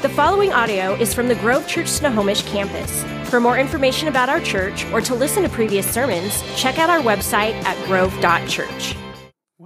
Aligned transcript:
The 0.00 0.08
following 0.08 0.52
audio 0.52 0.94
is 0.94 1.12
from 1.12 1.26
the 1.26 1.34
Grove 1.34 1.66
Church 1.66 1.88
Snohomish 1.88 2.42
campus. 2.42 3.02
For 3.28 3.40
more 3.40 3.58
information 3.58 4.06
about 4.06 4.28
our 4.28 4.38
church 4.40 4.84
or 4.92 5.00
to 5.00 5.12
listen 5.12 5.42
to 5.42 5.48
previous 5.48 5.92
sermons, 5.92 6.40
check 6.54 6.78
out 6.78 6.88
our 6.88 7.00
website 7.00 7.54
at 7.64 7.76
grove.church. 7.88 8.94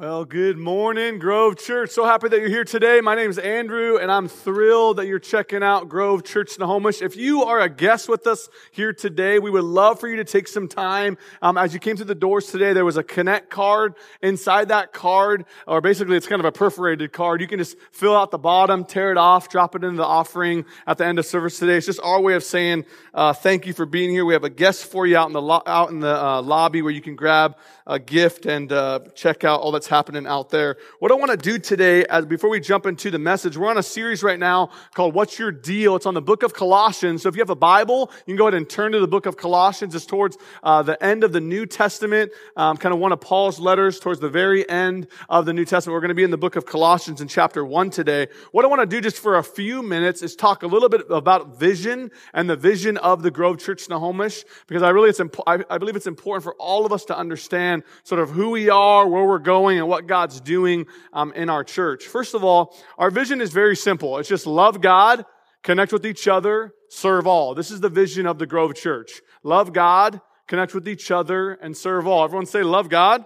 Well, 0.02 0.24
good 0.24 0.58
morning, 0.58 1.20
Grove 1.20 1.56
Church. 1.56 1.90
So 1.90 2.04
happy 2.04 2.26
that 2.28 2.40
you're 2.40 2.48
here 2.48 2.64
today. 2.64 3.00
My 3.00 3.14
name 3.14 3.30
is 3.30 3.38
Andrew, 3.38 3.98
and 3.98 4.10
I'm 4.10 4.26
thrilled 4.26 4.96
that 4.96 5.06
you're 5.06 5.20
checking 5.20 5.62
out 5.62 5.88
Grove 5.88 6.24
Church 6.24 6.50
Snohomish. 6.50 7.00
If 7.00 7.14
you 7.14 7.44
are 7.44 7.60
a 7.60 7.68
guest 7.68 8.08
with 8.08 8.26
us 8.26 8.48
here 8.72 8.92
today, 8.92 9.38
we 9.38 9.48
would 9.48 9.62
love 9.62 10.00
for 10.00 10.08
you 10.08 10.16
to 10.16 10.24
take 10.24 10.48
some 10.48 10.66
time. 10.66 11.18
Um, 11.40 11.56
as 11.56 11.72
you 11.72 11.78
came 11.78 11.94
through 11.96 12.06
the 12.06 12.16
doors 12.16 12.48
today, 12.48 12.72
there 12.72 12.84
was 12.84 12.96
a 12.96 13.04
Connect 13.04 13.48
card. 13.48 13.94
Inside 14.22 14.70
that 14.70 14.92
card, 14.92 15.44
or 15.68 15.80
basically 15.80 16.16
it's 16.16 16.26
kind 16.26 16.40
of 16.40 16.46
a 16.46 16.50
perforated 16.50 17.12
card, 17.12 17.40
you 17.40 17.46
can 17.46 17.60
just 17.60 17.78
fill 17.92 18.16
out 18.16 18.32
the 18.32 18.38
bottom, 18.38 18.84
tear 18.84 19.12
it 19.12 19.18
off, 19.18 19.50
drop 19.50 19.76
it 19.76 19.84
into 19.84 19.98
the 19.98 20.04
offering 20.04 20.64
at 20.84 20.98
the 20.98 21.06
end 21.06 21.20
of 21.20 21.26
service 21.26 21.60
today. 21.60 21.76
It's 21.76 21.86
just 21.86 22.00
our 22.02 22.20
way 22.20 22.34
of 22.34 22.42
saying 22.42 22.86
uh, 23.14 23.34
thank 23.34 23.68
you 23.68 23.72
for 23.72 23.86
being 23.86 24.10
here. 24.10 24.24
We 24.24 24.32
have 24.32 24.42
a 24.42 24.50
guest 24.50 24.84
for 24.86 25.06
you 25.06 25.16
out 25.16 25.28
in 25.28 25.32
the 25.32 25.42
lo- 25.42 25.62
out 25.64 25.90
in 25.90 26.00
the 26.00 26.20
uh, 26.20 26.42
lobby 26.42 26.82
where 26.82 26.90
you 26.90 27.00
can 27.00 27.14
grab 27.14 27.56
a 27.86 28.00
gift 28.00 28.46
and 28.46 28.72
uh, 28.72 29.00
check 29.14 29.44
out 29.44 29.60
all 29.60 29.70
that's 29.70 29.91
happening 29.92 30.26
out 30.26 30.48
there. 30.48 30.78
What 31.00 31.12
I 31.12 31.14
want 31.14 31.30
to 31.30 31.36
do 31.36 31.58
today, 31.58 32.06
as 32.06 32.24
before 32.24 32.48
we 32.48 32.60
jump 32.60 32.86
into 32.86 33.10
the 33.10 33.18
message, 33.18 33.58
we're 33.58 33.68
on 33.68 33.76
a 33.76 33.82
series 33.82 34.22
right 34.22 34.38
now 34.38 34.70
called 34.94 35.14
"What's 35.14 35.38
Your 35.38 35.52
Deal." 35.52 35.94
It's 35.96 36.06
on 36.06 36.14
the 36.14 36.22
book 36.22 36.42
of 36.42 36.54
Colossians. 36.54 37.22
So 37.22 37.28
if 37.28 37.36
you 37.36 37.42
have 37.42 37.50
a 37.50 37.54
Bible, 37.54 38.10
you 38.26 38.32
can 38.32 38.36
go 38.36 38.44
ahead 38.48 38.54
and 38.54 38.68
turn 38.68 38.92
to 38.92 39.00
the 39.00 39.06
book 39.06 39.26
of 39.26 39.36
Colossians. 39.36 39.94
It's 39.94 40.06
towards 40.06 40.38
uh, 40.62 40.82
the 40.82 40.96
end 41.04 41.24
of 41.24 41.32
the 41.32 41.40
New 41.40 41.66
Testament, 41.66 42.32
um, 42.56 42.78
kind 42.78 42.94
of 42.94 43.00
one 43.00 43.12
of 43.12 43.20
Paul's 43.20 43.60
letters 43.60 44.00
towards 44.00 44.20
the 44.20 44.30
very 44.30 44.66
end 44.68 45.08
of 45.28 45.44
the 45.44 45.52
New 45.52 45.66
Testament. 45.66 45.92
We're 45.92 46.00
going 46.00 46.08
to 46.08 46.14
be 46.14 46.24
in 46.24 46.30
the 46.30 46.38
book 46.38 46.56
of 46.56 46.64
Colossians 46.64 47.20
in 47.20 47.28
chapter 47.28 47.62
one 47.62 47.90
today. 47.90 48.28
What 48.52 48.64
I 48.64 48.68
want 48.68 48.80
to 48.80 48.86
do 48.86 49.02
just 49.02 49.18
for 49.18 49.36
a 49.36 49.44
few 49.44 49.82
minutes 49.82 50.22
is 50.22 50.34
talk 50.34 50.62
a 50.62 50.66
little 50.66 50.88
bit 50.88 51.02
about 51.10 51.58
vision 51.58 52.10
and 52.32 52.48
the 52.48 52.56
vision 52.56 52.96
of 52.96 53.22
the 53.22 53.30
Grove 53.30 53.58
Church 53.58 53.82
Snohomish, 53.82 54.44
because 54.66 54.82
I 54.82 54.88
really 54.88 55.10
it's 55.10 55.20
imp- 55.20 55.46
I, 55.46 55.62
I 55.68 55.76
believe 55.76 55.96
it's 55.96 56.06
important 56.06 56.44
for 56.44 56.54
all 56.54 56.86
of 56.86 56.92
us 56.92 57.04
to 57.06 57.16
understand 57.16 57.82
sort 58.04 58.20
of 58.20 58.30
who 58.30 58.50
we 58.50 58.70
are, 58.70 59.06
where 59.06 59.26
we're 59.26 59.38
going, 59.38 59.81
and 59.82 59.88
what 59.88 60.06
God's 60.06 60.40
doing 60.40 60.86
um, 61.12 61.32
in 61.32 61.50
our 61.50 61.64
church. 61.64 62.04
First 62.04 62.34
of 62.34 62.44
all, 62.44 62.74
our 62.96 63.10
vision 63.10 63.40
is 63.40 63.52
very 63.52 63.76
simple. 63.76 64.16
It's 64.18 64.28
just 64.28 64.46
love 64.46 64.80
God, 64.80 65.26
connect 65.62 65.92
with 65.92 66.06
each 66.06 66.28
other, 66.28 66.72
serve 66.88 67.26
all. 67.26 67.54
This 67.54 67.70
is 67.72 67.80
the 67.80 67.88
vision 67.88 68.26
of 68.26 68.38
the 68.38 68.46
Grove 68.46 68.74
Church. 68.74 69.20
Love 69.42 69.72
God, 69.72 70.20
connect 70.46 70.72
with 70.72 70.88
each 70.88 71.10
other, 71.10 71.54
and 71.54 71.76
serve 71.76 72.06
all. 72.06 72.22
Everyone 72.24 72.46
say 72.46 72.62
love 72.62 72.88
God. 72.88 73.24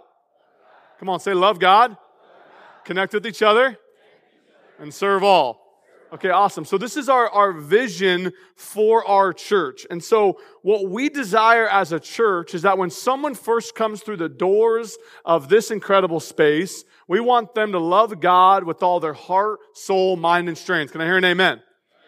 Come 0.99 1.11
on, 1.11 1.21
say 1.21 1.35
love 1.35 1.59
God. 1.59 1.97
Connect 2.85 3.13
with 3.13 3.27
each 3.27 3.43
other 3.43 3.77
and 4.79 4.95
serve 4.95 5.23
all. 5.23 5.66
Okay, 6.13 6.31
awesome. 6.31 6.65
So 6.65 6.79
this 6.79 6.97
is 6.97 7.09
our, 7.09 7.29
our 7.31 7.53
vision 7.53 8.33
for 8.55 9.05
our 9.07 9.33
church. 9.33 9.87
And 9.91 10.03
so 10.03 10.39
what 10.63 10.89
we 10.89 11.09
desire 11.09 11.69
as 11.69 11.91
a 11.91 11.99
church 11.99 12.55
is 12.55 12.63
that 12.63 12.79
when 12.79 12.91
someone 12.91 13.35
first 13.35 13.75
comes 13.75 14.03
through 14.03 14.19
the 14.19 14.29
doors 14.29 14.97
of 15.25 15.49
this 15.49 15.71
incredible 15.71 16.21
space, 16.21 16.85
we 17.09 17.19
want 17.19 17.55
them 17.55 17.73
to 17.73 17.81
love 17.81 18.21
God 18.21 18.63
with 18.65 18.83
all 18.85 19.01
their 19.01 19.15
heart, 19.15 19.59
soul, 19.75 20.17
mind, 20.17 20.49
and 20.49 20.57
strength. 20.57 20.93
Can 20.93 21.01
I 21.01 21.07
hear 21.07 21.17
an 21.17 21.25
amen? 21.25 21.61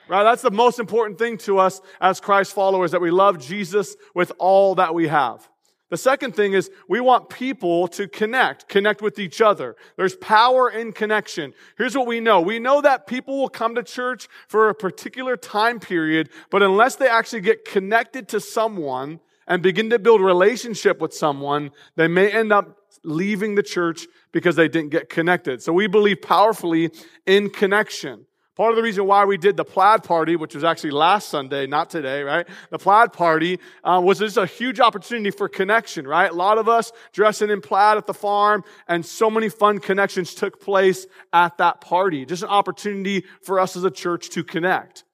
Right? 0.08 0.22
That's 0.22 0.42
the 0.42 0.50
most 0.50 0.78
important 0.78 1.18
thing 1.18 1.36
to 1.38 1.58
us 1.58 1.80
as 2.00 2.20
Christ 2.20 2.54
followers, 2.54 2.92
that 2.92 3.00
we 3.00 3.10
love 3.10 3.38
Jesus 3.38 3.96
with 4.14 4.32
all 4.38 4.76
that 4.76 4.94
we 4.94 5.08
have. 5.08 5.48
The 5.90 5.96
second 5.96 6.36
thing 6.36 6.52
is 6.52 6.70
we 6.86 7.00
want 7.00 7.30
people 7.30 7.88
to 7.88 8.06
connect, 8.06 8.68
connect 8.68 9.00
with 9.00 9.18
each 9.18 9.40
other. 9.40 9.74
There's 9.96 10.16
power 10.16 10.68
in 10.68 10.92
connection. 10.92 11.54
Here's 11.78 11.96
what 11.96 12.06
we 12.06 12.20
know. 12.20 12.40
We 12.40 12.58
know 12.58 12.82
that 12.82 13.06
people 13.06 13.38
will 13.38 13.48
come 13.48 13.74
to 13.74 13.82
church 13.82 14.28
for 14.48 14.68
a 14.68 14.74
particular 14.74 15.36
time 15.36 15.80
period, 15.80 16.28
but 16.50 16.62
unless 16.62 16.96
they 16.96 17.08
actually 17.08 17.40
get 17.40 17.64
connected 17.64 18.28
to 18.28 18.40
someone 18.40 19.20
and 19.46 19.62
begin 19.62 19.88
to 19.90 19.98
build 19.98 20.20
relationship 20.20 21.00
with 21.00 21.14
someone, 21.14 21.70
they 21.96 22.06
may 22.06 22.30
end 22.30 22.52
up 22.52 22.76
leaving 23.02 23.54
the 23.54 23.62
church 23.62 24.06
because 24.30 24.56
they 24.56 24.68
didn't 24.68 24.90
get 24.90 25.08
connected. 25.08 25.62
So 25.62 25.72
we 25.72 25.86
believe 25.86 26.20
powerfully 26.20 26.90
in 27.26 27.48
connection. 27.48 28.26
Part 28.58 28.70
of 28.70 28.76
the 28.76 28.82
reason 28.82 29.06
why 29.06 29.24
we 29.24 29.36
did 29.38 29.56
the 29.56 29.64
plaid 29.64 30.02
party, 30.02 30.34
which 30.34 30.52
was 30.56 30.64
actually 30.64 30.90
last 30.90 31.28
Sunday, 31.28 31.68
not 31.68 31.90
today, 31.90 32.24
right? 32.24 32.44
The 32.72 32.78
plaid 32.78 33.12
party 33.12 33.60
uh, 33.84 34.00
was 34.04 34.18
just 34.18 34.36
a 34.36 34.46
huge 34.46 34.80
opportunity 34.80 35.30
for 35.30 35.48
connection, 35.48 36.08
right? 36.08 36.28
A 36.28 36.34
lot 36.34 36.58
of 36.58 36.68
us 36.68 36.90
dressing 37.12 37.50
in 37.50 37.60
plaid 37.60 37.98
at 37.98 38.08
the 38.08 38.14
farm, 38.14 38.64
and 38.88 39.06
so 39.06 39.30
many 39.30 39.48
fun 39.48 39.78
connections 39.78 40.34
took 40.34 40.60
place 40.60 41.06
at 41.32 41.56
that 41.58 41.80
party. 41.80 42.26
Just 42.26 42.42
an 42.42 42.48
opportunity 42.48 43.24
for 43.42 43.60
us 43.60 43.76
as 43.76 43.84
a 43.84 43.92
church 43.92 44.30
to 44.30 44.42
connect. 44.42 45.04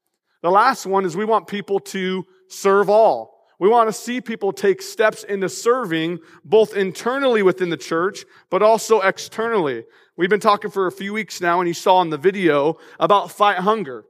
The 0.40 0.50
last 0.50 0.86
one 0.86 1.04
is 1.04 1.14
we 1.14 1.26
want 1.26 1.46
people 1.46 1.80
to 1.80 2.24
serve 2.48 2.88
all. 2.88 3.33
We 3.58 3.68
want 3.68 3.88
to 3.88 3.92
see 3.92 4.20
people 4.20 4.52
take 4.52 4.82
steps 4.82 5.22
into 5.22 5.48
serving 5.48 6.18
both 6.44 6.76
internally 6.76 7.42
within 7.42 7.70
the 7.70 7.76
church, 7.76 8.24
but 8.50 8.62
also 8.62 9.00
externally. 9.00 9.84
We've 10.16 10.30
been 10.30 10.40
talking 10.40 10.70
for 10.70 10.86
a 10.86 10.92
few 10.92 11.12
weeks 11.12 11.40
now, 11.40 11.60
and 11.60 11.68
you 11.68 11.74
saw 11.74 12.02
in 12.02 12.10
the 12.10 12.18
video 12.18 12.78
about 12.98 13.30
fight 13.30 13.58
hunger. 13.58 14.04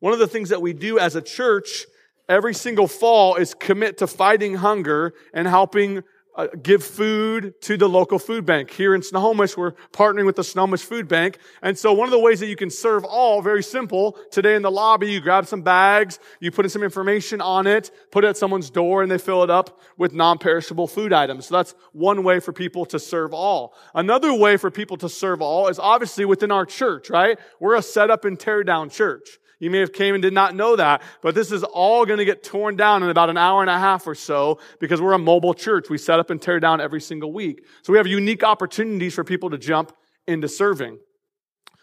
One 0.00 0.12
of 0.12 0.18
the 0.18 0.26
things 0.26 0.48
that 0.48 0.62
we 0.62 0.72
do 0.72 0.98
as 0.98 1.14
a 1.14 1.22
church 1.22 1.86
every 2.28 2.54
single 2.54 2.88
fall 2.88 3.36
is 3.36 3.54
commit 3.54 3.98
to 3.98 4.06
fighting 4.06 4.54
hunger 4.54 5.14
and 5.34 5.46
helping 5.46 6.02
uh, 6.34 6.48
give 6.62 6.82
food 6.82 7.60
to 7.62 7.76
the 7.76 7.88
local 7.88 8.18
food 8.18 8.46
bank. 8.46 8.70
Here 8.70 8.94
in 8.94 9.02
Snohomish, 9.02 9.56
we're 9.56 9.72
partnering 9.92 10.26
with 10.26 10.36
the 10.36 10.44
Snohomish 10.44 10.82
Food 10.82 11.08
Bank. 11.08 11.38
And 11.62 11.78
so 11.78 11.92
one 11.92 12.06
of 12.06 12.12
the 12.12 12.18
ways 12.18 12.40
that 12.40 12.46
you 12.46 12.56
can 12.56 12.70
serve 12.70 13.04
all, 13.04 13.42
very 13.42 13.62
simple, 13.62 14.16
today 14.30 14.54
in 14.54 14.62
the 14.62 14.70
lobby, 14.70 15.10
you 15.10 15.20
grab 15.20 15.46
some 15.46 15.62
bags, 15.62 16.18
you 16.40 16.50
put 16.50 16.64
in 16.64 16.70
some 16.70 16.82
information 16.82 17.40
on 17.40 17.66
it, 17.66 17.90
put 18.10 18.24
it 18.24 18.28
at 18.28 18.36
someone's 18.36 18.70
door, 18.70 19.02
and 19.02 19.10
they 19.10 19.18
fill 19.18 19.42
it 19.42 19.50
up 19.50 19.80
with 19.98 20.14
non-perishable 20.14 20.86
food 20.86 21.12
items. 21.12 21.46
So 21.46 21.56
that's 21.56 21.74
one 21.92 22.22
way 22.22 22.40
for 22.40 22.52
people 22.52 22.86
to 22.86 22.98
serve 22.98 23.34
all. 23.34 23.74
Another 23.94 24.32
way 24.32 24.56
for 24.56 24.70
people 24.70 24.96
to 24.98 25.08
serve 25.08 25.42
all 25.42 25.68
is 25.68 25.78
obviously 25.78 26.24
within 26.24 26.50
our 26.50 26.64
church, 26.64 27.10
right? 27.10 27.38
We're 27.60 27.76
a 27.76 27.82
set 27.82 28.10
up 28.10 28.24
and 28.24 28.38
tear 28.38 28.64
down 28.64 28.90
church. 28.90 29.38
You 29.62 29.70
may 29.70 29.78
have 29.78 29.92
came 29.92 30.16
and 30.16 30.20
did 30.20 30.32
not 30.32 30.56
know 30.56 30.74
that, 30.74 31.02
but 31.22 31.36
this 31.36 31.52
is 31.52 31.62
all 31.62 32.04
going 32.04 32.18
to 32.18 32.24
get 32.24 32.42
torn 32.42 32.74
down 32.74 33.04
in 33.04 33.10
about 33.10 33.30
an 33.30 33.36
hour 33.36 33.60
and 33.60 33.70
a 33.70 33.78
half 33.78 34.08
or 34.08 34.14
so 34.16 34.58
because 34.80 35.00
we're 35.00 35.12
a 35.12 35.18
mobile 35.18 35.54
church. 35.54 35.88
We 35.88 35.98
set 35.98 36.18
up 36.18 36.30
and 36.30 36.42
tear 36.42 36.58
down 36.58 36.80
every 36.80 37.00
single 37.00 37.32
week. 37.32 37.64
So 37.82 37.92
we 37.92 37.98
have 37.98 38.08
unique 38.08 38.42
opportunities 38.42 39.14
for 39.14 39.22
people 39.22 39.50
to 39.50 39.58
jump 39.58 39.92
into 40.26 40.48
serving. 40.48 40.98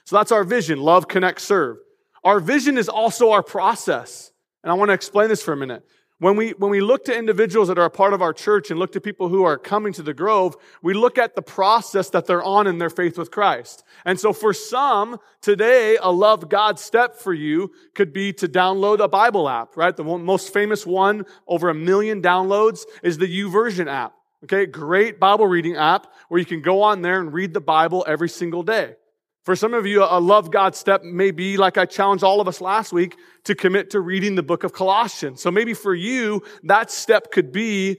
So 0.04 0.18
that's 0.18 0.34
our 0.34 0.44
vision. 0.44 0.82
Love, 0.82 1.08
connect, 1.08 1.40
serve. 1.40 1.78
Our 2.26 2.42
vision 2.42 2.78
is 2.78 2.90
also 2.90 3.32
our 3.32 3.42
process. 3.42 4.34
And 4.62 4.72
I 4.74 4.76
want 4.76 4.90
to 4.90 4.94
explain 4.94 5.30
this 5.30 5.42
for 5.42 5.54
a 5.54 5.58
minute. 5.58 5.86
When 6.20 6.36
we, 6.36 6.50
when 6.52 6.70
we 6.70 6.82
look 6.82 7.06
to 7.06 7.18
individuals 7.18 7.70
that 7.70 7.80
are 7.80 7.86
a 7.86 7.90
part 7.90 8.14
of 8.14 8.22
our 8.22 8.34
church 8.34 8.70
and 8.70 8.80
look 8.80 8.92
to 8.92 9.00
people 9.00 9.30
who 9.30 9.44
are 9.44 9.58
coming 9.58 9.94
to 9.94 10.04
the 10.04 10.14
Grove, 10.14 10.58
we 10.82 10.94
look 10.94 11.18
at 11.18 11.34
the 11.34 11.42
process 11.42 12.10
that 12.10 12.26
they're 12.26 12.44
on 12.44 12.68
in 12.68 12.78
their 12.78 12.90
faith 12.90 13.18
with 13.18 13.32
Christ. 13.32 13.86
And 14.04 14.20
so 14.20 14.34
for 14.34 14.54
some, 14.54 15.20
today, 15.42 15.98
a 16.02 16.12
love 16.12 16.50
God 16.50 16.78
step 16.78 17.16
for 17.16 17.34
you 17.34 17.72
could 17.94 18.12
be 18.12 18.34
to 18.34 18.50
download 18.50 19.00
a 19.00 19.08
Bible 19.08 19.48
app, 19.48 19.78
right? 19.78 19.96
The 19.96 20.04
most 20.04 20.52
famous 20.52 20.86
one, 20.86 21.26
over 21.48 21.70
a 21.70 21.74
million 21.74 22.22
downloads, 22.22 22.82
is 23.02 23.18
the 23.18 23.42
YouVersion 23.42 23.88
app. 23.88 24.14
Okay, 24.44 24.66
great 24.66 25.22
Bible 25.22 25.48
reading 25.48 25.78
app 25.78 26.08
where 26.28 26.40
you 26.40 26.46
can 26.46 26.62
go 26.62 26.82
on 26.82 27.02
there 27.02 27.22
and 27.22 27.32
read 27.32 27.54
the 27.54 27.62
Bible 27.62 28.04
every 28.08 28.30
single 28.30 28.64
day. 28.64 28.96
For 29.44 29.56
some 29.56 29.74
of 29.74 29.86
you, 29.86 30.04
a 30.04 30.20
love 30.20 30.52
God 30.52 30.76
step 30.76 31.04
may 31.04 31.32
be 31.32 31.58
like 31.58 31.78
I 31.78 31.86
challenged 31.86 32.24
all 32.24 32.42
of 32.42 32.48
us 32.48 32.62
last 32.62 32.92
week 32.92 33.16
to 33.46 33.56
commit 33.56 33.90
to 33.92 34.02
reading 34.02 34.36
the 34.36 34.44
book 34.44 34.64
of 34.64 34.74
Colossians. 34.74 35.42
So 35.42 35.50
maybe 35.50 35.74
for 35.74 35.96
you, 35.96 36.44
that 36.64 36.92
step 36.92 37.32
could 37.32 37.52
be 37.52 37.98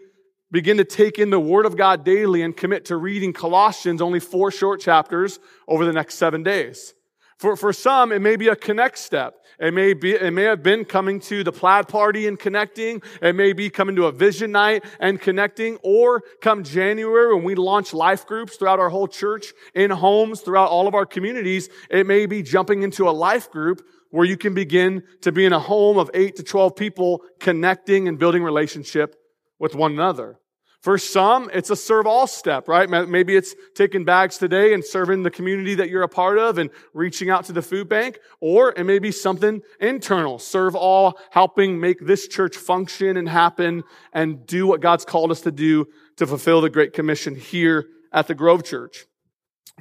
begin 0.51 0.77
to 0.77 0.85
take 0.85 1.19
in 1.19 1.31
the 1.31 1.41
Word 1.41 1.65
of 1.65 1.77
God 1.77 2.05
daily 2.05 2.43
and 2.43 2.57
commit 2.57 2.87
to 2.87 2.97
reading 2.97 3.33
Colossians, 3.33 4.03
only 4.03 4.21
four 4.21 4.51
short 4.51 4.81
chapters 4.81 5.39
over 5.69 5.85
the 5.85 5.93
next 5.93 6.17
seven 6.17 6.43
days. 6.43 6.95
For, 7.41 7.57
for 7.57 7.73
some, 7.73 8.13
it 8.13 8.21
may 8.21 8.37
be 8.37 8.49
a 8.49 8.55
connect 8.55 8.99
step. 8.99 9.35
It 9.59 9.73
may 9.73 9.95
be, 9.95 10.13
it 10.13 10.31
may 10.31 10.43
have 10.43 10.63
been 10.63 10.85
coming 10.85 11.21
to 11.21 11.43
the 11.43 11.53
plaid 11.53 11.89
party 11.89 12.27
and 12.27 12.39
connecting. 12.39 13.01
It 13.23 13.35
may 13.35 13.55
be 13.55 13.71
coming 13.71 13.97
to 13.97 14.05
a 14.05 14.13
vision 14.13 14.53
night 14.53 14.85
and 14.99 15.19
connecting. 15.19 15.79
Or 15.83 16.23
come 16.43 16.65
January 16.65 17.35
when 17.35 17.43
we 17.43 17.55
launch 17.55 17.95
life 17.95 18.27
groups 18.27 18.57
throughout 18.57 18.79
our 18.79 18.91
whole 18.91 19.09
church, 19.09 19.55
in 19.75 19.91
homes, 19.91 20.43
throughout 20.43 20.69
all 20.69 20.87
of 20.87 20.95
our 20.95 21.07
communities. 21.07 21.71
It 21.89 22.07
may 22.07 22.27
be 22.27 22.43
jumping 22.43 22.83
into 22.83 23.09
a 23.09 23.11
life 23.11 23.51
group 23.51 23.81
where 24.11 24.27
you 24.27 24.37
can 24.37 24.53
begin 24.53 25.03
to 25.23 25.33
be 25.33 25.47
in 25.47 25.55
a 25.55 25.61
home 25.61 25.97
of 25.97 26.11
eight 26.13 26.37
to 26.37 26.43
12 26.43 26.77
people 26.77 27.23
connecting 27.39 28.07
and 28.07 28.19
building 28.19 28.45
relationship 28.45 29.17
with 29.59 29.75
one 29.75 29.93
another. 29.93 30.39
For 30.81 30.97
some, 30.97 31.51
it's 31.53 31.69
a 31.69 31.77
serve 31.77 32.07
all 32.07 32.27
step, 32.27 32.67
right? 32.67 32.89
Maybe 32.89 33.37
it's 33.37 33.55
taking 33.75 34.07
bags 34.07 34.39
today 34.39 34.73
and 34.73 34.83
serving 34.83 35.23
the 35.23 35.31
community 35.31 35.75
that 35.75 35.91
you're 35.91 36.03
a 36.03 36.09
part 36.09 36.39
of 36.39 36.57
and 36.57 36.71
reaching 36.95 37.29
out 37.29 37.45
to 37.47 37.53
the 37.53 37.61
food 37.61 37.87
bank. 37.87 38.19
Or 38.41 38.73
it 38.75 38.85
may 38.85 38.99
be 38.99 39.13
something 39.13 39.61
internal, 39.79 40.39
serve 40.39 40.75
all, 40.75 41.19
helping 41.31 41.81
make 41.81 42.01
this 42.01 42.29
church 42.29 42.57
function 42.57 43.19
and 43.19 43.29
happen 43.29 43.85
and 44.15 44.47
do 44.47 44.67
what 44.67 44.81
God's 44.81 45.05
called 45.05 45.31
us 45.31 45.43
to 45.43 45.53
do 45.53 45.87
to 46.17 46.27
fulfill 46.27 46.63
the 46.63 46.71
Great 46.71 46.95
Commission 46.95 47.35
here 47.35 47.87
at 48.11 48.27
the 48.27 48.35
Grove 48.35 48.65
Church. 48.65 49.05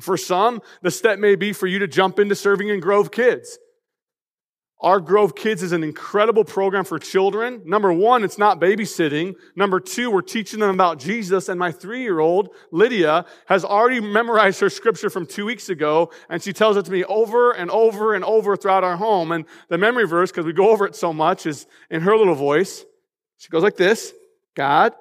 For 0.02 0.18
some, 0.18 0.62
the 0.82 0.92
step 0.92 1.18
may 1.18 1.36
be 1.36 1.54
for 1.54 1.68
you 1.68 1.80
to 1.80 1.88
jump 1.88 2.20
into 2.20 2.36
serving 2.36 2.68
in 2.68 2.82
Grove 2.82 3.10
Kids. 3.10 3.58
Our 4.82 5.02
Grove 5.02 5.36
Kids 5.36 5.62
is 5.62 5.74
an 5.74 5.84
incredible 5.84 6.46
program 6.46 6.86
for 6.86 7.00
children. 7.00 7.62
Number 7.66 7.92
one, 7.92 8.24
it's 8.24 8.38
not 8.38 8.62
babysitting. 8.62 9.36
Number 9.54 9.82
two, 9.82 10.10
we're 10.10 10.22
teaching 10.22 10.62
them 10.62 10.70
about 10.70 11.00
Jesus. 11.00 11.50
And 11.50 11.60
my 11.60 11.70
three 11.70 12.02
year 12.02 12.20
old, 12.20 12.50
Lydia, 12.72 13.26
has 13.48 13.66
already 13.66 14.00
memorized 14.00 14.62
her 14.62 14.70
scripture 14.70 15.10
from 15.10 15.26
two 15.26 15.46
weeks 15.46 15.68
ago. 15.68 16.12
And 16.30 16.42
she 16.42 16.54
tells 16.54 16.78
it 16.78 16.86
to 16.86 16.92
me 16.92 17.04
over 17.04 17.52
and 17.52 17.70
over 17.70 18.14
and 18.14 18.24
over 18.24 18.56
throughout 18.56 18.86
our 18.86 18.96
home. 18.96 19.34
And 19.34 19.44
the 19.68 19.78
memory 19.78 20.08
verse, 20.08 20.32
because 20.32 20.46
we 20.46 20.54
go 20.54 20.70
over 20.70 20.86
it 20.86 20.96
so 20.96 21.12
much, 21.12 21.46
is 21.46 21.68
in 21.90 22.00
her 22.02 22.16
little 22.16 22.36
voice. 22.36 22.86
She 23.38 23.50
goes 23.50 23.64
like 23.64 23.76
this 23.76 24.14
God 24.56 24.94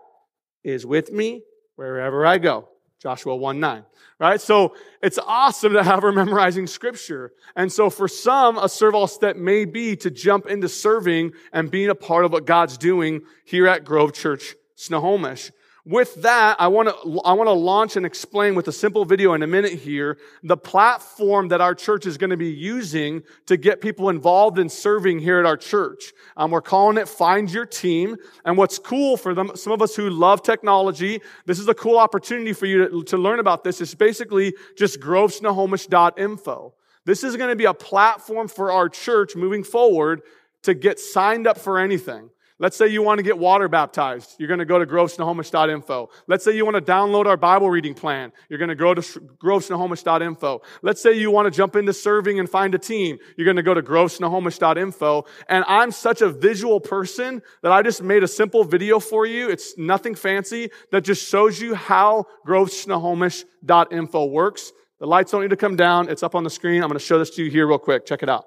is 0.64 0.84
with 0.84 1.12
me 1.12 1.42
wherever 1.76 2.26
I 2.26 2.38
go. 2.38 2.68
Joshua 3.00 3.36
1 3.36 3.60
9 3.60 3.84
right? 4.18 4.40
So 4.40 4.74
it's 5.02 5.18
awesome 5.18 5.72
to 5.74 5.82
have 5.82 6.02
her 6.02 6.12
memorizing 6.12 6.66
scripture. 6.66 7.32
And 7.56 7.72
so 7.72 7.90
for 7.90 8.08
some, 8.08 8.58
a 8.58 8.68
serve 8.68 8.94
all 8.94 9.06
step 9.06 9.36
may 9.36 9.64
be 9.64 9.96
to 9.96 10.10
jump 10.10 10.46
into 10.46 10.68
serving 10.68 11.32
and 11.52 11.70
being 11.70 11.90
a 11.90 11.94
part 11.94 12.24
of 12.24 12.32
what 12.32 12.44
God's 12.44 12.76
doing 12.76 13.22
here 13.44 13.68
at 13.68 13.84
Grove 13.84 14.12
Church 14.12 14.56
Snohomish. 14.74 15.50
With 15.88 16.16
that, 16.16 16.60
I 16.60 16.68
want 16.68 16.90
to 16.90 17.20
I 17.24 17.32
want 17.32 17.48
to 17.48 17.52
launch 17.52 17.96
and 17.96 18.04
explain 18.04 18.54
with 18.54 18.68
a 18.68 18.72
simple 18.72 19.06
video 19.06 19.32
in 19.32 19.42
a 19.42 19.46
minute 19.46 19.72
here 19.72 20.18
the 20.42 20.54
platform 20.54 21.48
that 21.48 21.62
our 21.62 21.74
church 21.74 22.04
is 22.04 22.18
going 22.18 22.28
to 22.28 22.36
be 22.36 22.50
using 22.50 23.22
to 23.46 23.56
get 23.56 23.80
people 23.80 24.10
involved 24.10 24.58
in 24.58 24.68
serving 24.68 25.20
here 25.20 25.38
at 25.38 25.46
our 25.46 25.56
church. 25.56 26.12
Um, 26.36 26.50
we're 26.50 26.60
calling 26.60 26.98
it 26.98 27.08
Find 27.08 27.50
Your 27.50 27.64
Team. 27.64 28.16
And 28.44 28.58
what's 28.58 28.78
cool 28.78 29.16
for 29.16 29.32
them, 29.32 29.52
some 29.54 29.72
of 29.72 29.80
us 29.80 29.96
who 29.96 30.10
love 30.10 30.42
technology, 30.42 31.22
this 31.46 31.58
is 31.58 31.68
a 31.68 31.74
cool 31.74 31.96
opportunity 31.96 32.52
for 32.52 32.66
you 32.66 32.86
to, 32.86 33.04
to 33.04 33.16
learn 33.16 33.38
about 33.38 33.64
this. 33.64 33.80
It's 33.80 33.94
basically 33.94 34.52
just 34.76 35.00
grovesnohomish.info. 35.00 36.74
This 37.06 37.24
is 37.24 37.34
going 37.38 37.48
to 37.48 37.56
be 37.56 37.64
a 37.64 37.72
platform 37.72 38.48
for 38.48 38.70
our 38.70 38.90
church 38.90 39.36
moving 39.36 39.64
forward 39.64 40.20
to 40.64 40.74
get 40.74 41.00
signed 41.00 41.46
up 41.46 41.56
for 41.56 41.78
anything. 41.78 42.28
Let's 42.60 42.76
say 42.76 42.88
you 42.88 43.02
want 43.02 43.18
to 43.18 43.22
get 43.22 43.38
water 43.38 43.68
baptized. 43.68 44.34
You're 44.38 44.48
going 44.48 44.58
to 44.58 44.64
go 44.64 44.80
to 44.80 44.86
grovesnohomish.info. 44.86 46.10
Let's 46.26 46.44
say 46.44 46.56
you 46.56 46.64
want 46.64 46.74
to 46.74 46.92
download 46.92 47.26
our 47.26 47.36
Bible 47.36 47.70
reading 47.70 47.94
plan. 47.94 48.32
You're 48.48 48.58
going 48.58 48.68
to 48.68 48.74
go 48.74 48.94
to 48.94 49.00
grovesnohomish.info. 49.00 50.62
Let's 50.82 51.00
say 51.00 51.12
you 51.12 51.30
want 51.30 51.46
to 51.46 51.56
jump 51.56 51.76
into 51.76 51.92
serving 51.92 52.40
and 52.40 52.50
find 52.50 52.74
a 52.74 52.78
team. 52.78 53.18
You're 53.36 53.44
going 53.44 53.58
to 53.58 53.62
go 53.62 53.74
to 53.74 53.82
grovesnohomish.info. 53.82 55.26
And 55.48 55.64
I'm 55.68 55.92
such 55.92 56.20
a 56.20 56.30
visual 56.30 56.80
person 56.80 57.42
that 57.62 57.70
I 57.70 57.82
just 57.82 58.02
made 58.02 58.24
a 58.24 58.28
simple 58.28 58.64
video 58.64 58.98
for 58.98 59.24
you. 59.24 59.48
It's 59.48 59.78
nothing 59.78 60.16
fancy 60.16 60.70
that 60.90 61.04
just 61.04 61.28
shows 61.28 61.60
you 61.60 61.76
how 61.76 62.26
grovesnohomish.info 62.44 64.24
works. 64.26 64.72
The 64.98 65.06
lights 65.06 65.30
don't 65.30 65.42
need 65.42 65.50
to 65.50 65.56
come 65.56 65.76
down. 65.76 66.08
It's 66.08 66.24
up 66.24 66.34
on 66.34 66.42
the 66.42 66.50
screen. 66.50 66.82
I'm 66.82 66.88
going 66.88 66.98
to 66.98 67.04
show 67.04 67.20
this 67.20 67.30
to 67.36 67.44
you 67.44 67.52
here 67.52 67.68
real 67.68 67.78
quick. 67.78 68.04
Check 68.04 68.24
it 68.24 68.28
out. 68.28 68.46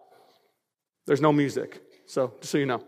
There's 1.07 1.21
no 1.21 1.31
music. 1.31 1.81
So 2.07 2.33
just 2.41 2.51
so 2.51 2.57
you 2.57 2.65
know. 2.65 2.83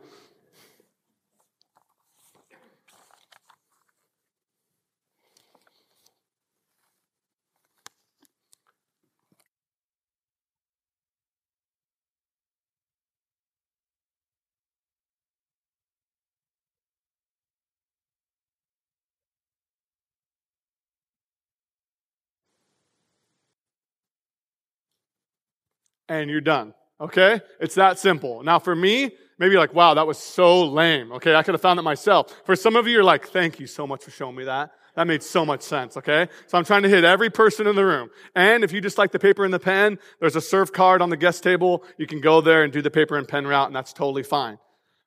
And 26.09 26.29
you're 26.29 26.41
done. 26.41 26.73
Okay? 26.99 27.41
It's 27.59 27.75
that 27.75 27.99
simple. 27.99 28.43
Now, 28.43 28.59
for 28.59 28.75
me, 28.75 29.11
maybe 29.39 29.57
like, 29.57 29.73
wow, 29.73 29.93
that 29.95 30.07
was 30.07 30.17
so 30.17 30.65
lame. 30.65 31.11
Okay, 31.13 31.35
I 31.35 31.43
could 31.43 31.53
have 31.53 31.61
found 31.61 31.79
it 31.79 31.83
myself. 31.83 32.33
For 32.45 32.55
some 32.55 32.75
of 32.75 32.87
you, 32.87 32.93
you're 32.93 33.03
like, 33.03 33.27
thank 33.27 33.59
you 33.59 33.67
so 33.67 33.85
much 33.85 34.03
for 34.03 34.11
showing 34.11 34.35
me 34.35 34.45
that. 34.45 34.71
That 34.95 35.07
made 35.07 35.23
so 35.23 35.43
much 35.43 35.63
sense, 35.63 35.97
okay? 35.97 36.27
So 36.45 36.57
I'm 36.57 36.65
trying 36.65 36.83
to 36.83 36.89
hit 36.89 37.03
every 37.03 37.31
person 37.31 37.65
in 37.65 37.75
the 37.75 37.83
room. 37.83 38.09
And 38.35 38.63
if 38.63 38.71
you 38.71 38.79
just 38.79 38.99
like 38.99 39.11
the 39.11 39.19
paper 39.19 39.43
and 39.43 39.53
the 39.53 39.59
pen, 39.59 39.97
there's 40.19 40.35
a 40.35 40.41
serve 40.41 40.71
card 40.71 41.01
on 41.01 41.09
the 41.09 41.17
guest 41.17 41.41
table. 41.41 41.83
You 41.97 42.05
can 42.05 42.21
go 42.21 42.41
there 42.41 42.63
and 42.63 42.71
do 42.71 42.81
the 42.81 42.91
paper 42.91 43.17
and 43.17 43.27
pen 43.27 43.47
route, 43.47 43.67
and 43.67 43.75
that's 43.75 43.91
totally 43.91 44.23
fine. 44.23 44.59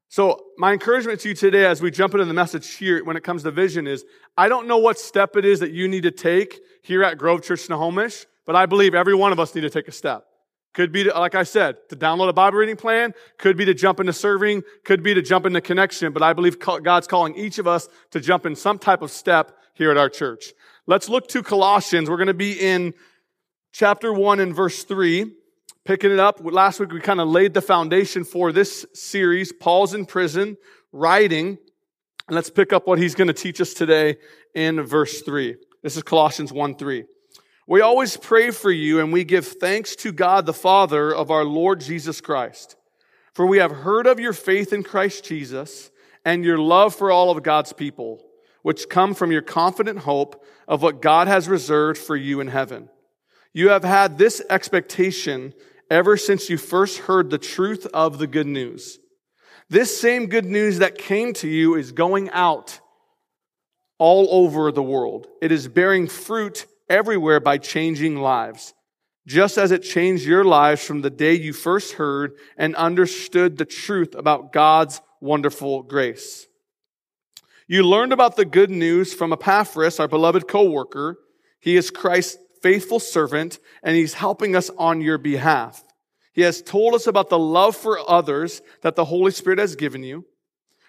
So 0.08 0.44
my 0.58 0.72
encouragement 0.72 1.20
to 1.20 1.28
you 1.28 1.34
today 1.34 1.66
as 1.66 1.81
we 1.81 1.90
jump 1.90 2.14
into 2.14 2.25
the 2.25 2.34
message 2.34 2.75
here 2.75 3.04
when 3.04 3.16
it 3.16 3.22
comes 3.22 3.44
to 3.44 3.50
vision 3.50 3.87
is, 3.87 4.04
I 4.37 4.49
don't 4.49 4.66
know 4.66 4.78
what 4.78 4.99
step 4.99 5.37
it 5.37 5.44
is 5.44 5.60
that 5.60 5.70
you 5.70 5.88
need 5.88 6.02
to 6.02 6.10
take 6.10 6.60
here 6.82 7.02
at 7.04 7.16
Grove 7.19 7.42
Church 7.42 7.60
Snohomish, 7.60 8.26
but 8.44 8.56
I 8.56 8.66
believe 8.66 8.94
every 8.94 9.14
one 9.14 9.32
of 9.32 9.40
us 9.40 9.54
need 9.54 9.62
to 9.62 9.70
take 9.70 9.88
a 9.88 9.92
step. 9.92 10.25
Could 10.76 10.93
be, 10.93 11.05
to, 11.05 11.19
like 11.19 11.34
I 11.34 11.44
said, 11.44 11.78
to 11.88 11.96
download 11.96 12.28
a 12.28 12.34
Bible 12.34 12.58
reading 12.58 12.76
plan. 12.76 13.14
Could 13.38 13.56
be 13.56 13.64
to 13.64 13.73
jump 13.73 13.99
into 13.99 14.12
serving. 14.12 14.62
Could 14.84 15.02
be 15.02 15.14
to 15.14 15.23
jump 15.23 15.46
into 15.46 15.62
connection. 15.62 16.12
But 16.12 16.23
I 16.23 16.34
believe 16.34 16.58
God's 16.58 17.06
calling 17.06 17.34
each 17.34 17.58
of 17.58 17.67
us 17.67 17.88
to 18.11 18.20
jump 18.20 18.44
in 18.44 18.55
some 18.55 18.78
type 18.78 19.00
of 19.00 19.11
step 19.11 19.56
here 19.73 19.90
at 19.90 19.96
our 19.96 20.11
church. 20.11 20.52
Let's 20.87 21.08
look 21.08 21.28
to 21.28 21.43
Colossians. 21.43 22.11
We're 22.11 22.19
going 22.19 22.26
to 22.26 22.34
be 22.34 22.52
in 22.52 22.93
chapter 23.73 24.12
1 24.12 24.38
and 24.38 24.55
verse 24.55 24.84
3. 24.84 25.32
Picking 25.87 26.11
it 26.11 26.20
up. 26.20 26.40
Last 26.44 26.78
week 26.78 26.93
we 26.93 27.00
kind 27.00 27.23
of 27.23 27.28
laid 27.28 27.55
the 27.55 27.62
foundation 27.62 28.23
for 28.23 28.52
this 28.52 28.84
series. 28.93 29.55
Paul's 29.55 29.94
in 29.94 30.05
prison, 30.05 30.58
writing. 30.93 31.56
And 32.28 32.34
let's 32.34 32.50
pick 32.50 32.75
up 32.75 32.87
what 32.87 32.99
he's 32.99 33.14
going 33.14 33.28
to 33.28 33.32
teach 33.32 33.62
us 33.62 33.73
today 33.73 34.19
in 34.55 34.82
verse 34.82 35.23
3. 35.23 35.56
This 35.82 35.96
is 35.96 36.02
Colossians 36.02 36.52
1 36.52 36.76
3. 36.76 37.06
We 37.68 37.80
always 37.80 38.16
pray 38.16 38.52
for 38.52 38.70
you 38.70 39.00
and 39.00 39.12
we 39.12 39.24
give 39.24 39.44
thanks 39.44 39.96
to 39.96 40.12
God 40.12 40.46
the 40.46 40.52
Father 40.52 41.12
of 41.12 41.32
our 41.32 41.44
Lord 41.44 41.80
Jesus 41.80 42.20
Christ. 42.20 42.76
For 43.34 43.44
we 43.44 43.58
have 43.58 43.72
heard 43.72 44.06
of 44.06 44.20
your 44.20 44.32
faith 44.32 44.72
in 44.72 44.84
Christ 44.84 45.24
Jesus 45.24 45.90
and 46.24 46.44
your 46.44 46.58
love 46.58 46.94
for 46.94 47.10
all 47.10 47.30
of 47.30 47.42
God's 47.42 47.72
people, 47.72 48.24
which 48.62 48.88
come 48.88 49.14
from 49.14 49.32
your 49.32 49.42
confident 49.42 49.98
hope 49.98 50.44
of 50.68 50.80
what 50.80 51.02
God 51.02 51.26
has 51.26 51.48
reserved 51.48 51.98
for 51.98 52.14
you 52.14 52.40
in 52.40 52.46
heaven. 52.46 52.88
You 53.52 53.70
have 53.70 53.84
had 53.84 54.16
this 54.16 54.40
expectation 54.48 55.52
ever 55.90 56.16
since 56.16 56.48
you 56.48 56.58
first 56.58 56.98
heard 56.98 57.30
the 57.30 57.38
truth 57.38 57.84
of 57.92 58.18
the 58.18 58.26
good 58.28 58.46
news. 58.46 59.00
This 59.68 60.00
same 60.00 60.26
good 60.26 60.44
news 60.44 60.78
that 60.78 60.98
came 60.98 61.32
to 61.34 61.48
you 61.48 61.74
is 61.74 61.90
going 61.90 62.30
out 62.30 62.78
all 63.98 64.28
over 64.30 64.70
the 64.70 64.82
world. 64.82 65.26
It 65.42 65.50
is 65.50 65.66
bearing 65.66 66.06
fruit 66.06 66.66
everywhere 66.88 67.40
by 67.40 67.58
changing 67.58 68.16
lives, 68.16 68.74
just 69.26 69.58
as 69.58 69.72
it 69.72 69.82
changed 69.82 70.24
your 70.24 70.44
lives 70.44 70.84
from 70.84 71.02
the 71.02 71.10
day 71.10 71.34
you 71.34 71.52
first 71.52 71.94
heard 71.94 72.32
and 72.56 72.74
understood 72.76 73.56
the 73.56 73.64
truth 73.64 74.14
about 74.14 74.52
God's 74.52 75.00
wonderful 75.20 75.82
grace. 75.82 76.46
You 77.68 77.82
learned 77.82 78.12
about 78.12 78.37
the 78.37 78.44
good 78.44 78.70
news 78.70 79.12
from 79.12 79.32
Epaphras, 79.32 79.99
our 79.99 80.06
beloved 80.06 80.46
co-worker. 80.46 81.18
He 81.58 81.76
is 81.76 81.90
Christ's 81.90 82.38
faithful 82.62 83.00
servant 83.00 83.58
and 83.82 83.96
he's 83.96 84.14
helping 84.14 84.54
us 84.54 84.70
on 84.78 85.00
your 85.00 85.18
behalf. 85.18 85.82
He 86.32 86.42
has 86.42 86.62
told 86.62 86.94
us 86.94 87.06
about 87.06 87.28
the 87.28 87.38
love 87.38 87.75
for 87.75 87.99
others 88.08 88.62
that 88.82 88.94
the 88.94 89.06
Holy 89.06 89.32
Spirit 89.32 89.58
has 89.58 89.75
given 89.75 90.02
you. 90.02 90.25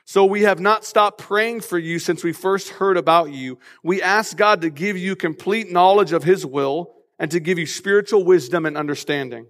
So 0.07 0.23
we 0.23 0.43
have 0.43 0.61
not 0.61 0.85
stopped 0.85 1.17
praying 1.17 1.59
for 1.59 1.77
you 1.77 1.99
since 1.99 2.23
we 2.23 2.31
first 2.31 2.69
heard 2.69 2.95
about 2.95 3.33
you. 3.33 3.59
We 3.83 4.01
ask 4.01 4.37
God 4.37 4.61
to 4.61 4.69
give 4.69 4.97
you 4.97 5.17
complete 5.17 5.69
knowledge 5.69 6.13
of 6.13 6.23
His 6.23 6.45
will 6.45 6.95
and 7.19 7.29
to 7.31 7.41
give 7.41 7.59
you 7.59 7.65
spiritual 7.65 8.23
wisdom 8.23 8.65
and 8.65 8.77
understanding. 8.77 9.47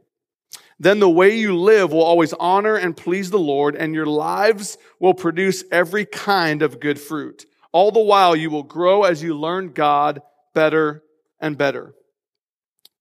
Then 0.79 0.99
the 0.99 1.07
way 1.07 1.37
you 1.37 1.55
live 1.55 1.91
will 1.91 2.01
always 2.01 2.33
honor 2.33 2.75
and 2.75 2.97
please 2.97 3.29
the 3.29 3.37
Lord, 3.37 3.75
and 3.75 3.93
your 3.93 4.07
lives 4.07 4.79
will 4.99 5.13
produce 5.13 5.63
every 5.71 6.07
kind 6.07 6.63
of 6.63 6.79
good 6.79 6.99
fruit. 6.99 7.45
All 7.71 7.91
the 7.91 7.99
while 7.99 8.35
you 8.35 8.49
will 8.49 8.63
grow 8.63 9.03
as 9.03 9.21
you 9.21 9.37
learn 9.37 9.73
God 9.73 10.23
better 10.55 11.03
and 11.39 11.55
better. 11.55 11.93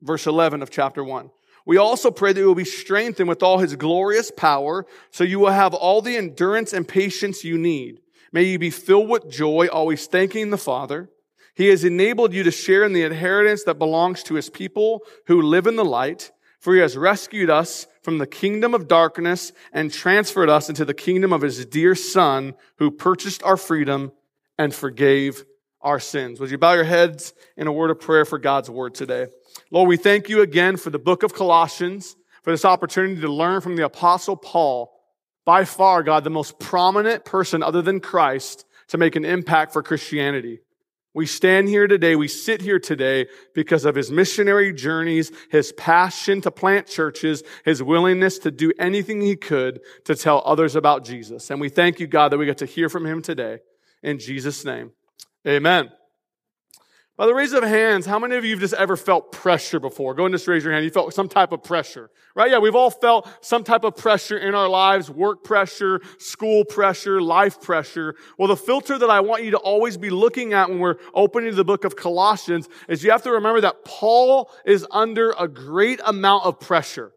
Verse 0.02 0.26
11 0.26 0.60
of 0.60 0.68
chapter 0.68 1.02
1. 1.02 1.30
We 1.66 1.76
also 1.76 2.12
pray 2.12 2.32
that 2.32 2.40
you 2.40 2.46
will 2.46 2.54
be 2.54 2.64
strengthened 2.64 3.28
with 3.28 3.42
all 3.42 3.58
his 3.58 3.74
glorious 3.74 4.30
power, 4.30 4.86
so 5.10 5.24
you 5.24 5.40
will 5.40 5.50
have 5.50 5.74
all 5.74 6.00
the 6.00 6.16
endurance 6.16 6.72
and 6.72 6.86
patience 6.86 7.44
you 7.44 7.58
need. 7.58 8.00
May 8.32 8.44
you 8.44 8.58
be 8.58 8.70
filled 8.70 9.10
with 9.10 9.28
joy, 9.28 9.66
always 9.66 10.06
thanking 10.06 10.50
the 10.50 10.58
Father. 10.58 11.10
He 11.54 11.68
has 11.68 11.84
enabled 11.84 12.32
you 12.32 12.44
to 12.44 12.50
share 12.50 12.84
in 12.84 12.92
the 12.92 13.02
inheritance 13.02 13.64
that 13.64 13.78
belongs 13.78 14.22
to 14.24 14.34
his 14.34 14.48
people 14.48 15.00
who 15.26 15.42
live 15.42 15.66
in 15.66 15.76
the 15.76 15.84
light, 15.84 16.30
for 16.60 16.74
he 16.74 16.80
has 16.80 16.96
rescued 16.96 17.50
us 17.50 17.86
from 18.02 18.18
the 18.18 18.26
kingdom 18.26 18.72
of 18.72 18.86
darkness 18.86 19.52
and 19.72 19.92
transferred 19.92 20.48
us 20.48 20.68
into 20.68 20.84
the 20.84 20.94
kingdom 20.94 21.32
of 21.32 21.42
his 21.42 21.66
dear 21.66 21.96
Son, 21.96 22.54
who 22.76 22.90
purchased 22.90 23.42
our 23.42 23.56
freedom 23.56 24.12
and 24.56 24.72
forgave 24.72 25.44
our 25.80 25.98
sins. 25.98 26.38
Would 26.38 26.50
you 26.50 26.58
bow 26.58 26.74
your 26.74 26.84
heads 26.84 27.32
in 27.56 27.66
a 27.66 27.72
word 27.72 27.90
of 27.90 28.00
prayer 28.00 28.24
for 28.24 28.38
God's 28.38 28.70
word 28.70 28.94
today? 28.94 29.26
Lord, 29.70 29.88
we 29.88 29.96
thank 29.96 30.28
you 30.28 30.42
again 30.42 30.76
for 30.76 30.90
the 30.90 30.98
book 30.98 31.22
of 31.22 31.34
Colossians, 31.34 32.16
for 32.42 32.52
this 32.52 32.64
opportunity 32.64 33.20
to 33.20 33.32
learn 33.32 33.60
from 33.60 33.76
the 33.76 33.84
apostle 33.84 34.36
Paul, 34.36 34.92
by 35.44 35.64
far, 35.64 36.02
God, 36.02 36.24
the 36.24 36.30
most 36.30 36.58
prominent 36.58 37.24
person 37.24 37.62
other 37.62 37.82
than 37.82 38.00
Christ 38.00 38.64
to 38.88 38.98
make 38.98 39.16
an 39.16 39.24
impact 39.24 39.72
for 39.72 39.82
Christianity. 39.82 40.60
We 41.14 41.26
stand 41.26 41.68
here 41.68 41.86
today, 41.86 42.14
we 42.14 42.28
sit 42.28 42.60
here 42.60 42.78
today 42.78 43.26
because 43.54 43.86
of 43.86 43.94
his 43.94 44.10
missionary 44.10 44.72
journeys, 44.72 45.32
his 45.50 45.72
passion 45.72 46.42
to 46.42 46.50
plant 46.50 46.86
churches, 46.86 47.42
his 47.64 47.82
willingness 47.82 48.38
to 48.40 48.50
do 48.50 48.70
anything 48.78 49.22
he 49.22 49.34
could 49.34 49.80
to 50.04 50.14
tell 50.14 50.42
others 50.44 50.76
about 50.76 51.04
Jesus. 51.04 51.50
And 51.50 51.60
we 51.60 51.70
thank 51.70 52.00
you, 52.00 52.06
God, 52.06 52.32
that 52.32 52.38
we 52.38 52.44
get 52.44 52.58
to 52.58 52.66
hear 52.66 52.88
from 52.88 53.06
him 53.06 53.22
today. 53.22 53.60
In 54.02 54.18
Jesus' 54.18 54.64
name, 54.64 54.92
amen. 55.46 55.90
By 57.16 57.24
the 57.24 57.34
raise 57.34 57.54
of 57.54 57.62
hands, 57.62 58.04
how 58.04 58.18
many 58.18 58.36
of 58.36 58.44
you 58.44 58.50
have 58.50 58.60
just 58.60 58.74
ever 58.74 58.94
felt 58.94 59.32
pressure 59.32 59.80
before? 59.80 60.12
Go 60.12 60.26
and 60.26 60.34
just 60.34 60.46
raise 60.46 60.64
your 60.64 60.74
hand. 60.74 60.84
You 60.84 60.90
felt 60.90 61.14
some 61.14 61.30
type 61.30 61.50
of 61.50 61.62
pressure, 61.62 62.10
right? 62.34 62.50
Yeah, 62.50 62.58
we've 62.58 62.74
all 62.74 62.90
felt 62.90 63.26
some 63.40 63.64
type 63.64 63.84
of 63.84 63.96
pressure 63.96 64.36
in 64.36 64.54
our 64.54 64.68
lives, 64.68 65.10
work 65.10 65.42
pressure, 65.42 66.02
school 66.18 66.66
pressure, 66.66 67.22
life 67.22 67.58
pressure. 67.62 68.16
Well, 68.38 68.48
the 68.48 68.56
filter 68.56 68.98
that 68.98 69.08
I 69.08 69.20
want 69.20 69.44
you 69.44 69.52
to 69.52 69.56
always 69.56 69.96
be 69.96 70.10
looking 70.10 70.52
at 70.52 70.68
when 70.68 70.78
we're 70.78 70.96
opening 71.14 71.54
the 71.54 71.64
book 71.64 71.84
of 71.84 71.96
Colossians 71.96 72.68
is 72.86 73.02
you 73.02 73.10
have 73.12 73.22
to 73.22 73.32
remember 73.32 73.62
that 73.62 73.82
Paul 73.86 74.50
is 74.66 74.86
under 74.90 75.34
a 75.38 75.48
great 75.48 76.00
amount 76.04 76.44
of 76.44 76.60
pressure. 76.60 77.12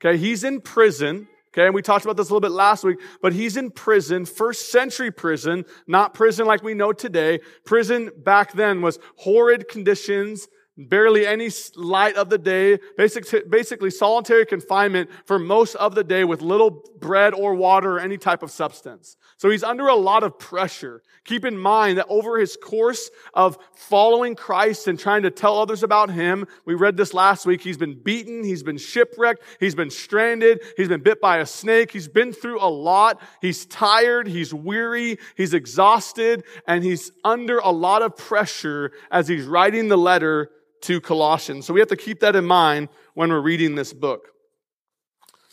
Okay. 0.00 0.16
He's 0.16 0.44
in 0.44 0.60
prison. 0.60 1.26
Okay, 1.52 1.66
and 1.66 1.74
we 1.74 1.82
talked 1.82 2.04
about 2.04 2.16
this 2.16 2.30
a 2.30 2.32
little 2.32 2.40
bit 2.40 2.52
last 2.52 2.84
week, 2.84 3.00
but 3.20 3.32
he's 3.32 3.56
in 3.56 3.72
prison, 3.72 4.24
first 4.24 4.70
century 4.70 5.10
prison, 5.10 5.64
not 5.88 6.14
prison 6.14 6.46
like 6.46 6.62
we 6.62 6.74
know 6.74 6.92
today. 6.92 7.40
Prison 7.64 8.10
back 8.18 8.52
then 8.52 8.82
was 8.82 9.00
horrid 9.16 9.68
conditions, 9.68 10.46
barely 10.88 11.26
any 11.26 11.50
light 11.76 12.16
of 12.16 12.30
the 12.30 12.38
day, 12.38 12.78
basic, 12.96 13.50
basically 13.50 13.90
solitary 13.90 14.46
confinement 14.46 15.10
for 15.24 15.38
most 15.38 15.74
of 15.76 15.94
the 15.94 16.04
day 16.04 16.24
with 16.24 16.40
little 16.40 16.84
bread 16.98 17.34
or 17.34 17.54
water 17.54 17.96
or 17.96 18.00
any 18.00 18.18
type 18.18 18.42
of 18.42 18.50
substance. 18.50 19.16
So 19.36 19.48
he's 19.48 19.64
under 19.64 19.88
a 19.88 19.94
lot 19.94 20.22
of 20.22 20.38
pressure. 20.38 21.02
Keep 21.24 21.44
in 21.44 21.56
mind 21.56 21.98
that 21.98 22.06
over 22.08 22.38
his 22.38 22.56
course 22.56 23.10
of 23.34 23.58
following 23.74 24.34
Christ 24.34 24.86
and 24.86 24.98
trying 24.98 25.22
to 25.22 25.30
tell 25.30 25.58
others 25.58 25.82
about 25.82 26.10
him, 26.10 26.46
we 26.64 26.74
read 26.74 26.96
this 26.96 27.14
last 27.14 27.46
week, 27.46 27.62
he's 27.62 27.78
been 27.78 27.98
beaten, 28.02 28.44
he's 28.44 28.62
been 28.62 28.78
shipwrecked, 28.78 29.42
he's 29.58 29.74
been 29.74 29.90
stranded, 29.90 30.62
he's 30.76 30.88
been 30.88 31.02
bit 31.02 31.20
by 31.20 31.38
a 31.38 31.46
snake, 31.46 31.90
he's 31.90 32.08
been 32.08 32.32
through 32.32 32.60
a 32.60 32.68
lot, 32.68 33.20
he's 33.40 33.66
tired, 33.66 34.26
he's 34.26 34.52
weary, 34.52 35.18
he's 35.36 35.54
exhausted, 35.54 36.44
and 36.66 36.84
he's 36.84 37.12
under 37.24 37.58
a 37.58 37.70
lot 37.70 38.02
of 38.02 38.16
pressure 38.16 38.92
as 39.10 39.28
he's 39.28 39.46
writing 39.46 39.88
the 39.88 39.98
letter 39.98 40.50
to 40.82 41.00
Colossians. 41.00 41.66
So 41.66 41.74
we 41.74 41.80
have 41.80 41.88
to 41.88 41.96
keep 41.96 42.20
that 42.20 42.36
in 42.36 42.44
mind 42.44 42.88
when 43.14 43.30
we're 43.30 43.40
reading 43.40 43.74
this 43.74 43.92
book. 43.92 44.28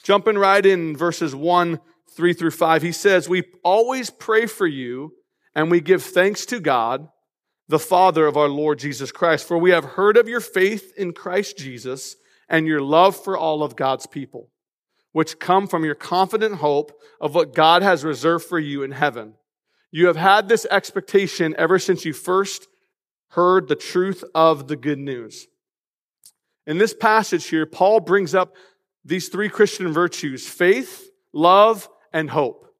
Jumping 0.03 0.37
right 0.37 0.65
in 0.65 0.95
verses 0.95 1.35
1, 1.35 1.79
3 2.15 2.33
through 2.33 2.51
5, 2.51 2.81
he 2.81 2.91
says, 2.91 3.27
We 3.27 3.43
always 3.63 4.09
pray 4.09 4.45
for 4.45 4.65
you 4.65 5.11
and 5.53 5.69
we 5.69 5.81
give 5.81 6.03
thanks 6.03 6.45
to 6.47 6.59
God, 6.59 7.07
the 7.67 7.79
Father 7.79 8.25
of 8.25 8.37
our 8.37 8.47
Lord 8.47 8.79
Jesus 8.79 9.11
Christ, 9.11 9.47
for 9.47 9.57
we 9.57 9.71
have 9.71 9.83
heard 9.83 10.15
of 10.15 10.29
your 10.29 10.39
faith 10.39 10.93
in 10.97 11.13
Christ 11.13 11.57
Jesus 11.57 12.15
and 12.47 12.65
your 12.65 12.81
love 12.81 13.21
for 13.21 13.37
all 13.37 13.63
of 13.63 13.75
God's 13.75 14.07
people, 14.07 14.49
which 15.11 15.39
come 15.39 15.67
from 15.67 15.83
your 15.83 15.95
confident 15.95 16.55
hope 16.55 16.93
of 17.19 17.35
what 17.35 17.53
God 17.53 17.81
has 17.81 18.05
reserved 18.05 18.45
for 18.45 18.59
you 18.59 18.83
in 18.83 18.91
heaven. 18.91 19.33
You 19.91 20.07
have 20.07 20.15
had 20.15 20.47
this 20.47 20.65
expectation 20.69 21.55
ever 21.57 21.79
since 21.79 22.05
you 22.05 22.13
first 22.13 22.67
heard 23.29 23.67
the 23.67 23.75
truth 23.75 24.23
of 24.33 24.67
the 24.67 24.75
good 24.75 24.99
news. 24.99 25.47
In 26.65 26.77
this 26.77 26.93
passage 26.93 27.47
here, 27.47 27.65
Paul 27.65 27.99
brings 27.99 28.35
up 28.35 28.55
these 29.05 29.29
three 29.29 29.49
Christian 29.49 29.91
virtues 29.93 30.47
faith, 30.47 31.09
love, 31.33 31.89
and 32.11 32.29
hope. 32.29 32.73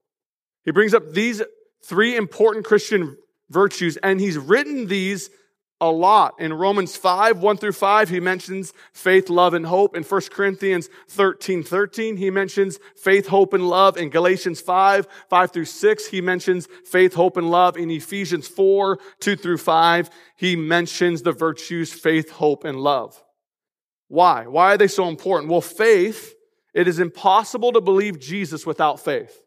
He 0.63 0.72
brings 0.72 0.94
up 0.94 1.12
these 1.12 1.42
three 1.86 2.16
important 2.16 2.66
Christian 2.66 3.18
virtues, 3.50 3.98
and 3.98 4.20
he's 4.20 4.38
written 4.38 4.88
these 4.88 5.30
a 5.79 5.91
lot. 5.91 6.39
In 6.39 6.53
Romans 6.53 6.96
5, 6.98 7.39
1 7.39 7.57
through 7.57 7.72
5, 7.74 8.10
he 8.10 8.19
mentions 8.19 8.74
faith, 8.93 9.29
love, 9.29 9.53
and 9.53 9.65
hope. 9.65 9.96
In 9.96 10.03
1 10.03 10.22
Corinthians 10.31 10.89
13, 11.10 11.63
13, 11.63 12.17
he 12.17 12.31
mentions 12.31 12.79
faith, 12.96 13.27
hope, 13.27 13.53
and 13.53 13.67
love. 13.67 13.96
In 13.98 14.10
Galatians 14.10 14.60
5, 14.60 15.07
5 15.29 15.51
through 15.51 15.65
6, 15.65 16.07
he 16.07 16.22
mentions 16.22 16.67
faith, 16.86 17.13
hope, 17.13 17.38
and 17.38 17.51
love. 17.51 17.77
In 17.77 17.91
Ephesians 17.91 18.48
4, 18.48 18.98
2 19.19 19.36
through 19.36 19.60
5, 19.60 20.10
he 20.36 20.55
mentions 20.55 21.22
the 21.22 21.31
virtues 21.31 21.93
faith, 21.93 22.31
hope, 22.31 22.63
and 22.63 22.79
love. 22.79 23.24
Why? 24.07 24.48
Why 24.48 24.74
are 24.74 24.77
they 24.77 24.88
so 24.88 25.07
important? 25.07 25.51
Well, 25.51 25.62
faith, 25.62 26.34
it 26.74 26.88
is 26.88 27.00
impossible 27.00 27.74
to 27.74 27.81
believe 27.81 28.19
Jesus 28.19 28.65
without 28.65 29.00
faith. 29.00 29.41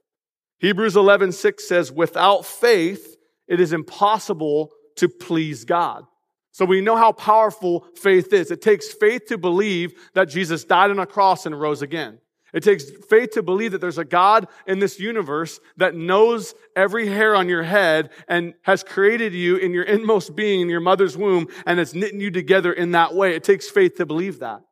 Hebrews 0.59 0.97
11, 0.97 1.33
6 1.33 1.67
says, 1.67 1.91
without 1.91 2.45
faith, 2.45 3.17
it 3.49 3.59
is 3.59 3.73
impossible 3.73 4.71
to 4.97 5.09
please 5.09 5.65
God. 5.65 6.05
So 6.53 6.65
we 6.65 6.81
know 6.81 6.97
how 6.97 7.13
powerful 7.13 7.87
faith 7.95 8.33
is. 8.33 8.51
It 8.51 8.63
takes 8.63 8.93
faith 8.93 9.27
to 9.27 9.39
believe 9.39 9.93
that 10.15 10.29
Jesus 10.29 10.65
died 10.65 10.91
on 10.91 10.99
a 10.99 11.07
cross 11.07 11.47
and 11.47 11.59
rose 11.59 11.83
again. 11.83 12.19
It 12.53 12.65
takes 12.65 12.91
faith 13.09 13.31
to 13.33 13.43
believe 13.43 13.73
that 13.73 13.81
there's 13.81 13.99
a 13.99 14.05
God 14.05 14.49
in 14.67 14.81
this 14.81 14.99
universe 14.99 15.61
that 15.77 15.95
knows 15.95 16.55
every 16.75 17.07
hair 17.07 17.37
on 17.37 17.49
your 17.49 17.63
head 17.63 18.11
and 18.27 18.55
has 18.63 18.83
created 18.83 19.33
you 19.33 19.57
in 19.57 19.73
your 19.73 19.85
inmost 19.85 20.35
being 20.35 20.61
in 20.61 20.69
your 20.69 20.81
mother's 20.81 21.17
womb 21.17 21.47
and 21.65 21.79
has 21.79 21.95
knit 21.95 22.15
you 22.15 22.31
together 22.31 22.73
in 22.73 22.91
that 22.93 23.15
way. 23.15 23.37
It 23.37 23.45
takes 23.45 23.69
faith 23.71 23.97
to 23.97 24.07
believe 24.07 24.41
that. 24.41 24.63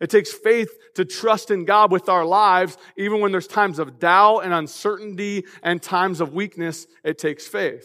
It 0.00 0.10
takes 0.10 0.32
faith 0.32 0.70
to 0.94 1.04
trust 1.04 1.50
in 1.50 1.64
God 1.64 1.90
with 1.90 2.08
our 2.08 2.24
lives, 2.24 2.78
even 2.96 3.20
when 3.20 3.32
there's 3.32 3.48
times 3.48 3.80
of 3.80 3.98
doubt 3.98 4.40
and 4.40 4.54
uncertainty 4.54 5.44
and 5.64 5.82
times 5.82 6.20
of 6.20 6.34
weakness. 6.34 6.86
It 7.02 7.18
takes 7.18 7.48
faith. 7.48 7.84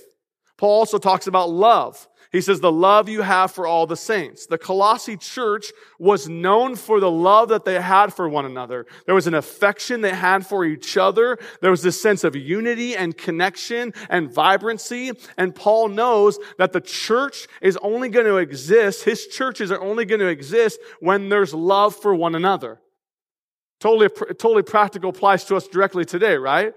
Paul 0.58 0.80
also 0.80 1.00
talks 1.00 1.26
about 1.26 1.50
love. 1.50 2.08
He 2.34 2.42
says, 2.42 2.60
the 2.60 2.72
love 2.72 3.08
you 3.08 3.22
have 3.22 3.52
for 3.52 3.68
all 3.68 3.86
the 3.86 3.96
saints. 3.96 4.48
The 4.48 4.58
Colossi 4.58 5.18
church 5.18 5.72
was 6.00 6.28
known 6.28 6.76
for 6.76 7.00
the 7.00 7.10
love 7.10 7.50
that 7.50 7.64
they 7.64 7.80
had 7.80 8.12
for 8.12 8.28
one 8.28 8.46
another. 8.46 8.88
There 9.06 9.14
was 9.14 9.28
an 9.28 9.36
affection 9.36 10.02
they 10.02 10.16
had 10.16 10.44
for 10.46 10.66
each 10.66 10.98
other. 10.98 11.38
There 11.62 11.70
was 11.70 11.84
this 11.84 12.02
sense 12.02 12.24
of 12.24 12.36
unity 12.36 12.98
and 12.98 13.16
connection 13.16 13.94
and 14.10 14.34
vibrancy. 14.34 15.12
And 15.38 15.54
Paul 15.54 15.90
knows 15.90 16.40
that 16.58 16.74
the 16.74 16.82
church 16.82 17.48
is 17.62 17.78
only 17.84 18.10
going 18.10 18.26
to 18.26 18.38
exist, 18.38 19.04
his 19.04 19.28
churches 19.28 19.72
are 19.72 19.80
only 19.80 20.04
going 20.04 20.20
to 20.22 20.28
exist 20.28 20.80
when 21.00 21.30
there's 21.30 21.54
love 21.54 21.96
for 21.96 22.16
one 22.16 22.34
another. 22.34 22.82
Totally, 23.80 24.10
totally 24.10 24.64
practical 24.64 25.12
applies 25.12 25.46
to 25.46 25.56
us 25.56 25.68
directly 25.68 26.04
today, 26.04 26.38
right? 26.38 26.74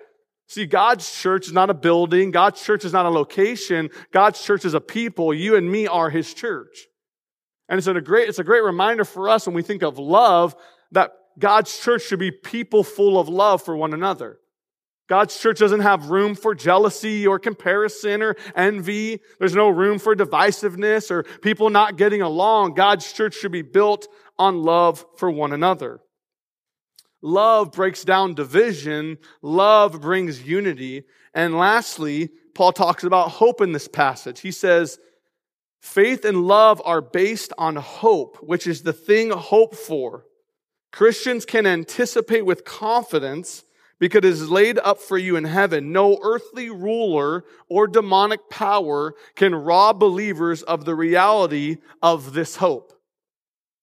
See, 0.48 0.66
God's 0.66 1.10
church 1.20 1.46
is 1.46 1.52
not 1.52 1.70
a 1.70 1.74
building. 1.74 2.30
God's 2.30 2.62
church 2.62 2.84
is 2.84 2.92
not 2.92 3.06
a 3.06 3.10
location. 3.10 3.90
God's 4.12 4.42
church 4.42 4.64
is 4.64 4.74
a 4.74 4.80
people. 4.80 5.34
You 5.34 5.56
and 5.56 5.70
me 5.70 5.86
are 5.86 6.08
his 6.08 6.32
church. 6.32 6.86
And 7.68 7.78
it's 7.78 7.88
a 7.88 8.00
great, 8.00 8.28
it's 8.28 8.38
a 8.38 8.44
great 8.44 8.62
reminder 8.62 9.04
for 9.04 9.28
us 9.28 9.46
when 9.46 9.56
we 9.56 9.62
think 9.62 9.82
of 9.82 9.98
love 9.98 10.54
that 10.92 11.10
God's 11.38 11.76
church 11.78 12.02
should 12.02 12.20
be 12.20 12.30
people 12.30 12.84
full 12.84 13.18
of 13.18 13.28
love 13.28 13.62
for 13.62 13.76
one 13.76 13.92
another. 13.92 14.38
God's 15.08 15.38
church 15.38 15.58
doesn't 15.58 15.80
have 15.80 16.10
room 16.10 16.34
for 16.34 16.54
jealousy 16.54 17.26
or 17.26 17.38
comparison 17.38 18.22
or 18.22 18.36
envy. 18.54 19.20
There's 19.38 19.54
no 19.54 19.68
room 19.68 19.98
for 19.98 20.16
divisiveness 20.16 21.10
or 21.10 21.22
people 21.42 21.70
not 21.70 21.96
getting 21.96 22.22
along. 22.22 22.74
God's 22.74 23.12
church 23.12 23.34
should 23.34 23.52
be 23.52 23.62
built 23.62 24.08
on 24.38 24.62
love 24.62 25.04
for 25.16 25.30
one 25.30 25.52
another. 25.52 26.00
Love 27.26 27.72
breaks 27.72 28.04
down 28.04 28.34
division. 28.34 29.18
Love 29.42 30.00
brings 30.00 30.44
unity. 30.44 31.02
And 31.34 31.58
lastly, 31.58 32.30
Paul 32.54 32.72
talks 32.72 33.02
about 33.02 33.32
hope 33.32 33.60
in 33.60 33.72
this 33.72 33.88
passage. 33.88 34.38
He 34.38 34.52
says, 34.52 35.00
faith 35.80 36.24
and 36.24 36.46
love 36.46 36.80
are 36.84 37.00
based 37.00 37.52
on 37.58 37.74
hope, 37.74 38.36
which 38.42 38.68
is 38.68 38.82
the 38.82 38.92
thing 38.92 39.32
hoped 39.32 39.74
for. 39.74 40.24
Christians 40.92 41.44
can 41.44 41.66
anticipate 41.66 42.46
with 42.46 42.64
confidence 42.64 43.64
because 43.98 44.18
it 44.18 44.24
is 44.24 44.48
laid 44.48 44.78
up 44.78 45.00
for 45.00 45.18
you 45.18 45.34
in 45.34 45.44
heaven. 45.44 45.90
No 45.90 46.20
earthly 46.22 46.70
ruler 46.70 47.44
or 47.68 47.88
demonic 47.88 48.48
power 48.50 49.14
can 49.34 49.52
rob 49.52 49.98
believers 49.98 50.62
of 50.62 50.84
the 50.84 50.94
reality 50.94 51.78
of 52.00 52.34
this 52.34 52.54
hope. 52.54 52.95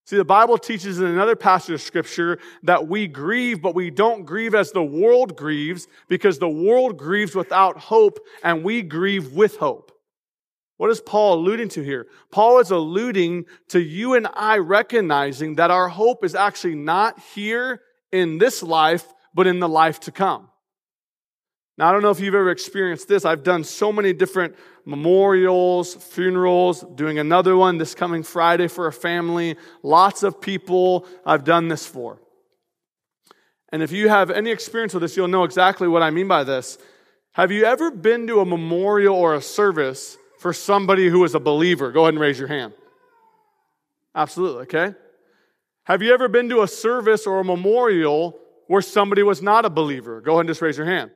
See, 0.05 0.17
the 0.17 0.25
Bible 0.25 0.57
teaches 0.57 1.00
in 1.00 1.05
another 1.05 1.36
passage 1.36 1.75
of 1.75 1.81
scripture 1.81 2.39
that 2.63 2.88
we 2.88 3.07
grieve, 3.07 3.62
but 3.62 3.74
we 3.74 3.89
don't 3.89 4.25
grieve 4.25 4.53
as 4.53 4.72
the 4.72 4.83
world 4.83 5.38
grieves 5.38 5.88
because 6.10 6.39
the 6.39 6.50
world 6.50 6.98
grieves 6.98 7.36
without 7.36 7.77
hope 7.77 8.19
and 8.43 8.63
we 8.63 8.81
grieve 8.81 9.31
with 9.31 9.57
hope. 9.57 9.91
What 10.75 10.89
is 10.89 11.00
Paul 11.00 11.36
alluding 11.36 11.69
to 11.69 11.83
here? 11.83 12.07
Paul 12.31 12.60
is 12.60 12.72
alluding 12.72 13.45
to 13.69 13.79
you 13.79 14.15
and 14.15 14.27
I 14.33 14.57
recognizing 14.57 15.55
that 15.55 15.72
our 15.72 15.88
hope 15.88 16.25
is 16.25 16.36
actually 16.36 16.75
not 16.75 17.19
here 17.33 17.79
in 18.12 18.39
this 18.39 18.62
life, 18.62 19.05
but 19.33 19.48
in 19.48 19.60
the 19.60 19.69
life 19.69 20.01
to 20.01 20.12
come. 20.12 20.50
Now, 21.77 21.89
I 21.89 21.92
don't 21.92 22.03
know 22.03 22.12
if 22.12 22.20
you've 22.20 22.36
ever 22.36 22.51
experienced 22.51 23.08
this. 23.08 23.25
I've 23.25 23.44
done 23.44 23.63
so 23.63 23.92
many 23.92 24.13
different 24.13 24.56
memorials, 24.86 25.96
funerals, 25.96 26.86
doing 26.96 27.18
another 27.18 27.58
one 27.58 27.77
this 27.77 27.96
coming 27.96 28.22
Friday 28.22 28.68
for 28.68 28.88
a 28.88 28.94
family. 28.94 29.56
Lots 29.82 30.22
of 30.22 30.39
people 30.39 31.08
I've 31.25 31.44
done 31.44 31.70
this 31.70 31.86
for. 31.86 32.20
And 33.72 33.82
if 33.82 33.92
you 33.92 34.08
have 34.08 34.30
any 34.30 34.51
experience 34.51 34.94
with 34.94 35.01
this, 35.01 35.18
you'll 35.18 35.27
know 35.27 35.46
exactly 35.46 35.88
what 35.88 36.03
I 36.03 36.12
mean 36.12 36.27
by 36.27 36.44
this. 36.44 36.77
Have 37.32 37.51
you 37.51 37.65
ever 37.65 37.89
been 37.89 38.27
to 38.27 38.42
a 38.42 38.46
memorial 38.46 39.15
or 39.15 39.34
a 39.34 39.42
service 39.42 40.18
for 40.38 40.53
somebody 40.53 41.10
who 41.10 41.24
is 41.24 41.34
a 41.34 41.39
believer? 41.39 41.92
Go 41.92 42.01
ahead 42.01 42.13
and 42.13 42.22
raise 42.22 42.38
your 42.38 42.50
hand. 42.50 42.74
Absolutely, 44.13 44.63
okay? 44.63 44.94
Have 45.86 46.03
you 46.03 46.13
ever 46.13 46.27
been 46.27 46.50
to 46.50 46.62
a 46.62 46.68
service 46.68 47.25
or 47.25 47.39
a 47.39 47.44
memorial 47.44 48.38
where 48.68 48.84
somebody 48.84 49.24
was 49.24 49.42
not 49.42 49.65
a 49.65 49.72
believer? 49.72 50.22
Go 50.22 50.34
ahead 50.34 50.42
and 50.42 50.50
just 50.50 50.62
raise 50.62 50.77
your 50.77 50.86
hand. 50.86 51.10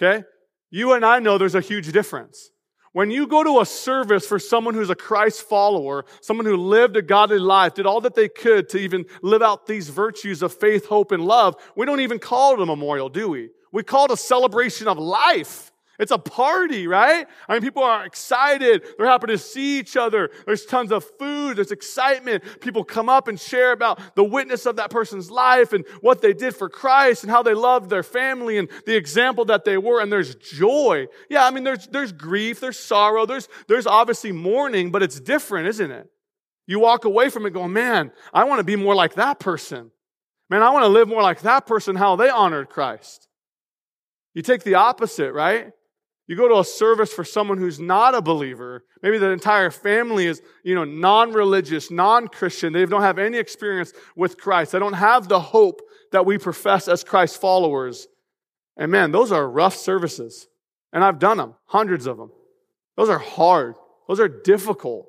Okay? 0.00 0.24
You 0.70 0.92
and 0.92 1.04
I 1.04 1.18
know 1.18 1.38
there's 1.38 1.54
a 1.54 1.60
huge 1.60 1.90
difference. 1.92 2.50
When 2.92 3.10
you 3.10 3.26
go 3.26 3.44
to 3.44 3.60
a 3.60 3.66
service 3.66 4.26
for 4.26 4.38
someone 4.38 4.74
who's 4.74 4.90
a 4.90 4.94
Christ 4.94 5.42
follower, 5.42 6.04
someone 6.20 6.46
who 6.46 6.56
lived 6.56 6.96
a 6.96 7.02
godly 7.02 7.38
life, 7.38 7.74
did 7.74 7.86
all 7.86 8.00
that 8.00 8.14
they 8.14 8.28
could 8.28 8.68
to 8.70 8.78
even 8.78 9.04
live 9.22 9.42
out 9.42 9.66
these 9.66 9.88
virtues 9.88 10.42
of 10.42 10.54
faith, 10.54 10.86
hope, 10.86 11.12
and 11.12 11.24
love, 11.24 11.56
we 11.76 11.86
don't 11.86 12.00
even 12.00 12.18
call 12.18 12.54
it 12.54 12.60
a 12.60 12.66
memorial, 12.66 13.08
do 13.08 13.28
we? 13.28 13.50
We 13.72 13.82
call 13.82 14.06
it 14.06 14.10
a 14.10 14.16
celebration 14.16 14.88
of 14.88 14.98
life. 14.98 15.70
It's 15.98 16.12
a 16.12 16.18
party, 16.18 16.86
right? 16.86 17.26
I 17.48 17.52
mean, 17.52 17.62
people 17.62 17.82
are 17.82 18.06
excited. 18.06 18.84
They're 18.96 19.06
happy 19.08 19.26
to 19.28 19.38
see 19.38 19.80
each 19.80 19.96
other. 19.96 20.30
There's 20.46 20.64
tons 20.64 20.92
of 20.92 21.04
food. 21.18 21.56
There's 21.56 21.72
excitement. 21.72 22.44
People 22.60 22.84
come 22.84 23.08
up 23.08 23.26
and 23.26 23.38
share 23.38 23.72
about 23.72 24.14
the 24.14 24.22
witness 24.22 24.64
of 24.64 24.76
that 24.76 24.90
person's 24.90 25.28
life 25.28 25.72
and 25.72 25.84
what 26.00 26.22
they 26.22 26.32
did 26.32 26.54
for 26.54 26.68
Christ 26.68 27.24
and 27.24 27.32
how 27.32 27.42
they 27.42 27.54
loved 27.54 27.90
their 27.90 28.04
family 28.04 28.58
and 28.58 28.68
the 28.86 28.94
example 28.94 29.44
that 29.46 29.64
they 29.64 29.76
were. 29.76 30.00
And 30.00 30.12
there's 30.12 30.36
joy. 30.36 31.08
Yeah, 31.28 31.44
I 31.44 31.50
mean, 31.50 31.64
there's, 31.64 31.88
there's 31.88 32.12
grief. 32.12 32.60
There's 32.60 32.78
sorrow. 32.78 33.26
There's, 33.26 33.48
there's 33.66 33.86
obviously 33.86 34.30
mourning, 34.30 34.92
but 34.92 35.02
it's 35.02 35.18
different, 35.18 35.66
isn't 35.66 35.90
it? 35.90 36.08
You 36.68 36.78
walk 36.78 37.06
away 37.06 37.28
from 37.28 37.44
it 37.44 37.50
going, 37.50 37.72
man, 37.72 38.12
I 38.32 38.44
want 38.44 38.60
to 38.60 38.64
be 38.64 38.76
more 38.76 38.94
like 38.94 39.14
that 39.14 39.40
person. 39.40 39.90
Man, 40.48 40.62
I 40.62 40.70
want 40.70 40.84
to 40.84 40.88
live 40.88 41.08
more 41.08 41.22
like 41.22 41.40
that 41.40 41.66
person, 41.66 41.96
how 41.96 42.14
they 42.14 42.28
honored 42.28 42.68
Christ. 42.68 43.26
You 44.34 44.42
take 44.42 44.62
the 44.62 44.76
opposite, 44.76 45.32
right? 45.32 45.72
You 46.28 46.36
go 46.36 46.46
to 46.46 46.58
a 46.58 46.64
service 46.64 47.10
for 47.10 47.24
someone 47.24 47.56
who's 47.56 47.80
not 47.80 48.14
a 48.14 48.20
believer. 48.20 48.84
Maybe 49.02 49.16
the 49.16 49.30
entire 49.30 49.70
family 49.70 50.26
is, 50.26 50.42
you 50.62 50.74
know, 50.74 50.84
non-religious, 50.84 51.90
non-Christian. 51.90 52.74
They 52.74 52.84
don't 52.84 53.00
have 53.00 53.18
any 53.18 53.38
experience 53.38 53.94
with 54.14 54.36
Christ. 54.36 54.72
They 54.72 54.78
don't 54.78 54.92
have 54.92 55.28
the 55.28 55.40
hope 55.40 55.80
that 56.12 56.26
we 56.26 56.36
profess 56.36 56.86
as 56.86 57.02
Christ 57.02 57.40
followers. 57.40 58.06
And 58.76 58.92
man, 58.92 59.10
those 59.10 59.32
are 59.32 59.48
rough 59.48 59.74
services. 59.74 60.48
And 60.92 61.02
I've 61.02 61.18
done 61.18 61.38
them, 61.38 61.54
hundreds 61.64 62.06
of 62.06 62.18
them. 62.18 62.30
Those 62.96 63.08
are 63.08 63.18
hard. 63.18 63.76
Those 64.06 64.20
are 64.20 64.28
difficult. 64.28 65.08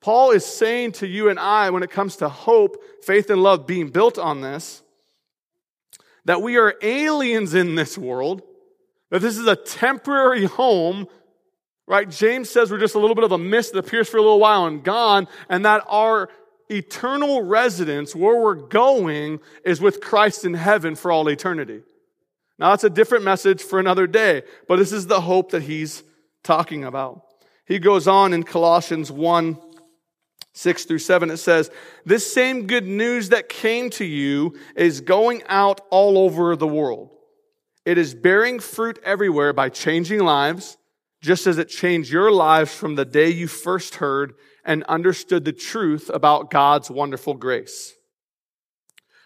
Paul 0.00 0.32
is 0.32 0.44
saying 0.44 0.92
to 0.92 1.06
you 1.06 1.28
and 1.28 1.38
I, 1.38 1.70
when 1.70 1.84
it 1.84 1.90
comes 1.90 2.16
to 2.16 2.28
hope, 2.28 2.76
faith, 3.04 3.30
and 3.30 3.42
love 3.42 3.64
being 3.66 3.90
built 3.90 4.18
on 4.18 4.40
this, 4.40 4.82
that 6.24 6.42
we 6.42 6.56
are 6.56 6.74
aliens 6.82 7.54
in 7.54 7.76
this 7.76 7.96
world 7.96 8.42
that 9.10 9.20
this 9.20 9.38
is 9.38 9.46
a 9.46 9.56
temporary 9.56 10.44
home, 10.44 11.06
right? 11.86 12.08
James 12.08 12.50
says 12.50 12.70
we're 12.70 12.78
just 12.78 12.94
a 12.94 12.98
little 12.98 13.14
bit 13.14 13.24
of 13.24 13.32
a 13.32 13.38
mist 13.38 13.72
that 13.72 13.78
appears 13.80 14.08
for 14.08 14.18
a 14.18 14.22
little 14.22 14.40
while 14.40 14.66
and 14.66 14.84
gone, 14.84 15.28
and 15.48 15.64
that 15.64 15.84
our 15.88 16.28
eternal 16.70 17.42
residence, 17.42 18.14
where 18.14 18.40
we're 18.40 18.54
going, 18.54 19.40
is 19.64 19.80
with 19.80 20.00
Christ 20.00 20.44
in 20.44 20.54
heaven 20.54 20.94
for 20.94 21.10
all 21.10 21.28
eternity. 21.28 21.82
Now, 22.58 22.70
that's 22.70 22.84
a 22.84 22.90
different 22.90 23.24
message 23.24 23.62
for 23.62 23.78
another 23.78 24.06
day, 24.06 24.42
but 24.66 24.76
this 24.76 24.92
is 24.92 25.06
the 25.06 25.20
hope 25.20 25.52
that 25.52 25.62
he's 25.62 26.02
talking 26.42 26.84
about. 26.84 27.22
He 27.66 27.78
goes 27.78 28.08
on 28.08 28.32
in 28.32 28.42
Colossians 28.42 29.12
1 29.12 29.58
6 30.54 30.86
through 30.86 30.98
7, 30.98 31.30
it 31.30 31.36
says, 31.36 31.70
This 32.04 32.32
same 32.32 32.66
good 32.66 32.84
news 32.84 33.28
that 33.28 33.48
came 33.48 33.90
to 33.90 34.04
you 34.04 34.58
is 34.74 35.00
going 35.00 35.44
out 35.46 35.82
all 35.90 36.18
over 36.18 36.56
the 36.56 36.66
world. 36.66 37.10
It 37.88 37.96
is 37.96 38.14
bearing 38.14 38.60
fruit 38.60 38.98
everywhere 39.02 39.54
by 39.54 39.70
changing 39.70 40.20
lives, 40.20 40.76
just 41.22 41.46
as 41.46 41.56
it 41.56 41.70
changed 41.70 42.12
your 42.12 42.30
lives 42.30 42.74
from 42.74 42.96
the 42.96 43.06
day 43.06 43.30
you 43.30 43.48
first 43.48 43.94
heard 43.94 44.34
and 44.62 44.84
understood 44.84 45.46
the 45.46 45.54
truth 45.54 46.10
about 46.12 46.50
God's 46.50 46.90
wonderful 46.90 47.32
grace. 47.32 47.94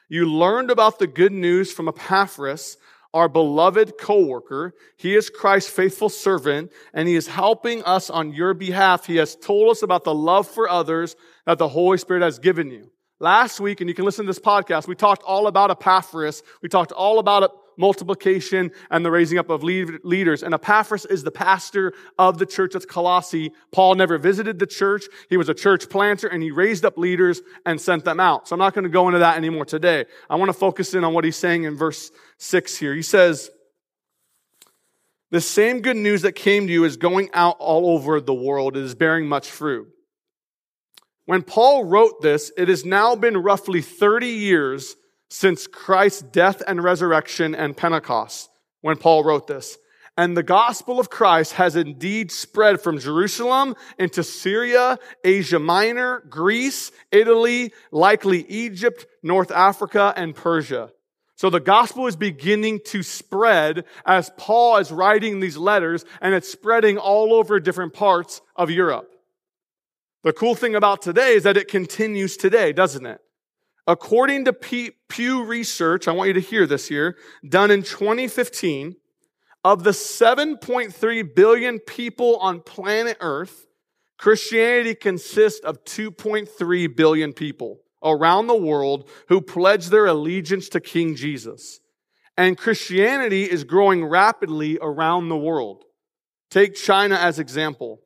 You 0.09 0.31
learned 0.31 0.71
about 0.71 1.00
the 1.00 1.09
good 1.09 1.33
news 1.33 1.73
from 1.73 1.88
Epaphras, 1.88 2.76
our 3.12 3.28
beloved 3.28 3.95
co-worker. 3.99 4.75
He 4.97 5.16
is 5.16 5.28
Christ's 5.28 5.71
faithful 5.71 6.09
servant 6.09 6.71
and 6.95 7.09
he 7.09 7.16
is 7.16 7.26
helping 7.26 7.82
us 7.82 8.10
on 8.10 8.32
your 8.32 8.54
behalf. 8.54 9.06
He 9.06 9.17
has 9.17 9.34
told 9.34 9.73
us 9.73 9.82
about 9.82 10.04
the 10.04 10.15
love 10.15 10.47
for 10.47 10.69
others 10.69 11.17
that 11.47 11.58
the 11.58 11.67
Holy 11.67 11.99
Spirit 11.99 12.23
has 12.23 12.39
given 12.39 12.71
you. 12.71 12.93
Last 13.19 13.58
week, 13.58 13.80
and 13.80 13.91
you 13.91 13.95
can 13.95 14.04
listen 14.04 14.25
to 14.25 14.30
this 14.30 14.39
podcast, 14.39 14.87
we 14.87 14.95
talked 14.95 15.25
all 15.25 15.49
about 15.49 15.73
Epaphras. 15.73 16.45
We 16.63 16.69
talked 16.69 16.93
all 16.93 17.19
about 17.19 17.43
multiplication 17.76 18.71
and 18.91 19.04
the 19.04 19.11
raising 19.11 19.39
up 19.39 19.50
of 19.50 19.63
leaders. 19.63 20.43
And 20.43 20.54
Epaphras 20.54 21.06
is 21.06 21.23
the 21.23 21.30
pastor 21.30 21.93
of 22.19 22.39
the 22.39 22.47
church 22.47 22.75
at 22.75 22.89
Colossae. 22.89 23.52
Paul 23.73 23.95
never 23.95 24.19
visited 24.19 24.58
the 24.58 24.67
church. 24.67 25.04
He 25.30 25.37
was 25.37 25.49
a 25.49 25.54
church 25.54 25.89
planter 25.89 26.28
and 26.28 26.43
he 26.43 26.50
raised 26.50 26.85
up 26.85 26.99
leaders 26.99 27.43
and 27.67 27.80
sent 27.80 28.04
them 28.04 28.21
out. 28.21 28.49
So 28.49 28.54
I'm 28.54 28.61
not 28.61 28.75
going 28.75 28.85
to 28.85 28.91
go 28.91 29.08
into 29.08 29.21
that 29.21 29.37
anymore 29.37 29.65
today. 29.65 30.06
I 30.28 30.37
want 30.37 30.49
to 30.49 30.58
focus 30.58 30.95
in 30.95 31.04
on 31.04 31.15
what 31.15 31.25
he's 31.25 31.37
saying 31.37 31.65
in 31.65 31.76
verse 31.76 32.11
six 32.39 32.76
here. 32.76 32.95
He 32.95 33.02
says, 33.02 33.50
the 35.30 35.41
same 35.41 35.80
good 35.80 35.97
news 35.97 36.23
that 36.23 36.32
came 36.32 36.67
to 36.67 36.73
you 36.73 36.85
is 36.85 36.99
going 36.99 37.30
out 37.32 37.56
all 37.58 37.95
over 37.95 38.21
the 38.21 38.35
world. 38.35 38.76
It 38.76 38.82
is 38.85 38.95
bearing 38.95 39.26
much 39.26 39.50
fruit. 39.50 39.89
When 41.25 41.43
Paul 41.43 41.85
wrote 41.85 42.21
this, 42.21 42.52
it 42.58 42.69
has 42.69 42.85
now 42.85 43.15
been 43.15 43.39
roughly 43.39 43.80
30 43.80 44.26
years 44.26 44.95
since 45.32 45.66
Christ's 45.66 46.21
death 46.21 46.62
and 46.68 46.84
resurrection 46.84 47.54
and 47.54 47.75
Pentecost 47.75 48.50
when 48.82 48.99
Paul 48.99 49.25
wrote 49.25 49.47
this. 49.47 49.78
And 50.14 50.36
the 50.36 50.42
gospel 50.42 51.00
of 51.00 51.08
Christ 51.08 51.54
has 51.54 51.75
indeed 51.75 52.30
spread 52.30 52.82
from 52.82 52.99
Jerusalem 52.99 53.75
into 53.99 54.25
Syria, 54.25 54.99
Asia 55.25 55.58
Minor, 55.58 56.23
Greece, 56.28 56.92
Italy, 57.10 57.73
likely 57.90 58.45
Egypt, 58.47 59.06
North 59.23 59.50
Africa, 59.50 60.12
and 60.14 60.34
Persia. 60.34 60.90
So 61.36 61.49
the 61.49 61.60
gospel 61.60 62.06
is 62.06 62.14
beginning 62.14 62.80
to 62.88 63.02
spread 63.02 63.86
as 64.04 64.30
Paul 64.36 64.76
is 64.76 64.92
writing 64.92 65.40
these 65.40 65.56
letters 65.56 66.04
and 66.21 66.34
it's 66.34 66.52
spreading 66.52 66.99
all 66.99 67.32
over 67.32 67.58
different 67.58 67.95
parts 67.95 68.42
of 68.54 68.71
Europe. 68.71 69.10
The 70.25 70.34
cool 70.34 70.54
thing 70.54 70.75
about 70.75 71.00
today 71.00 71.32
is 71.32 71.45
that 71.45 71.56
it 71.56 71.68
continues 71.68 72.36
today, 72.36 72.75
doesn't 72.75 73.06
it? 73.06 73.23
According 73.86 74.45
to 74.45 74.52
Pew 74.52 75.45
Research, 75.45 76.06
I 76.06 76.12
want 76.12 76.28
you 76.28 76.34
to 76.34 76.40
hear 76.40 76.66
this 76.66 76.88
here, 76.88 77.16
done 77.49 77.71
in 77.71 77.82
2015, 77.82 78.97
of 79.64 79.84
the 79.84 79.90
7.3 79.90 81.34
billion 81.34 81.78
people 81.80 82.36
on 82.36 82.60
planet 82.60 83.16
Earth, 83.21 83.66
Christianity 84.18 84.95
consists 84.95 85.64
of 85.64 85.84
2.3 85.84 86.97
billion 86.97 87.32
people 87.32 87.80
around 88.04 88.47
the 88.47 88.56
world 88.56 89.08
who 89.28 89.40
pledge 89.40 89.88
their 89.88 90.06
allegiance 90.06 90.68
to 90.71 90.80
King 90.80 91.14
Jesus. 91.14 91.80
And 92.36 92.56
Christianity 92.56 93.45
is 93.45 93.64
growing 93.64 94.04
rapidly 94.04 94.78
around 94.80 95.28
the 95.28 95.36
world. 95.36 95.84
Take 96.50 96.75
China 96.75 97.16
as 97.16 97.38
example. 97.38 98.01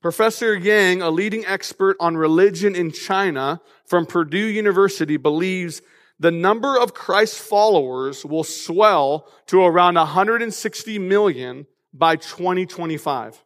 Professor 0.00 0.54
Yang, 0.54 1.02
a 1.02 1.10
leading 1.10 1.44
expert 1.44 1.96
on 1.98 2.16
religion 2.16 2.76
in 2.76 2.92
China 2.92 3.60
from 3.84 4.06
Purdue 4.06 4.46
University, 4.46 5.16
believes 5.16 5.82
the 6.20 6.30
number 6.30 6.78
of 6.78 6.94
Christ 6.94 7.38
followers 7.40 8.24
will 8.24 8.44
swell 8.44 9.28
to 9.46 9.62
around 9.62 9.96
160 9.96 10.98
million 11.00 11.66
by 11.92 12.14
2025. 12.14 13.44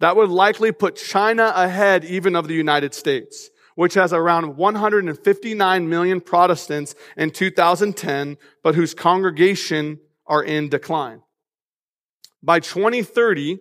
That 0.00 0.16
would 0.16 0.30
likely 0.30 0.72
put 0.72 0.96
China 0.96 1.52
ahead 1.54 2.04
even 2.04 2.34
of 2.34 2.48
the 2.48 2.54
United 2.54 2.92
States, 2.92 3.50
which 3.76 3.94
has 3.94 4.12
around 4.12 4.56
159 4.56 5.88
million 5.88 6.20
Protestants 6.20 6.96
in 7.16 7.30
2010, 7.30 8.36
but 8.64 8.74
whose 8.74 8.94
congregation 8.94 10.00
are 10.26 10.42
in 10.42 10.68
decline. 10.68 11.22
By 12.42 12.58
2030, 12.58 13.60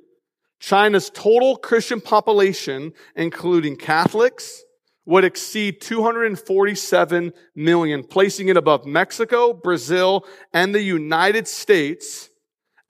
China's 0.61 1.09
total 1.09 1.57
Christian 1.57 1.99
population, 1.99 2.93
including 3.15 3.75
Catholics, 3.75 4.63
would 5.05 5.25
exceed 5.25 5.81
247 5.81 7.33
million, 7.55 8.03
placing 8.03 8.47
it 8.47 8.55
above 8.55 8.85
Mexico, 8.85 9.53
Brazil, 9.53 10.23
and 10.53 10.73
the 10.73 10.81
United 10.81 11.47
States 11.47 12.29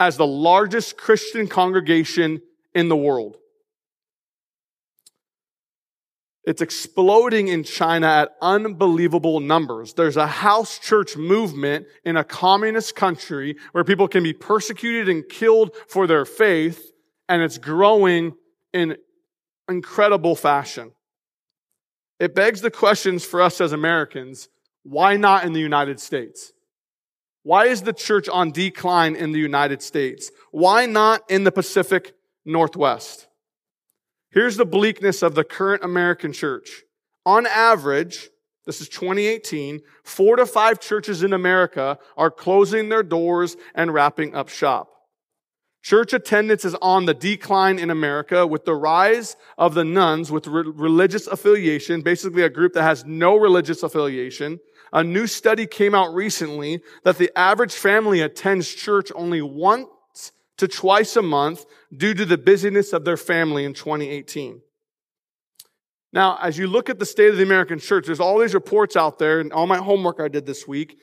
as 0.01 0.17
the 0.17 0.27
largest 0.27 0.97
Christian 0.97 1.47
congregation 1.47 2.41
in 2.75 2.89
the 2.89 2.97
world. 2.97 3.37
It's 6.43 6.61
exploding 6.61 7.47
in 7.47 7.63
China 7.63 8.07
at 8.07 8.31
unbelievable 8.41 9.39
numbers. 9.39 9.93
There's 9.93 10.17
a 10.17 10.27
house 10.27 10.77
church 10.77 11.15
movement 11.15 11.85
in 12.03 12.17
a 12.17 12.23
communist 12.25 12.97
country 12.97 13.55
where 13.71 13.85
people 13.85 14.09
can 14.09 14.23
be 14.23 14.33
persecuted 14.33 15.07
and 15.07 15.27
killed 15.29 15.73
for 15.87 16.05
their 16.05 16.25
faith 16.25 16.90
and 17.31 17.41
it's 17.41 17.57
growing 17.57 18.33
in 18.73 18.97
incredible 19.69 20.35
fashion. 20.35 20.91
It 22.19 22.35
begs 22.35 22.59
the 22.59 22.69
questions 22.69 23.23
for 23.23 23.41
us 23.41 23.61
as 23.61 23.71
Americans 23.71 24.49
why 24.83 25.15
not 25.15 25.45
in 25.45 25.53
the 25.53 25.61
United 25.61 25.99
States? 26.01 26.51
Why 27.43 27.67
is 27.67 27.83
the 27.83 27.93
church 27.93 28.27
on 28.27 28.51
decline 28.51 29.15
in 29.15 29.31
the 29.31 29.39
United 29.39 29.81
States? 29.81 30.29
Why 30.51 30.87
not 30.87 31.21
in 31.29 31.45
the 31.45 31.51
Pacific 31.53 32.15
Northwest? 32.45 33.27
Here's 34.31 34.57
the 34.57 34.65
bleakness 34.65 35.21
of 35.21 35.33
the 35.33 35.45
current 35.45 35.85
American 35.85 36.33
church. 36.33 36.83
On 37.25 37.45
average, 37.45 38.29
this 38.65 38.81
is 38.81 38.89
2018, 38.89 39.79
four 40.03 40.35
to 40.35 40.45
five 40.45 40.81
churches 40.81 41.23
in 41.23 41.31
America 41.31 41.97
are 42.17 42.31
closing 42.31 42.89
their 42.89 43.03
doors 43.03 43.55
and 43.73 43.93
wrapping 43.93 44.35
up 44.35 44.49
shop. 44.49 44.90
Church 45.81 46.13
attendance 46.13 46.63
is 46.63 46.75
on 46.75 47.05
the 47.05 47.13
decline 47.13 47.79
in 47.79 47.89
America 47.89 48.45
with 48.45 48.65
the 48.65 48.75
rise 48.75 49.35
of 49.57 49.73
the 49.73 49.83
nones 49.83 50.31
with 50.31 50.45
re- 50.45 50.63
religious 50.75 51.25
affiliation, 51.25 52.01
basically 52.01 52.43
a 52.43 52.49
group 52.49 52.73
that 52.73 52.83
has 52.83 53.03
no 53.05 53.35
religious 53.35 53.81
affiliation. 53.81 54.59
A 54.93 55.03
new 55.03 55.25
study 55.25 55.65
came 55.65 55.95
out 55.95 56.13
recently 56.13 56.81
that 57.03 57.17
the 57.17 57.31
average 57.35 57.73
family 57.73 58.21
attends 58.21 58.69
church 58.69 59.11
only 59.15 59.41
once 59.41 59.87
to 60.57 60.67
twice 60.67 61.15
a 61.15 61.21
month 61.23 61.65
due 61.95 62.13
to 62.13 62.25
the 62.25 62.37
busyness 62.37 62.93
of 62.93 63.03
their 63.03 63.17
family 63.17 63.65
in 63.65 63.73
2018. 63.73 64.61
Now, 66.13 66.37
as 66.41 66.57
you 66.57 66.67
look 66.67 66.89
at 66.89 66.99
the 66.99 67.05
state 67.05 67.29
of 67.29 67.37
the 67.37 67.43
American 67.43 67.79
church, 67.79 68.05
there's 68.05 68.19
all 68.19 68.37
these 68.37 68.53
reports 68.53 68.95
out 68.95 69.17
there, 69.17 69.39
and 69.39 69.51
all 69.51 69.65
my 69.65 69.77
homework 69.77 70.19
I 70.19 70.27
did 70.27 70.45
this 70.45 70.67
week, 70.67 70.99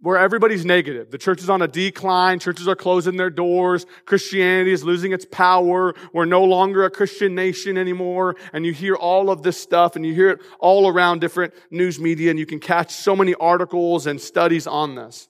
where 0.00 0.16
everybody's 0.16 0.64
negative. 0.64 1.10
The 1.10 1.18
church 1.18 1.40
is 1.40 1.50
on 1.50 1.60
a 1.60 1.68
decline. 1.68 2.38
Churches 2.38 2.68
are 2.68 2.76
closing 2.76 3.16
their 3.16 3.30
doors. 3.30 3.84
Christianity 4.04 4.72
is 4.72 4.84
losing 4.84 5.12
its 5.12 5.24
power. 5.24 5.94
We're 6.12 6.24
no 6.24 6.44
longer 6.44 6.84
a 6.84 6.90
Christian 6.90 7.34
nation 7.34 7.76
anymore. 7.76 8.36
And 8.52 8.64
you 8.64 8.72
hear 8.72 8.94
all 8.94 9.28
of 9.28 9.42
this 9.42 9.60
stuff 9.60 9.96
and 9.96 10.06
you 10.06 10.14
hear 10.14 10.30
it 10.30 10.40
all 10.60 10.88
around 10.88 11.20
different 11.20 11.52
news 11.70 11.98
media 11.98 12.30
and 12.30 12.38
you 12.38 12.46
can 12.46 12.60
catch 12.60 12.92
so 12.92 13.16
many 13.16 13.34
articles 13.34 14.06
and 14.06 14.20
studies 14.20 14.66
on 14.66 14.94
this. 14.94 15.28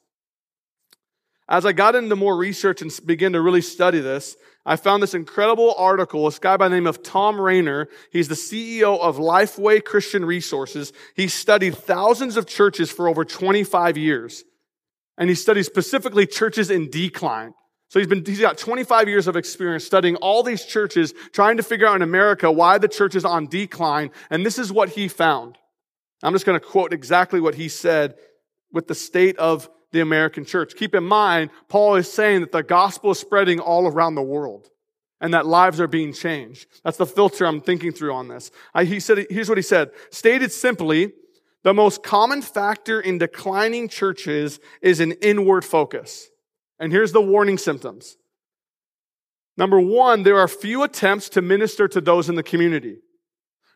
As 1.48 1.64
I 1.64 1.72
got 1.72 1.94
into 1.94 2.14
more 2.14 2.36
research 2.36 2.82
and 2.82 2.92
began 3.06 3.32
to 3.32 3.40
really 3.40 3.62
study 3.62 4.00
this, 4.00 4.36
I 4.66 4.76
found 4.76 5.02
this 5.02 5.14
incredible 5.14 5.74
article, 5.78 6.26
this 6.26 6.38
guy 6.38 6.58
by 6.58 6.68
the 6.68 6.74
name 6.74 6.86
of 6.86 6.98
Thom 6.98 7.40
Rainer. 7.40 7.88
He's 8.12 8.28
the 8.28 8.34
CEO 8.34 9.00
of 9.00 9.16
Lifeway 9.16 9.82
Christian 9.82 10.26
Resources. 10.26 10.92
He 11.16 11.26
studied 11.26 11.74
thousands 11.74 12.36
of 12.36 12.46
churches 12.46 12.90
for 12.90 13.08
over 13.08 13.24
25 13.24 13.96
years. 13.96 14.44
And 15.18 15.28
he 15.28 15.34
studies 15.34 15.66
specifically 15.66 16.26
churches 16.26 16.70
in 16.70 16.88
decline. 16.88 17.52
So 17.88 17.98
he's 17.98 18.06
been, 18.06 18.24
he's 18.24 18.40
got 18.40 18.56
25 18.56 19.08
years 19.08 19.26
of 19.26 19.36
experience 19.36 19.84
studying 19.84 20.16
all 20.16 20.42
these 20.42 20.64
churches, 20.64 21.12
trying 21.32 21.56
to 21.56 21.62
figure 21.62 21.86
out 21.86 21.96
in 21.96 22.02
America 22.02 22.50
why 22.50 22.78
the 22.78 22.88
church 22.88 23.14
is 23.14 23.24
on 23.24 23.48
decline. 23.48 24.10
And 24.30 24.46
this 24.46 24.58
is 24.58 24.72
what 24.72 24.90
he 24.90 25.08
found. 25.08 25.58
I'm 26.22 26.32
just 26.32 26.46
going 26.46 26.58
to 26.58 26.64
quote 26.64 26.92
exactly 26.92 27.40
what 27.40 27.54
he 27.54 27.68
said 27.68 28.14
with 28.72 28.88
the 28.88 28.94
state 28.94 29.36
of 29.38 29.68
the 29.92 30.00
American 30.00 30.44
church. 30.44 30.74
Keep 30.76 30.94
in 30.94 31.04
mind, 31.04 31.50
Paul 31.68 31.96
is 31.96 32.10
saying 32.10 32.40
that 32.40 32.52
the 32.52 32.62
gospel 32.62 33.12
is 33.12 33.18
spreading 33.18 33.58
all 33.58 33.86
around 33.86 34.14
the 34.14 34.22
world 34.22 34.68
and 35.20 35.34
that 35.34 35.46
lives 35.46 35.80
are 35.80 35.88
being 35.88 36.12
changed. 36.12 36.66
That's 36.84 36.98
the 36.98 37.06
filter 37.06 37.46
I'm 37.46 37.60
thinking 37.60 37.92
through 37.92 38.12
on 38.12 38.28
this. 38.28 38.50
I, 38.74 38.84
he 38.84 39.00
said, 39.00 39.26
here's 39.30 39.48
what 39.48 39.58
he 39.58 39.62
said. 39.62 39.90
Stated 40.10 40.52
simply, 40.52 41.12
the 41.64 41.74
most 41.74 42.02
common 42.02 42.42
factor 42.42 43.00
in 43.00 43.18
declining 43.18 43.88
churches 43.88 44.60
is 44.80 45.00
an 45.00 45.12
inward 45.12 45.64
focus. 45.64 46.28
And 46.78 46.92
here's 46.92 47.12
the 47.12 47.20
warning 47.20 47.58
symptoms. 47.58 48.16
Number 49.56 49.80
one, 49.80 50.22
there 50.22 50.38
are 50.38 50.46
few 50.46 50.84
attempts 50.84 51.28
to 51.30 51.42
minister 51.42 51.88
to 51.88 52.00
those 52.00 52.28
in 52.28 52.36
the 52.36 52.44
community. 52.44 52.98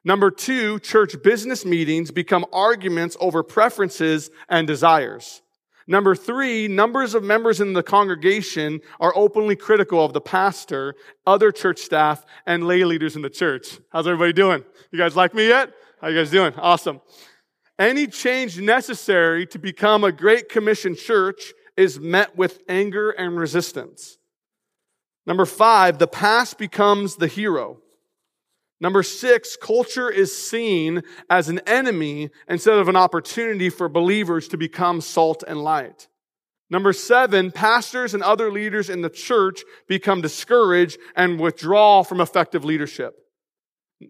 Number 0.04 0.30
two, 0.30 0.78
church 0.78 1.20
business 1.22 1.64
meetings 1.64 2.10
become 2.10 2.46
arguments 2.52 3.16
over 3.20 3.42
preferences 3.42 4.30
and 4.48 4.66
desires. 4.66 5.42
Number 5.88 6.14
three, 6.14 6.68
numbers 6.68 7.14
of 7.14 7.24
members 7.24 7.60
in 7.60 7.72
the 7.72 7.82
congregation 7.82 8.80
are 9.00 9.12
openly 9.16 9.56
critical 9.56 10.04
of 10.04 10.12
the 10.12 10.20
pastor, 10.20 10.94
other 11.26 11.50
church 11.50 11.80
staff, 11.80 12.24
and 12.46 12.66
lay 12.66 12.84
leaders 12.84 13.16
in 13.16 13.22
the 13.22 13.30
church. 13.30 13.78
How's 13.90 14.06
everybody 14.06 14.32
doing? 14.32 14.64
You 14.92 14.98
guys 14.98 15.16
like 15.16 15.34
me 15.34 15.48
yet? 15.48 15.72
How 16.00 16.08
you 16.08 16.16
guys 16.16 16.30
doing? 16.30 16.54
Awesome. 16.56 17.00
Any 17.82 18.06
change 18.06 18.60
necessary 18.60 19.44
to 19.46 19.58
become 19.58 20.04
a 20.04 20.12
Great 20.12 20.48
Commission 20.48 20.94
church 20.94 21.52
is 21.76 21.98
met 21.98 22.36
with 22.36 22.62
anger 22.68 23.10
and 23.10 23.36
resistance. 23.36 24.18
Number 25.26 25.44
five, 25.44 25.98
the 25.98 26.06
past 26.06 26.58
becomes 26.58 27.16
the 27.16 27.26
hero. 27.26 27.78
Number 28.80 29.02
six, 29.02 29.56
culture 29.56 30.08
is 30.08 30.30
seen 30.32 31.02
as 31.28 31.48
an 31.48 31.58
enemy 31.66 32.30
instead 32.48 32.78
of 32.78 32.86
an 32.86 32.94
opportunity 32.94 33.68
for 33.68 33.88
believers 33.88 34.46
to 34.48 34.56
become 34.56 35.00
salt 35.00 35.42
and 35.44 35.60
light. 35.60 36.06
Number 36.70 36.92
seven, 36.92 37.50
pastors 37.50 38.14
and 38.14 38.22
other 38.22 38.52
leaders 38.52 38.90
in 38.90 39.00
the 39.00 39.10
church 39.10 39.64
become 39.88 40.20
discouraged 40.20 40.98
and 41.16 41.40
withdraw 41.40 42.04
from 42.04 42.20
effective 42.20 42.64
leadership. 42.64 43.18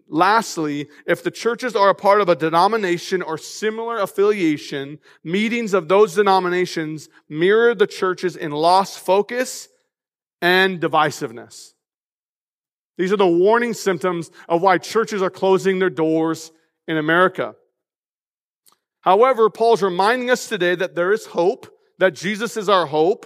Lastly, 0.07 0.87
if 1.05 1.23
the 1.23 1.31
churches 1.31 1.75
are 1.75 1.89
a 1.89 1.95
part 1.95 2.21
of 2.21 2.29
a 2.29 2.35
denomination 2.35 3.21
or 3.21 3.37
similar 3.37 3.97
affiliation, 3.97 4.99
meetings 5.23 5.73
of 5.73 5.87
those 5.87 6.15
denominations 6.15 7.09
mirror 7.29 7.75
the 7.75 7.87
churches 7.87 8.35
in 8.35 8.51
lost 8.51 8.99
focus 8.99 9.69
and 10.41 10.79
divisiveness. 10.79 11.73
These 12.97 13.11
are 13.11 13.17
the 13.17 13.27
warning 13.27 13.73
symptoms 13.73 14.29
of 14.47 14.61
why 14.61 14.77
churches 14.77 15.21
are 15.21 15.29
closing 15.29 15.79
their 15.79 15.89
doors 15.89 16.51
in 16.87 16.97
America. 16.97 17.55
However, 19.01 19.49
Paul's 19.49 19.81
reminding 19.81 20.29
us 20.29 20.47
today 20.47 20.75
that 20.75 20.95
there 20.95 21.11
is 21.11 21.25
hope, 21.25 21.67
that 21.97 22.15
Jesus 22.15 22.55
is 22.55 22.69
our 22.69 22.85
hope, 22.85 23.25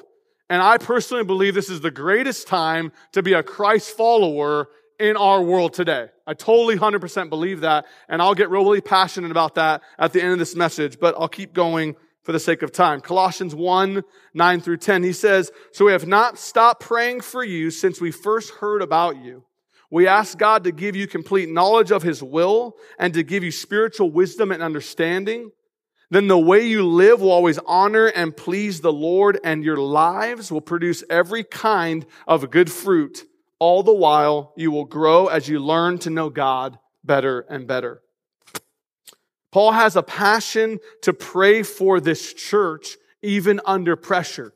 and 0.50 0.62
I 0.62 0.78
personally 0.78 1.24
believe 1.24 1.54
this 1.54 1.70
is 1.70 1.82
the 1.82 1.92
greatest 1.92 2.48
time 2.48 2.92
to 3.12 3.22
be 3.22 3.34
a 3.34 3.44
Christ 3.44 3.96
follower 3.98 4.70
in 5.00 5.16
our 5.18 5.42
world 5.42 5.74
today. 5.74 6.08
I 6.26 6.34
totally 6.34 6.78
100% 6.78 7.30
believe 7.30 7.62
that, 7.62 7.86
and 8.10 8.22
I'll 8.22 8.36
get 8.36 8.50
really 8.50 8.82
passionate 8.82 9.32
about 9.32 9.56
that 9.56 9.82
at 9.98 10.14
the 10.14 10.22
end 10.22 10.34
of 10.34 10.40
this 10.40 10.56
message, 10.56 11.00
but 11.00 11.16
I'll 11.18 11.28
keep 11.28 11.54
going 11.54 11.96
for 12.24 12.32
the 12.32 12.40
sake 12.40 12.62
of 12.62 12.72
time. 12.72 13.00
Colossians 13.00 13.56
1, 13.56 14.04
9 14.34 14.62
through 14.62 14.78
10, 14.78 15.04
he 15.04 15.14
says, 15.14 15.52
So 15.72 15.86
we 15.86 15.94
have 15.94 16.08
not 16.08 16.38
stopped 16.38 16.82
praying 16.82 17.22
for 17.22 17.44
you 17.44 17.72
since 17.72 18.02
we 18.02 18.12
first 18.12 18.56
heard 18.56 18.82
about 18.82 19.18
you. 19.18 19.46
We 19.90 20.08
ask 20.08 20.38
God 20.38 20.66
to 20.66 20.74
give 20.74 20.96
you 20.96 21.08
complete 21.08 21.48
knowledge 21.48 21.92
of 21.92 22.04
His 22.04 22.22
will 22.22 22.76
and 23.00 23.14
to 23.14 23.24
give 23.24 23.44
you 23.44 23.52
spiritual 23.52 24.12
wisdom 24.12 24.52
and 24.52 24.62
understanding. 24.62 25.52
Then 26.10 26.28
the 26.28 26.38
way 26.38 26.68
you 26.68 26.86
live 26.86 27.22
will 27.22 27.32
always 27.32 27.60
honor 27.66 28.08
and 28.08 28.36
please 28.36 28.82
the 28.82 28.92
Lord, 28.92 29.40
and 29.44 29.64
your 29.64 29.78
lives 29.78 30.52
will 30.52 30.62
produce 30.62 31.04
every 31.10 31.44
kind 31.44 32.06
of 32.28 32.50
good 32.50 32.72
fruit. 32.72 33.26
All 33.60 33.84
the 33.84 33.94
while, 33.94 34.54
you 34.56 34.72
will 34.72 34.86
grow 34.86 35.28
as 35.28 35.48
you 35.48 35.60
learn 35.60 35.98
to 36.00 36.10
know 36.10 36.30
God 36.30 36.78
better 37.04 37.42
and 37.50 37.66
better. 37.66 38.02
Paul 39.52 39.72
has 39.72 39.96
a 39.96 40.04
passion 40.04 40.80
to 41.02 41.14
pray 41.14 41.64
for 41.64 42.00
this 42.00 42.34
church 42.34 42.98
even 43.22 43.60
under 43.66 43.96
pressure. 43.96 44.54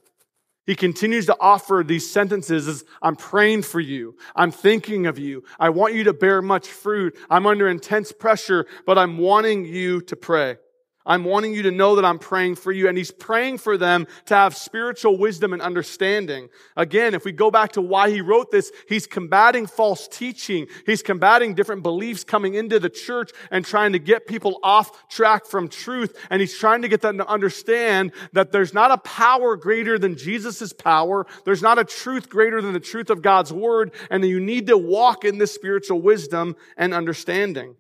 He 0.68 0.76
continues 0.76 1.26
to 1.26 1.36
offer 1.40 1.84
these 1.86 2.10
sentences 2.10 2.68
as 2.68 2.86
I'm 3.02 3.16
praying 3.16 3.64
for 3.64 3.80
you. 3.80 4.16
I'm 4.36 4.52
thinking 4.52 5.08
of 5.08 5.18
you. 5.18 5.44
I 5.60 5.70
want 5.70 5.96
you 5.96 6.04
to 6.04 6.14
bear 6.14 6.42
much 6.42 6.68
fruit. 6.68 7.18
I'm 7.30 7.48
under 7.48 7.68
intense 7.68 8.12
pressure, 8.12 8.68
but 8.86 8.98
I'm 8.98 9.18
wanting 9.18 9.66
you 9.66 10.02
to 10.02 10.16
pray. 10.16 10.58
I'm 11.06 11.24
wanting 11.24 11.54
you 11.54 11.64
to 11.64 11.72
know 11.72 11.96
that 11.96 12.06
I'm 12.06 12.20
praying 12.20 12.56
for 12.56 12.72
you. 12.72 12.88
And 12.88 12.98
he's 12.98 13.12
praying 13.12 13.58
for 13.58 13.78
them 13.78 14.08
to 14.26 14.36
have 14.36 14.56
spiritual 14.56 15.18
wisdom 15.18 15.54
and 15.54 15.62
understanding. 15.62 16.50
Again, 16.76 17.14
if 17.14 17.26
we 17.26 17.32
go 17.32 17.50
back 17.50 17.74
to 17.74 17.82
why 17.82 18.10
he 18.10 18.22
wrote 18.22 18.52
this, 18.52 18.72
he's 18.88 19.08
combating 19.08 19.66
false 19.66 20.08
teaching. 20.08 20.68
He's 20.86 21.02
combating 21.02 21.54
different 21.54 21.84
beliefs 21.84 22.24
coming 22.24 22.54
into 22.54 22.80
the 22.80 22.90
church 22.90 23.32
and 23.50 23.66
trying 23.66 23.94
to 23.94 24.00
get 24.00 24.28
people 24.28 24.60
off 24.64 25.08
track 25.10 25.46
from 25.46 25.68
truth. 25.68 26.16
And 26.30 26.40
he's 26.40 26.58
trying 26.58 26.84
to 26.84 26.88
get 26.88 27.02
them 27.02 27.18
to 27.18 27.28
understand 27.28 28.12
that 28.34 28.52
there's 28.52 28.74
not 28.74 28.92
a 28.92 28.98
power 28.98 29.56
greater 29.56 29.98
than 29.98 30.16
Jesus' 30.16 30.74
power. 30.74 31.26
There's 31.46 31.62
not 31.62 31.80
a 31.80 31.84
truth 31.84 32.30
greater 32.30 32.62
than 32.62 32.74
the 32.74 32.80
truth 32.80 33.10
of 33.10 33.22
God's 33.22 33.52
word. 33.52 33.94
And 34.10 34.24
that 34.24 34.28
you 34.28 34.40
need 34.40 34.68
to 34.68 34.78
walk 34.78 35.26
in 35.26 35.38
this 35.38 35.54
spiritual 35.54 36.02
wisdom 36.02 36.56
and 36.78 36.94
understanding. 36.94 37.76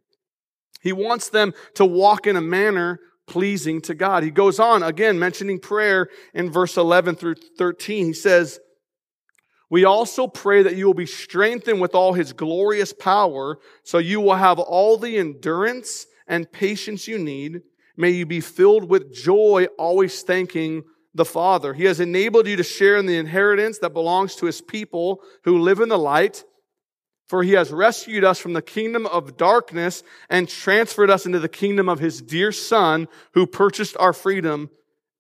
He 0.82 0.94
wants 0.94 1.30
them 1.30 1.54
to 1.76 1.86
walk 1.86 2.26
in 2.26 2.36
a 2.36 2.42
manner 2.42 3.00
pleasing 3.32 3.80
to 3.80 3.96
God. 3.96 4.24
He 4.24 4.30
goes 4.30 4.60
on 4.60 4.84
again 4.84 5.17
mentioning 5.17 5.58
prayer 5.58 6.10
in 6.34 6.52
verse 6.52 6.76
11 6.76 7.15
through 7.15 7.36
13. 7.58 8.08
He 8.08 8.13
says, 8.13 8.60
we 9.70 9.86
also 9.86 10.28
pray 10.28 10.63
that 10.63 10.76
you 10.76 10.86
will 10.86 10.94
be 10.94 11.06
strengthened 11.06 11.80
with 11.80 11.96
all 11.96 12.12
his 12.12 12.34
glorious 12.34 12.91
power, 12.91 13.58
so 13.84 14.00
you 14.00 14.20
will 14.20 14.36
have 14.36 14.60
all 14.60 14.98
the 14.98 15.17
endurance 15.17 16.08
and 16.28 16.52
patience 16.52 17.08
you 17.08 17.17
need. 17.17 17.62
May 17.96 18.10
you 18.10 18.26
be 18.26 18.41
filled 18.41 18.89
with 18.89 19.13
joy, 19.13 19.67
always 19.80 20.24
thanking 20.24 20.84
the 21.13 21.24
Father. 21.24 21.74
He 21.74 21.86
has 21.86 22.02
enabled 22.02 22.48
you 22.48 22.58
to 22.58 22.63
share 22.63 22.98
in 22.98 23.06
the 23.06 23.17
inheritance 23.17 23.78
that 23.78 23.94
belongs 23.94 24.36
to 24.36 24.46
his 24.46 24.60
people 24.60 25.22
who 25.46 25.60
live 25.60 25.80
in 25.80 25.88
the 25.88 25.98
light. 25.98 26.44
For 27.32 27.44
he 27.44 27.54
has 27.54 27.72
rescued 27.72 28.26
us 28.26 28.39
from 28.39 28.52
the 28.52 28.62
kingdom 28.62 29.06
of 29.06 29.38
darkness 29.38 30.04
and 30.30 30.50
transferred 30.50 31.10
us 31.10 31.26
into 31.26 31.39
the 31.39 31.48
kingdom 31.48 31.88
of 31.88 31.98
his 31.98 32.22
dear 32.22 32.52
son 32.52 33.08
who 33.32 33.48
purchased 33.48 33.96
our 33.98 34.12
freedom 34.12 34.70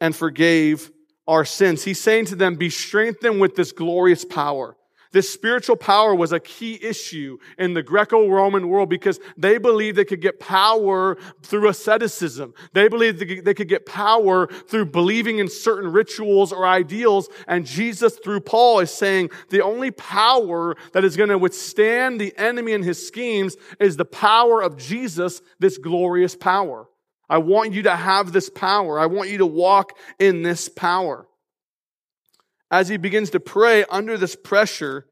and 0.01 0.13
forgave 0.13 0.91
our 1.25 1.45
sins. 1.45 1.85
He's 1.85 2.01
saying 2.01 2.25
to 2.25 2.35
them, 2.35 2.57
be 2.57 2.69
strengthened 2.69 3.39
with 3.39 3.55
this 3.55 3.71
glorious 3.71 4.25
power. 4.25 4.75
This 5.11 5.29
spiritual 5.29 5.75
power 5.75 6.15
was 6.15 6.31
a 6.31 6.39
key 6.39 6.79
issue 6.81 7.37
in 7.57 7.73
the 7.73 7.83
Greco-Roman 7.83 8.69
world 8.69 8.89
because 8.89 9.19
they 9.35 9.57
believed 9.57 9.97
they 9.97 10.05
could 10.05 10.21
get 10.21 10.39
power 10.39 11.17
through 11.43 11.67
asceticism. 11.67 12.53
They 12.71 12.87
believed 12.87 13.19
they 13.19 13.53
could 13.53 13.67
get 13.67 13.85
power 13.85 14.47
through 14.47 14.85
believing 14.85 15.39
in 15.39 15.49
certain 15.49 15.91
rituals 15.91 16.53
or 16.53 16.65
ideals. 16.65 17.27
And 17.45 17.65
Jesus, 17.65 18.19
through 18.23 18.39
Paul, 18.41 18.79
is 18.79 18.91
saying 18.91 19.31
the 19.49 19.61
only 19.61 19.91
power 19.91 20.77
that 20.93 21.03
is 21.03 21.17
going 21.17 21.29
to 21.29 21.37
withstand 21.37 22.21
the 22.21 22.33
enemy 22.37 22.71
and 22.71 22.83
his 22.83 23.05
schemes 23.05 23.57
is 23.81 23.97
the 23.97 24.05
power 24.05 24.61
of 24.61 24.77
Jesus, 24.77 25.41
this 25.59 25.77
glorious 25.77 26.37
power. 26.37 26.87
I 27.29 27.39
want 27.39 27.73
you 27.73 27.83
to 27.83 27.95
have 27.95 28.31
this 28.31 28.49
power. 28.49 28.97
I 28.97 29.07
want 29.07 29.29
you 29.29 29.39
to 29.39 29.45
walk 29.45 29.97
in 30.19 30.41
this 30.41 30.69
power 30.69 31.27
as 32.71 32.87
he 32.87 32.97
begins 32.97 33.29
to 33.31 33.39
pray 33.39 33.83
under 33.89 34.17
this 34.17 34.35
pressure, 34.35 35.05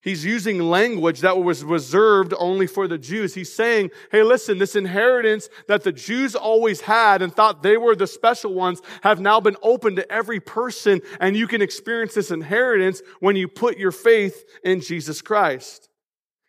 he's 0.00 0.24
using 0.24 0.60
language 0.60 1.20
that 1.20 1.36
was 1.36 1.64
reserved 1.64 2.32
only 2.38 2.68
for 2.68 2.86
the 2.86 2.96
Jews. 2.96 3.34
He's 3.34 3.52
saying, 3.52 3.90
hey, 4.12 4.22
listen, 4.22 4.58
this 4.58 4.76
inheritance 4.76 5.48
that 5.66 5.82
the 5.82 5.92
Jews 5.92 6.36
always 6.36 6.80
had 6.80 7.20
and 7.20 7.34
thought 7.34 7.62
they 7.62 7.76
were 7.76 7.96
the 7.96 8.06
special 8.06 8.54
ones 8.54 8.80
have 9.02 9.20
now 9.20 9.40
been 9.40 9.56
open 9.62 9.96
to 9.96 10.10
every 10.10 10.38
person, 10.38 11.00
and 11.20 11.36
you 11.36 11.48
can 11.48 11.60
experience 11.60 12.14
this 12.14 12.30
inheritance 12.30 13.02
when 13.18 13.34
you 13.34 13.48
put 13.48 13.76
your 13.76 13.92
faith 13.92 14.44
in 14.64 14.80
Jesus 14.80 15.20
Christ. 15.20 15.88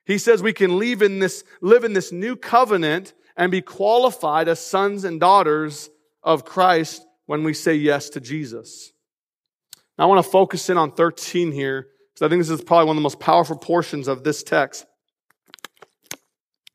He 0.06 0.18
says 0.20 0.44
we 0.44 0.54
can 0.54 0.78
live 0.78 1.02
in 1.02 1.20
this, 1.20 1.44
live 1.62 1.84
in 1.84 1.94
this 1.94 2.12
new 2.12 2.36
covenant 2.36 3.14
and 3.36 3.52
be 3.52 3.62
qualified 3.62 4.48
as 4.48 4.60
sons 4.60 5.04
and 5.04 5.20
daughters 5.20 5.90
of 6.22 6.46
Christ 6.46 7.04
when 7.26 7.44
we 7.44 7.56
say 7.56 7.74
yes 7.74 8.10
to 8.12 8.22
Jesus. 8.22 8.93
I 9.98 10.06
want 10.06 10.24
to 10.24 10.30
focus 10.30 10.70
in 10.70 10.78
on 10.78 10.92
13 10.92 11.52
here 11.52 11.88
because 12.14 12.26
I 12.26 12.30
think 12.30 12.42
this 12.42 12.50
is 12.50 12.62
probably 12.62 12.88
one 12.88 12.98
of 12.98 13.02
the 13.02 13.04
most 13.04 13.20
powerful 13.20 13.58
portions 13.58 14.08
of 14.08 14.24
this 14.24 14.44
text. 14.44 14.86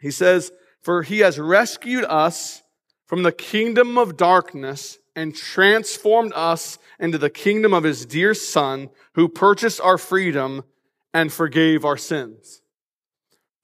He 0.01 0.11
says, 0.11 0.53
For 0.83 1.03
he 1.03 1.21
has 1.21 1.39
rescued 1.39 2.05
us 2.05 2.63
from 3.07 3.23
the 3.23 3.33
kingdom 3.33 3.99
of 3.99 4.17
darkness 4.17 4.99
and 5.17 5.35
transformed 5.35 6.33
us 6.35 6.79
into 7.01 7.19
the 7.19 7.31
kingdom 7.31 7.75
of 7.75 7.83
his 7.83 8.07
dear 8.07 8.35
Son, 8.35 8.91
who 9.15 9.29
purchased 9.29 9.81
our 9.81 9.99
freedom 9.99 10.63
and 11.13 11.33
forgave 11.33 11.85
our 11.85 11.97
sins. 11.97 12.63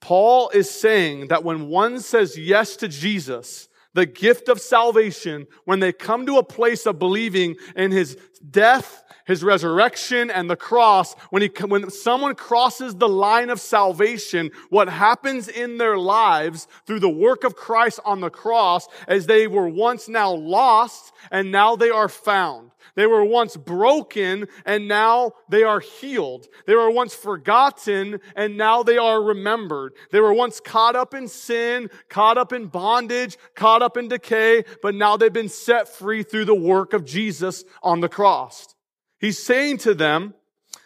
Paul 0.01 0.49
is 0.49 0.69
saying 0.69 1.27
that 1.29 1.43
when 1.43 1.67
one 1.67 1.99
says 1.99 2.37
yes 2.37 2.75
to 2.77 2.87
Jesus, 2.87 3.69
the 3.95 4.05
gift 4.05 4.49
of 4.49 4.61
salvation, 4.61 5.47
when 5.63 5.79
they 5.79 5.91
come 5.91 6.25
to 6.25 6.37
a 6.37 6.43
place 6.43 6.85
of 6.85 6.99
believing 6.99 7.55
in 7.75 7.91
his 7.91 8.17
death 8.51 9.03
his 9.25 9.43
resurrection 9.43 10.29
and 10.29 10.49
the 10.49 10.55
cross, 10.55 11.15
when, 11.31 11.41
he, 11.41 11.49
when 11.65 11.89
someone 11.89 12.35
crosses 12.35 12.95
the 12.95 13.09
line 13.09 13.49
of 13.49 13.59
salvation, 13.59 14.51
what 14.69 14.87
happens 14.87 15.47
in 15.47 15.77
their 15.77 15.97
lives 15.97 16.67
through 16.85 16.99
the 16.99 17.09
work 17.09 17.43
of 17.43 17.55
Christ 17.55 17.99
on 18.05 18.21
the 18.21 18.29
cross 18.29 18.87
as 19.07 19.25
they 19.25 19.47
were 19.47 19.67
once 19.67 20.07
now 20.07 20.31
lost 20.31 21.11
and 21.31 21.51
now 21.51 21.75
they 21.75 21.89
are 21.89 22.07
found. 22.07 22.69
They 22.95 23.07
were 23.07 23.25
once 23.25 23.57
broken 23.57 24.47
and 24.65 24.87
now 24.87 25.33
they 25.49 25.63
are 25.63 25.79
healed. 25.79 26.47
They 26.67 26.75
were 26.75 26.91
once 26.91 27.15
forgotten 27.15 28.19
and 28.35 28.57
now 28.57 28.83
they 28.83 28.97
are 28.97 29.21
remembered. 29.21 29.93
They 30.11 30.19
were 30.19 30.33
once 30.33 30.59
caught 30.59 30.95
up 30.95 31.13
in 31.13 31.27
sin, 31.27 31.89
caught 32.09 32.37
up 32.37 32.53
in 32.53 32.67
bondage, 32.67 33.37
caught 33.55 33.81
up 33.81 33.97
in 33.97 34.07
decay, 34.07 34.63
but 34.81 34.95
now 34.95 35.17
they've 35.17 35.33
been 35.33 35.49
set 35.49 35.89
free 35.89 36.23
through 36.23 36.45
the 36.45 36.55
work 36.55 36.93
of 36.93 37.05
Jesus 37.05 37.63
on 37.81 38.01
the 38.01 38.09
cross. 38.09 38.75
He's 39.19 39.41
saying 39.41 39.79
to 39.79 39.93
them 39.93 40.35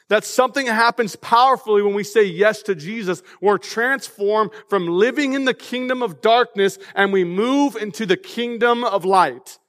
that 0.09 0.23
something 0.23 0.65
happens 0.65 1.15
powerfully 1.15 1.81
when 1.81 1.93
we 1.93 2.03
say 2.03 2.23
yes 2.23 2.61
to 2.63 2.75
Jesus. 2.75 3.21
We're 3.41 3.57
transformed 3.57 4.51
from 4.67 4.87
living 4.87 5.33
in 5.33 5.45
the 5.45 5.53
kingdom 5.53 6.03
of 6.03 6.21
darkness 6.21 6.77
and 6.95 7.13
we 7.13 7.23
move 7.23 7.75
into 7.75 8.05
the 8.05 8.17
kingdom 8.17 8.83
of 8.83 9.05
light. 9.05 9.59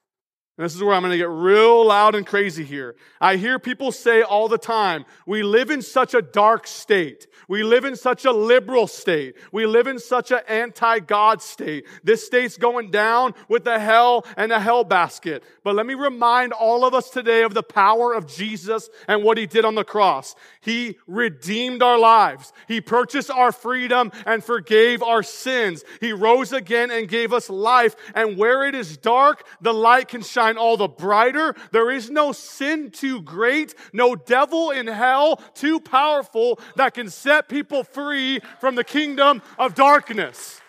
And 0.60 0.66
this 0.66 0.74
is 0.74 0.82
where 0.82 0.92
I'm 0.92 1.00
going 1.00 1.12
to 1.12 1.16
get 1.16 1.30
real 1.30 1.86
loud 1.86 2.14
and 2.14 2.26
crazy 2.26 2.64
here. 2.64 2.94
I 3.18 3.36
hear 3.36 3.58
people 3.58 3.92
say 3.92 4.20
all 4.20 4.46
the 4.46 4.58
time, 4.58 5.06
we 5.24 5.42
live 5.42 5.70
in 5.70 5.80
such 5.80 6.12
a 6.12 6.20
dark 6.20 6.66
state. 6.66 7.28
We 7.48 7.62
live 7.62 7.86
in 7.86 7.96
such 7.96 8.26
a 8.26 8.30
liberal 8.30 8.86
state. 8.86 9.36
We 9.52 9.64
live 9.64 9.86
in 9.86 9.98
such 9.98 10.30
an 10.30 10.40
anti-God 10.46 11.40
state. 11.40 11.86
This 12.04 12.26
state's 12.26 12.58
going 12.58 12.90
down 12.90 13.32
with 13.48 13.64
the 13.64 13.78
hell 13.78 14.26
and 14.36 14.52
a 14.52 14.60
hell 14.60 14.84
basket. 14.84 15.42
But 15.64 15.76
let 15.76 15.86
me 15.86 15.94
remind 15.94 16.52
all 16.52 16.84
of 16.84 16.92
us 16.92 17.08
today 17.08 17.42
of 17.42 17.54
the 17.54 17.62
power 17.62 18.12
of 18.12 18.26
Jesus 18.26 18.90
and 19.08 19.24
what 19.24 19.38
he 19.38 19.46
did 19.46 19.64
on 19.64 19.74
the 19.74 19.82
cross. 19.82 20.34
He 20.60 20.98
redeemed 21.06 21.82
our 21.82 21.98
lives. 21.98 22.52
He 22.68 22.82
purchased 22.82 23.30
our 23.30 23.50
freedom 23.50 24.12
and 24.26 24.44
forgave 24.44 25.02
our 25.02 25.22
sins. 25.22 25.84
He 26.02 26.12
rose 26.12 26.52
again 26.52 26.90
and 26.90 27.08
gave 27.08 27.32
us 27.32 27.48
life. 27.48 27.96
And 28.14 28.36
where 28.36 28.66
it 28.66 28.74
is 28.74 28.98
dark, 28.98 29.46
the 29.62 29.72
light 29.72 30.08
can 30.08 30.20
shine 30.20 30.49
all 30.58 30.76
the 30.76 30.88
brighter. 30.88 31.54
There 31.72 31.90
is 31.90 32.10
no 32.10 32.32
sin 32.32 32.90
too 32.90 33.22
great, 33.22 33.74
no 33.92 34.14
devil 34.14 34.70
in 34.70 34.86
hell 34.86 35.36
too 35.54 35.80
powerful 35.80 36.60
that 36.76 36.94
can 36.94 37.10
set 37.10 37.48
people 37.48 37.84
free 37.84 38.40
from 38.60 38.74
the 38.74 38.84
kingdom 38.84 39.42
of 39.58 39.74
darkness. 39.74 40.60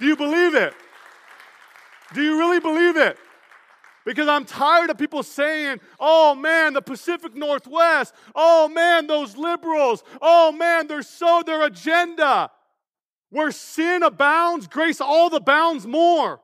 Do 0.00 0.06
you 0.06 0.16
believe 0.16 0.54
it? 0.54 0.74
Do 2.12 2.22
you 2.22 2.38
really 2.38 2.60
believe 2.60 2.96
it? 2.96 3.18
Because 4.04 4.28
I'm 4.28 4.44
tired 4.44 4.90
of 4.90 4.98
people 4.98 5.22
saying, 5.22 5.80
oh 5.98 6.34
man, 6.34 6.74
the 6.74 6.82
Pacific 6.82 7.34
Northwest, 7.34 8.14
oh 8.34 8.68
man, 8.68 9.06
those 9.06 9.36
liberals, 9.36 10.04
oh 10.20 10.52
man, 10.52 10.86
they're 10.86 11.02
so 11.02 11.42
their 11.44 11.62
agenda. 11.62 12.50
Where 13.30 13.50
sin 13.50 14.02
abounds, 14.02 14.68
grace 14.68 15.00
all 15.00 15.30
the 15.30 15.40
bounds 15.40 15.86
more. 15.86 16.40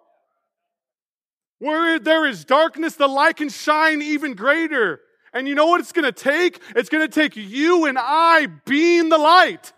Where 1.60 1.98
there 1.98 2.26
is 2.26 2.44
darkness, 2.44 2.96
the 2.96 3.06
light 3.06 3.36
can 3.36 3.50
shine 3.50 4.02
even 4.02 4.34
greater. 4.34 5.00
And 5.32 5.46
you 5.46 5.54
know 5.54 5.66
what 5.66 5.80
it's 5.80 5.92
going 5.92 6.06
to 6.06 6.12
take? 6.12 6.60
It's 6.74 6.88
going 6.88 7.06
to 7.06 7.14
take 7.14 7.36
you 7.36 7.84
and 7.84 7.96
I 8.00 8.46
being 8.64 9.10
the 9.10 9.18
light. 9.18 9.72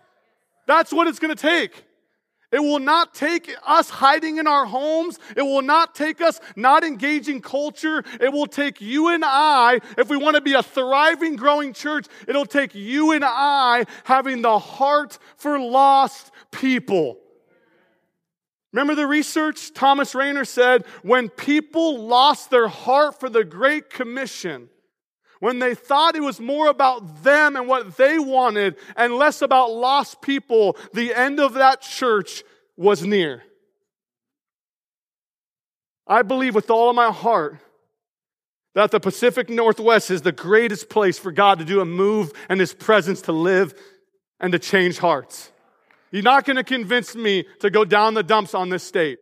That's 0.65 0.91
what 0.91 1.07
it's 1.07 1.19
going 1.19 1.35
to 1.35 1.41
take. 1.41 1.83
It 2.53 2.59
will 2.59 2.79
not 2.79 3.13
take 3.13 3.53
us 3.65 3.89
hiding 3.89 4.37
in 4.37 4.47
our 4.47 4.65
homes. 4.65 5.19
It 5.35 5.41
will 5.41 5.63
not 5.63 5.93
take 5.93 6.21
us 6.21 6.39
not 6.55 6.83
engaging 6.83 7.41
culture. 7.41 8.03
It 8.21 8.31
will 8.31 8.45
take 8.45 8.79
you 8.79 9.09
and 9.09 9.23
I, 9.25 9.81
if 9.97 10.07
we 10.07 10.17
want 10.17 10.35
to 10.35 10.41
be 10.41 10.53
a 10.53 10.63
thriving, 10.63 11.35
growing 11.35 11.73
church, 11.73 12.05
it'll 12.27 12.45
take 12.45 12.75
you 12.75 13.11
and 13.11 13.25
I 13.25 13.85
having 14.03 14.41
the 14.41 14.59
heart 14.59 15.17
for 15.35 15.59
lost 15.59 16.31
people. 16.51 17.17
Remember 18.73 18.95
the 18.95 19.07
research? 19.07 19.71
Thomas 19.73 20.15
Rainer 20.15 20.45
said 20.45 20.83
when 21.03 21.29
people 21.29 21.99
lost 22.05 22.49
their 22.49 22.67
heart 22.67 23.19
for 23.19 23.29
the 23.29 23.43
Great 23.43 23.91
Commission, 23.91 24.67
when 25.39 25.59
they 25.59 25.75
thought 25.75 26.15
it 26.15 26.23
was 26.23 26.39
more 26.39 26.67
about 26.67 27.23
them 27.23 27.55
and 27.55 27.67
what 27.67 27.97
they 27.97 28.17
wanted 28.17 28.75
and 28.95 29.13
less 29.13 29.41
about 29.41 29.71
lost 29.71 30.21
people, 30.21 30.75
the 30.93 31.13
end 31.13 31.39
of 31.39 31.53
that 31.53 31.81
church 31.81 32.43
was 32.75 33.03
near. 33.03 33.43
I 36.07 36.23
believe 36.23 36.55
with 36.55 36.71
all 36.71 36.89
of 36.89 36.95
my 36.95 37.11
heart 37.11 37.59
that 38.73 38.89
the 38.89 38.99
Pacific 38.99 39.49
Northwest 39.49 40.09
is 40.09 40.23
the 40.23 40.31
greatest 40.31 40.89
place 40.89 41.19
for 41.19 41.31
God 41.31 41.59
to 41.59 41.65
do 41.65 41.79
a 41.79 41.85
move 41.85 42.33
and 42.49 42.59
His 42.59 42.73
presence 42.73 43.21
to 43.23 43.31
live 43.31 43.75
and 44.39 44.51
to 44.51 44.59
change 44.59 44.97
hearts. 44.97 45.51
You're 46.13 46.21
not 46.21 46.45
going 46.45 46.57
to 46.57 46.63
convince 46.63 47.15
me 47.15 47.43
to 47.59 47.71
go 47.71 47.83
down 47.83 48.13
the 48.13 48.21
dumps 48.21 48.53
on 48.53 48.69
this 48.69 48.83
state. 48.83 49.17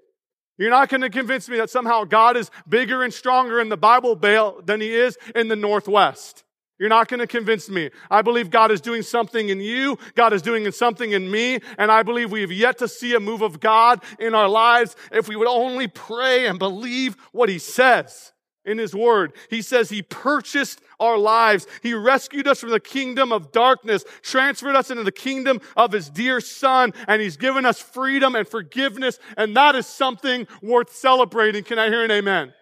You're 0.57 0.69
not 0.69 0.89
going 0.89 0.99
to 0.99 1.09
convince 1.09 1.47
me 1.47 1.55
that 1.57 1.69
somehow 1.69 2.03
God 2.03 2.35
is 2.35 2.51
bigger 2.67 3.01
and 3.01 3.13
stronger 3.13 3.61
in 3.61 3.69
the 3.69 3.77
Bible 3.77 4.13
Belt 4.13 4.67
than 4.67 4.81
he 4.81 4.93
is 4.93 5.17
in 5.33 5.47
the 5.47 5.55
Northwest. 5.55 6.43
You're 6.77 6.89
not 6.89 7.07
going 7.07 7.21
to 7.21 7.27
convince 7.27 7.69
me. 7.69 7.91
I 8.09 8.21
believe 8.21 8.49
God 8.49 8.71
is 8.71 8.81
doing 8.81 9.03
something 9.03 9.47
in 9.47 9.61
you. 9.61 9.97
God 10.15 10.33
is 10.33 10.41
doing 10.41 10.69
something 10.71 11.13
in 11.13 11.31
me. 11.31 11.59
And 11.77 11.89
I 11.89 12.03
believe 12.03 12.29
we 12.29 12.41
have 12.41 12.51
yet 12.51 12.79
to 12.79 12.89
see 12.89 13.15
a 13.15 13.21
move 13.21 13.41
of 13.41 13.61
God 13.61 14.03
in 14.19 14.35
our 14.35 14.49
lives 14.49 14.97
if 15.13 15.29
we 15.29 15.37
would 15.37 15.47
only 15.47 15.87
pray 15.87 16.45
and 16.45 16.59
believe 16.59 17.15
what 17.31 17.47
he 17.47 17.57
says 17.57 18.30
in 18.65 18.77
his 18.77 18.93
word. 18.93 19.33
He 19.49 19.61
says 19.61 19.89
he 19.89 20.01
purchased 20.01 20.81
our 20.99 21.17
lives. 21.17 21.67
He 21.81 21.93
rescued 21.93 22.47
us 22.47 22.59
from 22.59 22.69
the 22.69 22.79
kingdom 22.79 23.31
of 23.31 23.51
darkness, 23.51 24.05
transferred 24.21 24.75
us 24.75 24.91
into 24.91 25.03
the 25.03 25.11
kingdom 25.11 25.61
of 25.75 25.91
his 25.91 26.09
dear 26.09 26.39
son, 26.39 26.93
and 27.07 27.21
he's 27.21 27.37
given 27.37 27.65
us 27.65 27.79
freedom 27.79 28.35
and 28.35 28.47
forgiveness. 28.47 29.19
And 29.37 29.55
that 29.57 29.75
is 29.75 29.87
something 29.87 30.47
worth 30.61 30.93
celebrating. 30.93 31.63
Can 31.63 31.79
I 31.79 31.87
hear 31.87 32.03
an 32.03 32.11
amen? 32.11 32.53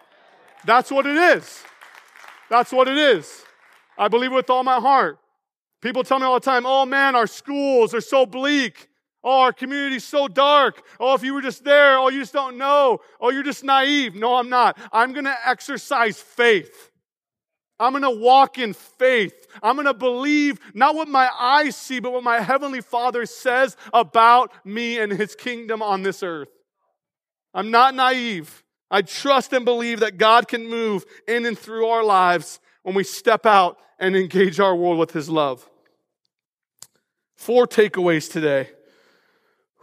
That's 0.64 0.90
what 0.90 1.06
it 1.06 1.16
is. 1.16 1.62
That's 2.48 2.72
what 2.72 2.88
it 2.88 2.98
is. 2.98 3.44
I 3.96 4.08
believe 4.08 4.32
with 4.32 4.50
all 4.50 4.64
my 4.64 4.80
heart. 4.80 5.18
People 5.80 6.04
tell 6.04 6.18
me 6.18 6.26
all 6.26 6.34
the 6.34 6.40
time, 6.40 6.66
oh 6.66 6.84
man, 6.84 7.16
our 7.16 7.26
schools 7.26 7.94
are 7.94 8.00
so 8.02 8.26
bleak. 8.26 8.89
Oh, 9.22 9.40
our 9.40 9.52
community's 9.52 10.04
so 10.04 10.28
dark. 10.28 10.82
Oh, 10.98 11.14
if 11.14 11.22
you 11.22 11.34
were 11.34 11.42
just 11.42 11.62
there, 11.62 11.98
oh, 11.98 12.08
you 12.08 12.20
just 12.20 12.32
don't 12.32 12.56
know. 12.56 13.00
Oh, 13.20 13.30
you're 13.30 13.42
just 13.42 13.64
naive. 13.64 14.14
No, 14.14 14.36
I'm 14.36 14.48
not. 14.48 14.78
I'm 14.92 15.12
going 15.12 15.26
to 15.26 15.36
exercise 15.46 16.20
faith. 16.20 16.90
I'm 17.78 17.92
going 17.92 18.02
to 18.02 18.10
walk 18.10 18.58
in 18.58 18.72
faith. 18.72 19.46
I'm 19.62 19.76
going 19.76 19.86
to 19.86 19.94
believe 19.94 20.58
not 20.74 20.94
what 20.94 21.08
my 21.08 21.30
eyes 21.38 21.76
see, 21.76 22.00
but 22.00 22.12
what 22.12 22.22
my 22.22 22.40
heavenly 22.40 22.80
Father 22.80 23.26
says 23.26 23.76
about 23.92 24.52
me 24.64 24.98
and 24.98 25.12
his 25.12 25.34
kingdom 25.34 25.82
on 25.82 26.02
this 26.02 26.22
earth. 26.22 26.48
I'm 27.52 27.70
not 27.70 27.94
naive. 27.94 28.62
I 28.90 29.02
trust 29.02 29.52
and 29.52 29.64
believe 29.64 30.00
that 30.00 30.18
God 30.18 30.48
can 30.48 30.68
move 30.68 31.04
in 31.28 31.46
and 31.46 31.58
through 31.58 31.86
our 31.86 32.04
lives 32.04 32.60
when 32.82 32.94
we 32.94 33.04
step 33.04 33.46
out 33.46 33.78
and 33.98 34.16
engage 34.16 34.60
our 34.60 34.74
world 34.74 34.98
with 34.98 35.12
his 35.12 35.28
love. 35.28 35.68
Four 37.36 37.66
takeaways 37.66 38.30
today. 38.30 38.70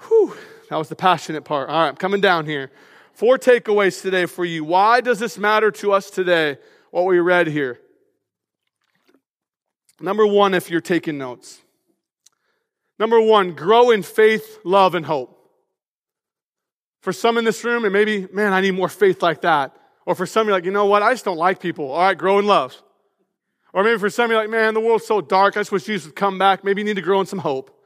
Whew, 0.01 0.35
that 0.69 0.75
was 0.75 0.89
the 0.89 0.95
passionate 0.95 1.43
part. 1.43 1.69
All 1.69 1.81
right, 1.81 1.87
I'm 1.87 1.95
coming 1.95 2.21
down 2.21 2.45
here. 2.45 2.71
Four 3.13 3.37
takeaways 3.37 4.01
today 4.01 4.25
for 4.25 4.45
you. 4.45 4.63
Why 4.63 5.01
does 5.01 5.19
this 5.19 5.37
matter 5.37 5.71
to 5.71 5.91
us 5.91 6.09
today, 6.09 6.57
what 6.91 7.05
we 7.05 7.19
read 7.19 7.47
here? 7.47 7.79
Number 9.99 10.27
one, 10.27 10.53
if 10.53 10.69
you're 10.69 10.81
taking 10.81 11.17
notes. 11.17 11.59
Number 12.99 13.19
one, 13.19 13.53
grow 13.53 13.91
in 13.91 14.03
faith, 14.03 14.59
love, 14.63 14.95
and 14.95 15.05
hope. 15.05 15.33
For 17.01 17.13
some 17.13 17.37
in 17.37 17.45
this 17.45 17.63
room, 17.63 17.85
and 17.85 17.93
maybe, 17.93 18.27
man, 18.33 18.53
I 18.53 18.61
need 18.61 18.71
more 18.71 18.89
faith 18.89 19.21
like 19.21 19.41
that. 19.41 19.75
Or 20.05 20.15
for 20.15 20.25
some, 20.25 20.47
you're 20.47 20.55
like, 20.55 20.65
you 20.65 20.71
know 20.71 20.85
what? 20.85 21.03
I 21.03 21.13
just 21.13 21.25
don't 21.25 21.37
like 21.37 21.59
people. 21.59 21.91
All 21.91 22.01
right, 22.01 22.17
grow 22.17 22.39
in 22.39 22.45
love. 22.45 22.75
Or 23.73 23.83
maybe 23.83 23.99
for 23.99 24.09
some, 24.09 24.31
you're 24.31 24.39
like, 24.39 24.49
man, 24.49 24.73
the 24.73 24.79
world's 24.79 25.05
so 25.05 25.21
dark. 25.21 25.57
I 25.57 25.61
just 25.61 25.71
wish 25.71 25.83
Jesus 25.83 26.07
would 26.07 26.15
come 26.15 26.37
back. 26.37 26.63
Maybe 26.63 26.81
you 26.81 26.85
need 26.85 26.95
to 26.95 27.01
grow 27.01 27.19
in 27.19 27.25
some 27.25 27.39
hope. 27.39 27.76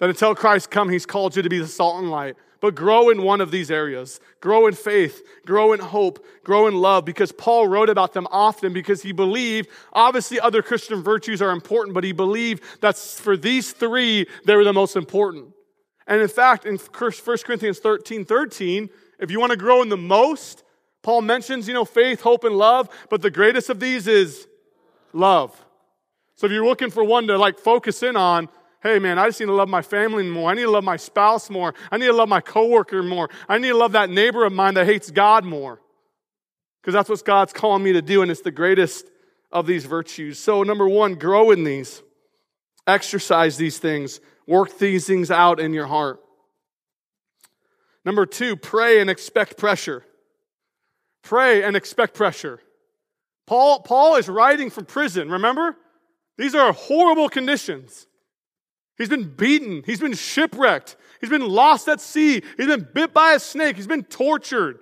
That 0.00 0.10
until 0.10 0.34
Christ 0.34 0.70
come, 0.70 0.88
He's 0.88 1.06
called 1.06 1.36
you 1.36 1.42
to 1.42 1.48
be 1.48 1.58
the 1.58 1.68
salt 1.68 2.02
and 2.02 2.10
light. 2.10 2.36
But 2.60 2.74
grow 2.74 3.08
in 3.08 3.22
one 3.22 3.40
of 3.40 3.50
these 3.50 3.70
areas. 3.70 4.20
Grow 4.40 4.66
in 4.66 4.74
faith, 4.74 5.22
grow 5.46 5.72
in 5.72 5.80
hope, 5.80 6.24
grow 6.44 6.66
in 6.66 6.74
love, 6.74 7.06
because 7.06 7.32
Paul 7.32 7.68
wrote 7.68 7.88
about 7.88 8.12
them 8.12 8.26
often 8.30 8.74
because 8.74 9.02
he 9.02 9.12
believed, 9.12 9.70
obviously, 9.94 10.38
other 10.38 10.60
Christian 10.60 11.02
virtues 11.02 11.40
are 11.40 11.52
important, 11.52 11.94
but 11.94 12.04
he 12.04 12.12
believed 12.12 12.62
that 12.82 12.98
for 12.98 13.36
these 13.36 13.72
three, 13.72 14.26
they 14.44 14.56
were 14.56 14.64
the 14.64 14.74
most 14.74 14.94
important. 14.94 15.54
And 16.06 16.20
in 16.20 16.28
fact, 16.28 16.66
in 16.66 16.76
1 16.76 17.12
Corinthians 17.44 17.78
13 17.78 18.24
13, 18.24 18.90
if 19.20 19.30
you 19.30 19.38
want 19.38 19.52
to 19.52 19.56
grow 19.56 19.80
in 19.80 19.88
the 19.88 19.96
most, 19.96 20.64
Paul 21.02 21.22
mentions, 21.22 21.66
you 21.66 21.74
know, 21.74 21.84
faith, 21.84 22.20
hope, 22.20 22.44
and 22.44 22.56
love, 22.56 22.88
but 23.08 23.22
the 23.22 23.30
greatest 23.30 23.70
of 23.70 23.80
these 23.80 24.06
is 24.06 24.46
love. 25.12 25.64
So 26.34 26.46
if 26.46 26.52
you're 26.52 26.66
looking 26.66 26.90
for 26.90 27.04
one 27.04 27.26
to 27.28 27.38
like 27.38 27.58
focus 27.58 28.02
in 28.02 28.16
on, 28.16 28.48
hey 28.82 28.98
man, 28.98 29.18
I 29.18 29.26
just 29.26 29.40
need 29.40 29.46
to 29.46 29.52
love 29.52 29.68
my 29.68 29.82
family 29.82 30.24
more. 30.24 30.50
I 30.50 30.54
need 30.54 30.62
to 30.62 30.70
love 30.70 30.84
my 30.84 30.96
spouse 30.96 31.50
more. 31.50 31.74
I 31.90 31.98
need 31.98 32.06
to 32.06 32.12
love 32.12 32.28
my 32.28 32.40
coworker 32.40 33.02
more. 33.02 33.28
I 33.48 33.58
need 33.58 33.68
to 33.68 33.76
love 33.76 33.92
that 33.92 34.10
neighbor 34.10 34.44
of 34.44 34.52
mine 34.52 34.74
that 34.74 34.86
hates 34.86 35.10
God 35.10 35.44
more. 35.44 35.80
Because 36.80 36.94
that's 36.94 37.08
what 37.08 37.24
God's 37.24 37.52
calling 37.52 37.82
me 37.82 37.92
to 37.92 38.02
do, 38.02 38.22
and 38.22 38.30
it's 38.30 38.40
the 38.40 38.50
greatest 38.50 39.06
of 39.52 39.66
these 39.66 39.84
virtues. 39.84 40.38
So, 40.38 40.62
number 40.62 40.88
one, 40.88 41.16
grow 41.16 41.50
in 41.50 41.64
these, 41.64 42.02
exercise 42.86 43.56
these 43.56 43.78
things. 43.78 44.20
Work 44.46 44.78
these 44.78 45.06
things 45.06 45.30
out 45.30 45.60
in 45.60 45.74
your 45.74 45.86
heart. 45.86 46.20
Number 48.04 48.24
two, 48.24 48.56
pray 48.56 49.00
and 49.00 49.10
expect 49.10 49.58
pressure. 49.58 50.04
Pray 51.22 51.62
and 51.62 51.76
expect 51.76 52.14
pressure. 52.14 52.60
Paul, 53.46 53.80
Paul 53.80 54.16
is 54.16 54.28
writing 54.28 54.70
from 54.70 54.86
prison, 54.86 55.30
remember? 55.30 55.76
These 56.38 56.54
are 56.54 56.72
horrible 56.72 57.28
conditions. 57.28 58.06
He's 59.00 59.08
been 59.08 59.34
beaten, 59.34 59.82
he's 59.86 59.98
been 59.98 60.12
shipwrecked, 60.12 60.94
he's 61.22 61.30
been 61.30 61.48
lost 61.48 61.88
at 61.88 62.02
sea, 62.02 62.42
he's 62.58 62.66
been 62.66 62.86
bit 62.92 63.14
by 63.14 63.32
a 63.32 63.40
snake, 63.40 63.76
he's 63.76 63.86
been 63.86 64.04
tortured. 64.04 64.78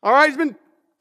All 0.00 0.12
right, 0.12 0.28
he's 0.28 0.36
been 0.36 0.54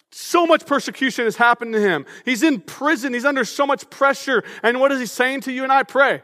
so 0.09 0.47
much 0.47 0.65
persecution 0.65 1.25
has 1.25 1.35
happened 1.35 1.73
to 1.73 1.79
him. 1.79 2.03
He's 2.25 2.41
in 2.41 2.59
prison, 2.59 3.13
he's 3.13 3.25
under 3.25 3.45
so 3.45 3.67
much 3.67 3.87
pressure. 3.91 4.43
And 4.63 4.79
what 4.79 4.91
is 4.91 4.99
he 4.99 5.05
saying 5.05 5.41
to 5.41 5.51
you 5.51 5.61
and 5.61 5.71
I? 5.71 5.83
Pray 5.83 6.23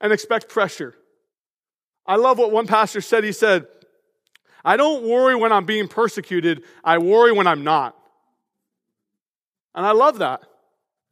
and 0.00 0.12
expect 0.12 0.48
pressure. 0.48 0.96
I 2.04 2.16
love 2.16 2.38
what 2.38 2.50
one 2.50 2.66
pastor 2.66 3.00
said. 3.00 3.22
He 3.22 3.30
said, 3.30 3.68
I 4.64 4.76
don't 4.76 5.04
worry 5.04 5.36
when 5.36 5.52
I'm 5.52 5.66
being 5.66 5.86
persecuted, 5.86 6.64
I 6.82 6.98
worry 6.98 7.30
when 7.30 7.46
I'm 7.46 7.62
not. 7.62 7.96
And 9.72 9.86
I 9.86 9.92
love 9.92 10.18
that 10.18 10.42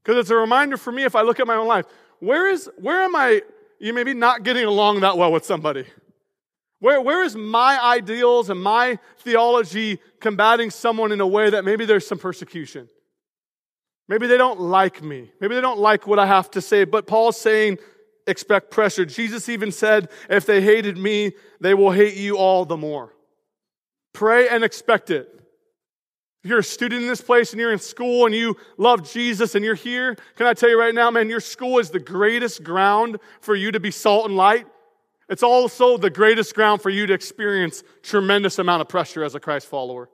because 0.03 0.19
it's 0.19 0.31
a 0.31 0.37
reminder 0.37 0.77
for 0.77 0.91
me 0.91 1.05
if 1.05 1.15
I 1.15 1.23
look 1.23 1.39
at 1.39 1.47
my 1.47 1.55
own 1.55 1.69
life. 1.69 1.87
Where 2.19 2.49
is 2.49 2.69
where 2.79 3.03
am 3.03 3.15
I 3.15 3.43
you 3.79 3.93
maybe 3.93 4.15
not 4.15 4.43
getting 4.43 4.65
along 4.65 5.01
that 5.01 5.17
well 5.17 5.33
with 5.33 5.45
somebody? 5.45 5.85
Where, 6.81 7.01
where 7.01 7.25
is 7.25 7.35
my 7.35 7.83
ideals 7.83 8.51
and 8.51 8.63
my 8.63 8.99
theology 9.19 9.99
combating 10.21 10.71
someone 10.71 11.13
in 11.13 11.21
a 11.21 11.27
way 11.27 11.51
that 11.51 11.65
maybe 11.65 11.85
there's 11.85 12.07
some 12.07 12.19
persecution? 12.19 12.89
Maybe 14.09 14.27
they 14.27 14.37
don't 14.37 14.61
like 14.61 15.03
me. 15.03 15.31
Maybe 15.41 15.55
they 15.55 15.61
don't 15.61 15.81
like 15.81 16.07
what 16.07 16.19
I 16.19 16.27
have 16.27 16.51
to 16.53 16.61
say. 16.61 16.85
But 16.85 17.07
Paul's 17.07 17.41
saying, 17.41 17.79
expect 18.27 18.71
pressure. 18.71 19.05
Jesus 19.05 19.49
even 19.49 19.73
said, 19.73 20.11
if 20.29 20.47
they 20.47 20.61
hated 20.61 20.97
me, 20.97 21.33
they 21.61 21.75
will 21.75 21.91
hate 21.91 22.17
you 22.17 22.37
all 22.37 22.65
the 22.65 22.77
more. 22.77 23.15
Pray 24.13 24.49
and 24.49 24.63
expect 24.63 25.11
it. 25.11 25.36
If 26.47 26.51
you're 26.51 26.61
a 26.61 26.63
student 26.63 27.03
in 27.03 27.09
this 27.09 27.21
place 27.21 27.51
and 27.51 27.61
you're 27.61 27.73
in 27.73 27.81
school 27.81 28.25
and 28.25 28.33
you 28.33 28.57
love 28.77 29.03
Jesus 29.13 29.57
and 29.57 29.65
you're 29.65 29.75
here, 29.75 30.15
can 30.37 30.47
I 30.47 30.55
tell 30.55 30.69
you 30.69 30.79
right 30.79 30.95
now, 30.95 31.11
man, 31.11 31.29
your 31.29 31.41
school 31.41 31.81
is 31.81 31.91
the 31.91 31.99
greatest 31.99 32.63
ground 32.63 33.19
for 33.41 33.57
you 33.57 33.73
to 33.73 33.81
be 33.81 33.91
salt 33.91 34.27
and 34.27 34.37
light. 34.37 34.65
It's 35.29 35.43
also 35.43 35.97
the 35.97 36.09
greatest 36.09 36.55
ground 36.55 36.83
for 36.83 36.89
you 36.89 37.05
to 37.09 37.13
experience 37.13 37.83
tremendous 38.01 38.61
amount 38.61 38.81
of 38.81 38.89
pressure 38.89 39.25
as 39.25 39.35
a 39.35 39.41
Christ 39.41 39.67
follower. 39.67 40.09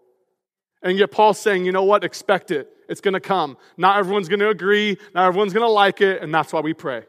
And 0.83 0.97
yet 0.97 1.11
Paul's 1.11 1.39
saying, 1.39 1.67
you 1.67 1.73
know 1.73 1.85
what? 1.85 2.03
Expect 2.03 2.51
it. 2.51 2.67
It's 2.89 3.03
going 3.03 3.13
to 3.13 3.21
come. 3.21 3.59
Not 3.77 3.99
everyone's 3.99 4.31
going 4.31 4.41
to 4.41 4.49
agree. 4.49 4.97
Not 5.15 5.27
everyone's 5.27 5.53
going 5.53 5.67
to 5.67 5.71
like 5.71 6.01
it. 6.01 6.23
And 6.23 6.35
that's 6.35 6.51
why 6.51 6.61
we 6.61 6.73
pray. 6.73 7.03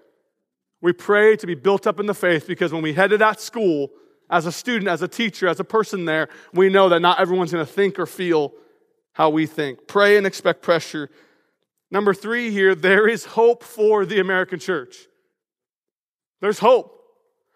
We 0.81 0.91
pray 0.91 1.37
to 1.37 1.47
be 1.47 1.55
built 1.55 1.87
up 1.87 2.01
in 2.01 2.07
the 2.07 2.13
faith 2.13 2.45
because 2.45 2.73
when 2.73 2.81
we 2.81 2.91
head 2.91 3.11
to 3.11 3.17
that 3.19 3.39
school, 3.39 3.89
as 4.29 4.45
a 4.45 4.51
student, 4.51 4.89
as 4.89 5.01
a 5.01 5.07
teacher, 5.07 5.47
as 5.47 5.61
a 5.61 5.63
person 5.63 6.03
there, 6.03 6.27
we 6.53 6.67
know 6.67 6.89
that 6.89 6.99
not 6.99 7.21
everyone's 7.21 7.53
going 7.53 7.65
to 7.65 7.71
think 7.71 7.97
or 7.97 8.05
feel 8.05 8.51
how 9.13 9.29
we 9.29 9.45
think. 9.45 9.87
Pray 9.87 10.17
and 10.17 10.27
expect 10.27 10.61
pressure. 10.61 11.09
Number 11.89 12.13
three 12.13 12.51
here, 12.51 12.75
there 12.75 13.07
is 13.07 13.25
hope 13.25 13.63
for 13.63 14.05
the 14.05 14.19
American 14.19 14.59
church. 14.59 15.07
There's 16.41 16.59
hope. 16.59 16.99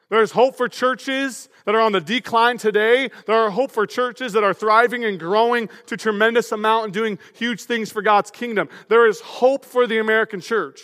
There's 0.10 0.32
hope 0.32 0.56
for 0.56 0.70
churches 0.70 1.50
that 1.66 1.76
are 1.76 1.82
on 1.82 1.92
the 1.92 2.00
decline 2.00 2.58
today. 2.58 3.10
There 3.26 3.36
are 3.36 3.50
hope 3.50 3.72
for 3.72 3.86
churches 3.86 4.34
that 4.34 4.44
are 4.44 4.54
thriving 4.54 5.04
and 5.04 5.20
growing 5.20 5.70
to 5.88 5.98
tremendous 5.98 6.54
amount 6.54 6.86
and 6.86 6.94
doing 6.94 7.20
huge 7.36 7.64
things 7.64 7.92
for 7.92 8.02
God's 8.02 8.32
kingdom. 8.32 8.70
There 8.88 9.06
is 9.06 9.20
hope 9.20 9.66
for 9.66 9.86
the 9.86 9.98
American 9.98 10.40
church. 10.40 10.80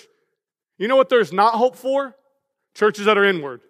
You 0.78 0.90
know 0.90 0.98
what 0.98 1.08
there's 1.08 1.32
not 1.32 1.54
hope 1.54 1.78
for? 1.78 2.16
Churches 2.74 3.06
that 3.06 3.18
are 3.18 3.24
inward, 3.24 3.62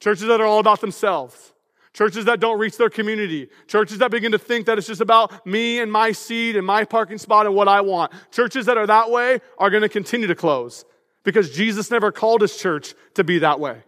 churches 0.00 0.26
that 0.26 0.40
are 0.40 0.46
all 0.46 0.58
about 0.58 0.80
themselves, 0.80 1.52
churches 1.96 2.26
that 2.26 2.40
don't 2.40 2.58
reach 2.58 2.76
their 2.76 2.90
community, 2.90 3.48
churches 3.68 3.98
that 3.98 4.10
begin 4.10 4.32
to 4.32 4.38
think 4.38 4.66
that 4.66 4.76
it's 4.76 4.86
just 4.86 5.00
about 5.00 5.46
me 5.46 5.80
and 5.80 5.90
my 5.90 6.12
seat 6.12 6.54
and 6.54 6.66
my 6.66 6.84
parking 6.84 7.16
spot 7.16 7.46
and 7.46 7.54
what 7.54 7.68
I 7.68 7.80
want. 7.80 8.12
Churches 8.30 8.66
that 8.66 8.76
are 8.76 8.86
that 8.86 9.10
way 9.10 9.40
are 9.56 9.70
going 9.70 9.80
to 9.80 9.88
continue 9.88 10.26
to 10.26 10.34
close 10.34 10.84
because 11.24 11.50
Jesus 11.50 11.90
never 11.90 12.12
called 12.12 12.42
his 12.42 12.54
church 12.54 12.94
to 13.14 13.24
be 13.24 13.38
that 13.38 13.60
way. 13.60 13.82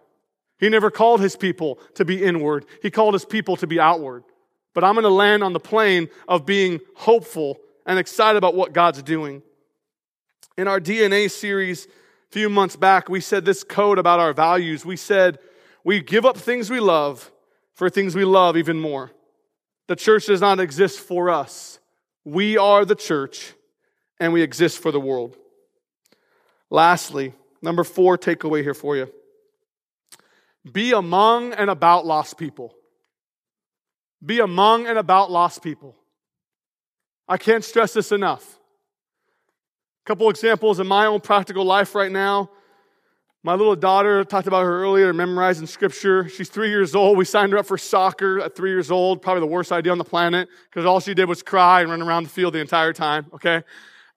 He 0.58 0.70
never 0.70 0.90
called 0.90 1.20
his 1.20 1.36
people 1.36 1.78
to 1.96 2.04
be 2.06 2.24
inward. 2.24 2.64
He 2.80 2.90
called 2.90 3.12
his 3.12 3.26
people 3.26 3.56
to 3.56 3.66
be 3.66 3.78
outward. 3.78 4.24
But 4.72 4.84
I'm 4.84 4.94
going 4.94 5.04
to 5.04 5.10
land 5.10 5.44
on 5.44 5.52
the 5.52 5.60
plane 5.60 6.08
of 6.26 6.46
being 6.46 6.80
hopeful 6.96 7.58
and 7.84 7.98
excited 7.98 8.38
about 8.38 8.54
what 8.54 8.72
God's 8.72 9.02
doing. 9.02 9.42
In 10.56 10.66
our 10.66 10.80
DNA 10.80 11.30
series, 11.30 11.84
a 11.84 11.90
few 12.30 12.48
months 12.48 12.74
back, 12.74 13.10
we 13.10 13.20
said 13.20 13.44
this 13.44 13.62
code 13.62 13.98
about 13.98 14.18
our 14.18 14.32
values. 14.32 14.86
We 14.86 14.96
said, 14.96 15.38
we 15.84 16.00
give 16.00 16.24
up 16.24 16.38
things 16.38 16.70
we 16.70 16.80
love 16.80 17.30
for 17.78 17.88
things 17.88 18.16
we 18.16 18.24
love 18.24 18.56
even 18.56 18.80
more. 18.80 19.12
The 19.86 19.94
church 19.94 20.26
does 20.26 20.40
not 20.40 20.58
exist 20.58 20.98
for 20.98 21.30
us. 21.30 21.78
We 22.24 22.58
are 22.58 22.84
the 22.84 22.96
church 22.96 23.52
and 24.18 24.32
we 24.32 24.42
exist 24.42 24.82
for 24.82 24.90
the 24.90 24.98
world. 24.98 25.36
Lastly, 26.70 27.34
number 27.62 27.84
four 27.84 28.18
takeaway 28.18 28.62
here 28.62 28.74
for 28.74 28.96
you 28.96 29.12
be 30.72 30.90
among 30.90 31.52
and 31.52 31.70
about 31.70 32.04
lost 32.04 32.36
people. 32.36 32.74
Be 34.26 34.40
among 34.40 34.88
and 34.88 34.98
about 34.98 35.30
lost 35.30 35.62
people. 35.62 35.94
I 37.28 37.36
can't 37.36 37.64
stress 37.64 37.92
this 37.92 38.10
enough 38.10 38.58
A 40.04 40.04
couple 40.04 40.28
examples 40.30 40.80
in 40.80 40.88
my 40.88 41.06
own 41.06 41.20
practical 41.20 41.64
life 41.64 41.94
right 41.94 42.10
now. 42.10 42.50
My 43.44 43.54
little 43.54 43.76
daughter, 43.76 44.24
talked 44.24 44.48
about 44.48 44.64
her 44.64 44.82
earlier, 44.82 45.12
memorizing 45.12 45.68
scripture. 45.68 46.28
She's 46.28 46.48
three 46.48 46.70
years 46.70 46.96
old. 46.96 47.16
We 47.16 47.24
signed 47.24 47.52
her 47.52 47.58
up 47.58 47.66
for 47.66 47.78
soccer 47.78 48.40
at 48.40 48.56
three 48.56 48.70
years 48.70 48.90
old, 48.90 49.22
probably 49.22 49.40
the 49.40 49.46
worst 49.46 49.70
idea 49.70 49.92
on 49.92 49.98
the 49.98 50.04
planet, 50.04 50.48
because 50.68 50.84
all 50.84 50.98
she 50.98 51.14
did 51.14 51.28
was 51.28 51.40
cry 51.44 51.82
and 51.82 51.90
run 51.90 52.02
around 52.02 52.24
the 52.24 52.30
field 52.30 52.54
the 52.54 52.58
entire 52.58 52.92
time, 52.92 53.26
okay? 53.32 53.62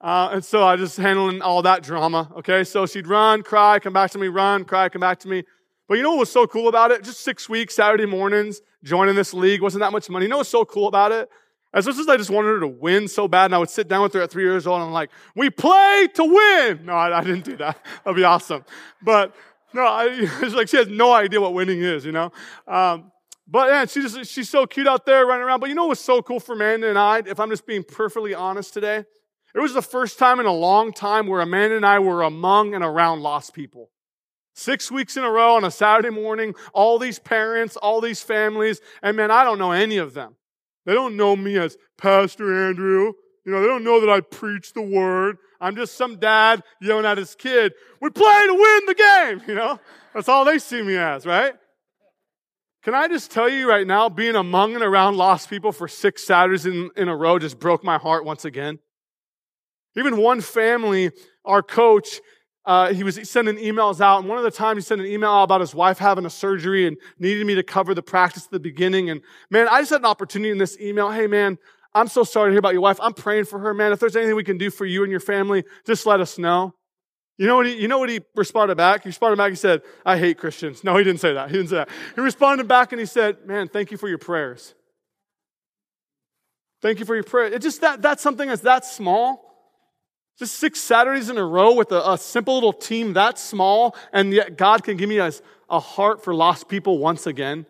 Uh, 0.00 0.30
and 0.32 0.44
so 0.44 0.64
I 0.64 0.74
just 0.74 0.96
handling 0.96 1.40
all 1.40 1.62
that 1.62 1.84
drama, 1.84 2.32
okay? 2.38 2.64
So 2.64 2.84
she'd 2.84 3.06
run, 3.06 3.44
cry, 3.44 3.78
come 3.78 3.92
back 3.92 4.10
to 4.10 4.18
me, 4.18 4.26
run, 4.26 4.64
cry, 4.64 4.88
come 4.88 5.00
back 5.00 5.20
to 5.20 5.28
me. 5.28 5.44
But 5.86 5.98
you 5.98 6.02
know 6.02 6.10
what 6.10 6.18
was 6.20 6.32
so 6.32 6.48
cool 6.48 6.66
about 6.66 6.90
it? 6.90 7.04
Just 7.04 7.20
six 7.20 7.48
weeks, 7.48 7.76
Saturday 7.76 8.06
mornings, 8.06 8.60
joining 8.82 9.14
this 9.14 9.32
league, 9.32 9.62
wasn't 9.62 9.82
that 9.82 9.92
much 9.92 10.10
money. 10.10 10.24
You 10.24 10.30
know 10.30 10.38
what's 10.38 10.48
so 10.48 10.64
cool 10.64 10.88
about 10.88 11.12
it? 11.12 11.28
As 11.74 11.86
much 11.86 11.96
as 11.98 12.08
I 12.08 12.18
just 12.18 12.30
wanted 12.30 12.48
her 12.48 12.60
to 12.60 12.68
win 12.68 13.08
so 13.08 13.26
bad, 13.26 13.46
and 13.46 13.54
I 13.54 13.58
would 13.58 13.70
sit 13.70 13.88
down 13.88 14.02
with 14.02 14.12
her 14.12 14.20
at 14.20 14.30
three 14.30 14.44
years 14.44 14.66
old, 14.66 14.80
and 14.80 14.88
I'm 14.88 14.92
like, 14.92 15.10
we 15.34 15.48
play 15.48 16.08
to 16.14 16.24
win. 16.24 16.84
No, 16.84 16.92
I, 16.92 17.18
I 17.18 17.24
didn't 17.24 17.44
do 17.44 17.56
that. 17.56 17.78
That'd 18.04 18.16
be 18.16 18.24
awesome. 18.24 18.64
But 19.00 19.34
no, 19.72 19.82
I, 19.82 20.08
it's 20.10 20.54
like 20.54 20.68
she 20.68 20.76
has 20.76 20.88
no 20.88 21.12
idea 21.12 21.40
what 21.40 21.54
winning 21.54 21.80
is, 21.80 22.04
you 22.04 22.12
know? 22.12 22.30
Um, 22.66 23.10
but 23.46 23.68
yeah, 23.68 23.86
she 23.86 24.02
just, 24.02 24.30
she's 24.30 24.50
so 24.50 24.66
cute 24.66 24.86
out 24.86 25.06
there 25.06 25.26
running 25.26 25.44
around. 25.44 25.60
But 25.60 25.70
you 25.70 25.74
know 25.74 25.86
what's 25.86 26.00
so 26.00 26.22
cool 26.22 26.40
for 26.40 26.54
Amanda 26.54 26.88
and 26.88 26.98
I, 26.98 27.22
if 27.24 27.40
I'm 27.40 27.50
just 27.50 27.66
being 27.66 27.84
perfectly 27.84 28.34
honest 28.34 28.74
today? 28.74 29.04
It 29.54 29.60
was 29.60 29.74
the 29.74 29.82
first 29.82 30.18
time 30.18 30.40
in 30.40 30.46
a 30.46 30.52
long 30.52 30.92
time 30.92 31.26
where 31.26 31.40
Amanda 31.40 31.76
and 31.76 31.84
I 31.84 31.98
were 31.98 32.22
among 32.22 32.74
and 32.74 32.82
around 32.82 33.20
lost 33.20 33.52
people. 33.52 33.90
Six 34.54 34.90
weeks 34.90 35.16
in 35.16 35.24
a 35.24 35.30
row 35.30 35.56
on 35.56 35.64
a 35.64 35.70
Saturday 35.70 36.10
morning, 36.10 36.54
all 36.72 36.98
these 36.98 37.18
parents, 37.18 37.76
all 37.76 38.00
these 38.00 38.22
families, 38.22 38.80
and 39.02 39.16
man, 39.16 39.30
I 39.30 39.44
don't 39.44 39.58
know 39.58 39.72
any 39.72 39.96
of 39.96 40.14
them. 40.14 40.36
They 40.84 40.94
don't 40.94 41.16
know 41.16 41.36
me 41.36 41.56
as 41.58 41.76
Pastor 41.96 42.68
Andrew. 42.68 43.12
You 43.44 43.52
know, 43.52 43.60
they 43.60 43.66
don't 43.66 43.84
know 43.84 44.00
that 44.00 44.10
I 44.10 44.20
preach 44.20 44.72
the 44.72 44.82
word. 44.82 45.36
I'm 45.60 45.76
just 45.76 45.96
some 45.96 46.16
dad 46.16 46.62
yelling 46.80 47.06
at 47.06 47.18
his 47.18 47.34
kid, 47.34 47.72
we 48.00 48.10
play 48.10 48.46
to 48.46 48.54
win 48.54 48.86
the 48.86 48.94
game, 48.94 49.42
you 49.46 49.54
know? 49.54 49.78
That's 50.12 50.28
all 50.28 50.44
they 50.44 50.58
see 50.58 50.82
me 50.82 50.96
as, 50.96 51.24
right? 51.24 51.54
Can 52.82 52.94
I 52.94 53.06
just 53.06 53.30
tell 53.30 53.48
you 53.48 53.68
right 53.68 53.86
now, 53.86 54.08
being 54.08 54.34
among 54.34 54.74
and 54.74 54.82
around 54.82 55.16
lost 55.16 55.48
people 55.48 55.70
for 55.70 55.86
six 55.86 56.24
Saturdays 56.24 56.66
in, 56.66 56.90
in 56.96 57.08
a 57.08 57.16
row 57.16 57.38
just 57.38 57.60
broke 57.60 57.84
my 57.84 57.96
heart 57.96 58.24
once 58.24 58.44
again. 58.44 58.80
Even 59.96 60.16
one 60.16 60.40
family, 60.40 61.12
our 61.44 61.62
coach, 61.62 62.20
uh, 62.64 62.92
he 62.92 63.02
was 63.02 63.28
sending 63.28 63.56
emails 63.56 64.00
out, 64.00 64.20
and 64.20 64.28
one 64.28 64.38
of 64.38 64.44
the 64.44 64.50
times 64.50 64.84
he 64.84 64.86
sent 64.86 65.00
an 65.00 65.06
email 65.06 65.30
out 65.30 65.44
about 65.44 65.60
his 65.60 65.74
wife 65.74 65.98
having 65.98 66.24
a 66.24 66.30
surgery 66.30 66.86
and 66.86 66.96
needed 67.18 67.46
me 67.46 67.54
to 67.56 67.62
cover 67.62 67.94
the 67.94 68.02
practice 68.02 68.44
at 68.44 68.50
the 68.52 68.60
beginning. 68.60 69.10
And 69.10 69.20
man, 69.50 69.66
I 69.68 69.80
just 69.80 69.90
had 69.90 70.02
an 70.02 70.06
opportunity 70.06 70.50
in 70.50 70.58
this 70.58 70.78
email. 70.80 71.10
Hey, 71.10 71.26
man, 71.26 71.58
I'm 71.94 72.08
so 72.08 72.22
sorry 72.22 72.50
to 72.50 72.52
hear 72.52 72.60
about 72.60 72.72
your 72.72 72.82
wife. 72.82 72.98
I'm 73.02 73.14
praying 73.14 73.46
for 73.46 73.58
her, 73.58 73.74
man. 73.74 73.92
If 73.92 74.00
there's 74.00 74.14
anything 74.14 74.36
we 74.36 74.44
can 74.44 74.58
do 74.58 74.70
for 74.70 74.86
you 74.86 75.02
and 75.02 75.10
your 75.10 75.20
family, 75.20 75.64
just 75.84 76.06
let 76.06 76.20
us 76.20 76.38
know. 76.38 76.74
You 77.36 77.46
know 77.48 77.56
what 77.56 77.66
he, 77.66 77.74
you 77.74 77.88
know 77.88 77.98
what 77.98 78.08
he 78.08 78.20
responded 78.36 78.76
back? 78.76 79.02
He 79.02 79.08
responded 79.08 79.36
back, 79.36 79.50
he 79.50 79.56
said, 79.56 79.82
I 80.06 80.16
hate 80.18 80.38
Christians. 80.38 80.84
No, 80.84 80.96
he 80.96 81.02
didn't 81.02 81.20
say 81.20 81.32
that. 81.32 81.50
He 81.50 81.56
didn't 81.56 81.70
say 81.70 81.76
that. 81.76 81.88
He 82.14 82.20
responded 82.20 82.68
back 82.68 82.92
and 82.92 83.00
he 83.00 83.06
said, 83.06 83.38
Man, 83.46 83.68
thank 83.68 83.90
you 83.90 83.96
for 83.96 84.08
your 84.08 84.18
prayers. 84.18 84.74
Thank 86.80 87.00
you 87.00 87.04
for 87.04 87.14
your 87.14 87.24
prayer. 87.24 87.46
It's 87.46 87.64
just 87.64 87.80
that 87.80 88.02
that's 88.02 88.22
something 88.22 88.48
that's 88.48 88.62
that 88.62 88.84
small. 88.84 89.51
Just 90.38 90.56
six 90.56 90.80
Saturdays 90.80 91.28
in 91.28 91.38
a 91.38 91.44
row 91.44 91.74
with 91.74 91.92
a, 91.92 92.12
a 92.12 92.18
simple 92.18 92.54
little 92.54 92.72
team 92.72 93.12
that 93.14 93.38
small, 93.38 93.96
and 94.12 94.32
yet 94.32 94.56
God 94.56 94.82
can 94.82 94.96
give 94.96 95.08
me 95.08 95.18
a, 95.18 95.32
a 95.68 95.78
heart 95.78 96.24
for 96.24 96.34
lost 96.34 96.68
people 96.68 96.98
once 96.98 97.26
again. 97.26 97.66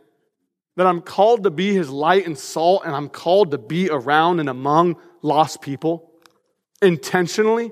That 0.77 0.87
I'm 0.87 1.03
called 1.03 1.43
to 1.43 1.51
be 1.51 1.75
his 1.75 1.91
light 1.91 2.27
and 2.27 2.39
salt, 2.39 2.83
and 2.87 2.95
I'm 2.95 3.09
called 3.09 3.51
to 3.51 3.59
be 3.59 3.91
around 3.91 4.41
and 4.41 4.49
among 4.49 4.97
lost 5.21 5.61
people 5.61 6.11
intentionally. 6.81 7.71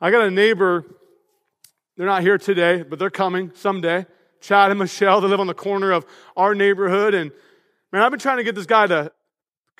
I 0.00 0.10
got 0.10 0.22
a 0.22 0.30
neighbor, 0.30 0.84
they're 1.96 2.06
not 2.06 2.22
here 2.22 2.38
today, 2.38 2.82
but 2.82 2.98
they're 2.98 3.10
coming 3.10 3.52
someday. 3.54 4.06
Chad 4.40 4.70
and 4.70 4.78
Michelle, 4.78 5.20
they 5.20 5.28
live 5.28 5.40
on 5.40 5.46
the 5.46 5.54
corner 5.54 5.90
of 5.90 6.04
our 6.36 6.54
neighborhood. 6.54 7.14
And 7.14 7.32
man, 7.90 8.02
I've 8.02 8.10
been 8.10 8.20
trying 8.20 8.36
to 8.36 8.44
get 8.44 8.54
this 8.54 8.66
guy 8.66 8.86
to 8.86 9.10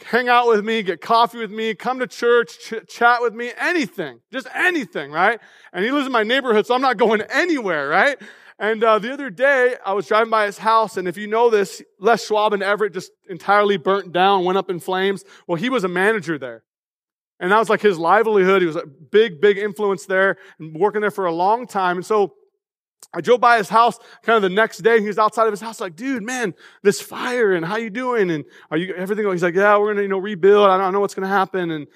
hang 0.03 0.28
out 0.28 0.49
with 0.49 0.64
me, 0.64 0.82
get 0.82 1.01
coffee 1.01 1.38
with 1.38 1.51
me, 1.51 1.74
come 1.74 1.99
to 2.01 2.07
church, 2.07 2.59
ch- 2.59 2.86
chat 2.88 3.22
with 3.22 3.34
me, 3.34 3.53
anything, 3.59 4.20
just 4.32 4.47
anything, 4.55 5.11
right? 5.11 5.40
And 5.72 5.84
he 5.84 5.90
lives 5.90 6.07
in 6.07 6.12
my 6.12 6.22
neighborhood, 6.22 6.66
so 6.66 6.74
I'm 6.74 6.80
not 6.80 6.97
going 6.97 7.20
anywhere, 7.22 7.88
right? 7.88 8.20
And 8.59 8.82
uh, 8.84 8.99
the 8.99 9.12
other 9.12 9.30
day, 9.30 9.76
I 9.84 9.92
was 9.92 10.07
driving 10.07 10.30
by 10.30 10.47
his 10.47 10.59
house, 10.59 10.97
and 10.97 11.09
if 11.09 11.16
you 11.16 11.26
know 11.26 11.51
this, 11.51 11.82
Les 11.99 12.24
Schwab 12.24 12.53
and 12.53 12.62
Everett 12.62 12.92
just 12.92 13.11
entirely 13.28 13.76
burnt 13.76 14.12
down, 14.12 14.45
went 14.45 14.59
up 14.59 14.70
in 14.70 14.78
flames. 14.78 15.24
Well, 15.47 15.57
he 15.57 15.68
was 15.68 15.84
a 15.84 15.88
manager 15.88 16.38
there. 16.38 16.62
And 17.40 17.51
that 17.51 17.59
was 17.59 17.68
like 17.68 17.82
his 17.82 17.99
livelihood. 17.99 18.62
He 18.62 18.66
was 18.66 18.76
a 18.76 18.86
big, 18.86 19.40
big 19.40 19.59
influence 19.59 20.07
there 20.07 20.36
and 20.59 20.74
working 20.74 21.01
there 21.01 21.11
for 21.11 21.26
a 21.26 21.34
long 21.34 21.66
time. 21.66 21.97
And 21.97 22.07
so 22.07 22.34
I 23.12 23.20
drove 23.20 23.40
by 23.40 23.59
his 23.59 23.68
house 23.68 23.98
kind 24.22 24.36
of 24.36 24.42
the 24.42 24.55
next 24.55 24.78
day. 24.78 25.00
He 25.00 25.07
was 25.07 25.18
outside 25.18 25.46
of 25.46 25.52
his 25.52 25.61
house, 25.61 25.80
like, 25.80 25.96
dude, 25.96 26.22
man, 26.22 26.55
this 26.82 27.00
fire 27.00 27.52
and 27.55 27.64
how 27.64 27.76
you 27.76 27.90
doing? 27.90 28.30
And 28.30 28.44
are 28.70 28.76
you 28.76 28.94
everything? 28.94 29.30
He's 29.30 29.42
like, 29.42 29.55
yeah, 29.55 29.76
we're 29.76 29.92
gonna, 29.92 30.02
you 30.02 30.09
know, 30.09 30.18
rebuild. 30.18 30.68
I 30.68 30.78
don't 30.78 30.92
know 30.92 31.00
what's 31.00 31.14
gonna 31.14 31.28
happen. 31.28 31.70
And 31.70 31.86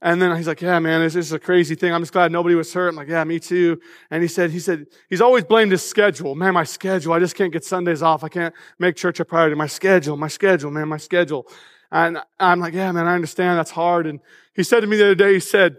and 0.00 0.22
then 0.22 0.36
he's 0.36 0.46
like, 0.46 0.60
yeah, 0.60 0.78
man, 0.78 1.00
this 1.00 1.16
is 1.16 1.32
a 1.32 1.40
crazy 1.40 1.74
thing. 1.74 1.92
I'm 1.92 2.02
just 2.02 2.12
glad 2.12 2.30
nobody 2.30 2.54
was 2.54 2.72
hurt. 2.72 2.88
I'm 2.88 2.96
like, 2.96 3.08
yeah, 3.08 3.24
me 3.24 3.40
too. 3.40 3.80
And 4.10 4.22
he 4.22 4.28
said, 4.28 4.52
he 4.52 4.60
said, 4.60 4.86
he's 5.10 5.20
always 5.20 5.42
blamed 5.44 5.72
his 5.72 5.84
schedule. 5.84 6.36
Man, 6.36 6.54
my 6.54 6.62
schedule. 6.62 7.12
I 7.12 7.18
just 7.18 7.34
can't 7.34 7.52
get 7.52 7.64
Sundays 7.64 8.00
off. 8.00 8.22
I 8.22 8.28
can't 8.28 8.54
make 8.78 8.94
church 8.94 9.18
a 9.18 9.24
priority. 9.24 9.56
My 9.56 9.66
schedule, 9.66 10.16
my 10.16 10.28
schedule, 10.28 10.70
man, 10.70 10.88
my 10.88 10.98
schedule. 10.98 11.48
And 11.90 12.18
I'm 12.38 12.60
like, 12.60 12.74
yeah, 12.74 12.92
man, 12.92 13.08
I 13.08 13.14
understand 13.14 13.58
that's 13.58 13.72
hard. 13.72 14.06
And 14.06 14.20
he 14.54 14.62
said 14.62 14.80
to 14.80 14.86
me 14.86 14.98
the 14.98 15.06
other 15.06 15.14
day, 15.16 15.34
he 15.34 15.40
said, 15.40 15.78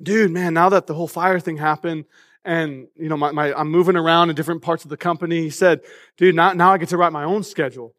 dude, 0.00 0.30
man, 0.30 0.54
now 0.54 0.68
that 0.68 0.86
the 0.86 0.94
whole 0.94 1.08
fire 1.08 1.40
thing 1.40 1.56
happened 1.56 2.04
and, 2.46 2.86
you 2.96 3.08
know, 3.08 3.16
my, 3.16 3.32
my, 3.32 3.52
I'm 3.52 3.70
moving 3.70 3.96
around 3.96 4.30
in 4.30 4.36
different 4.36 4.62
parts 4.62 4.84
of 4.84 4.90
the 4.90 4.96
company, 4.96 5.42
he 5.42 5.50
said, 5.50 5.80
dude, 6.16 6.34
now, 6.34 6.52
now 6.52 6.72
I 6.72 6.78
get 6.78 6.88
to 6.90 6.96
write 6.96 7.12
my 7.12 7.24
own 7.24 7.42
schedule. 7.42 7.92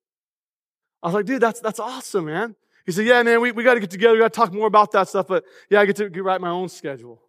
I 1.04 1.08
was 1.08 1.14
like, 1.14 1.26
dude, 1.26 1.42
that's, 1.42 1.60
that's 1.60 1.80
awesome, 1.80 2.26
man. 2.26 2.56
He 2.86 2.94
said, 2.94 3.06
yeah, 3.06 3.22
man, 3.22 3.42
we, 3.42 3.52
we 3.52 3.66
got 3.66 3.74
to 3.74 3.82
get 3.82 3.92
together. 3.92 4.14
We 4.14 4.20
got 4.20 4.32
to 4.32 4.38
talk 4.38 4.54
more 4.54 4.68
about 4.68 4.94
that 4.94 5.10
stuff. 5.10 5.28
But 5.28 5.44
yeah, 5.70 5.82
I 5.82 5.86
get 5.86 5.98
to 5.98 6.24
write 6.24 6.40
my 6.40 6.50
own 6.50 6.70
schedule. 6.70 7.22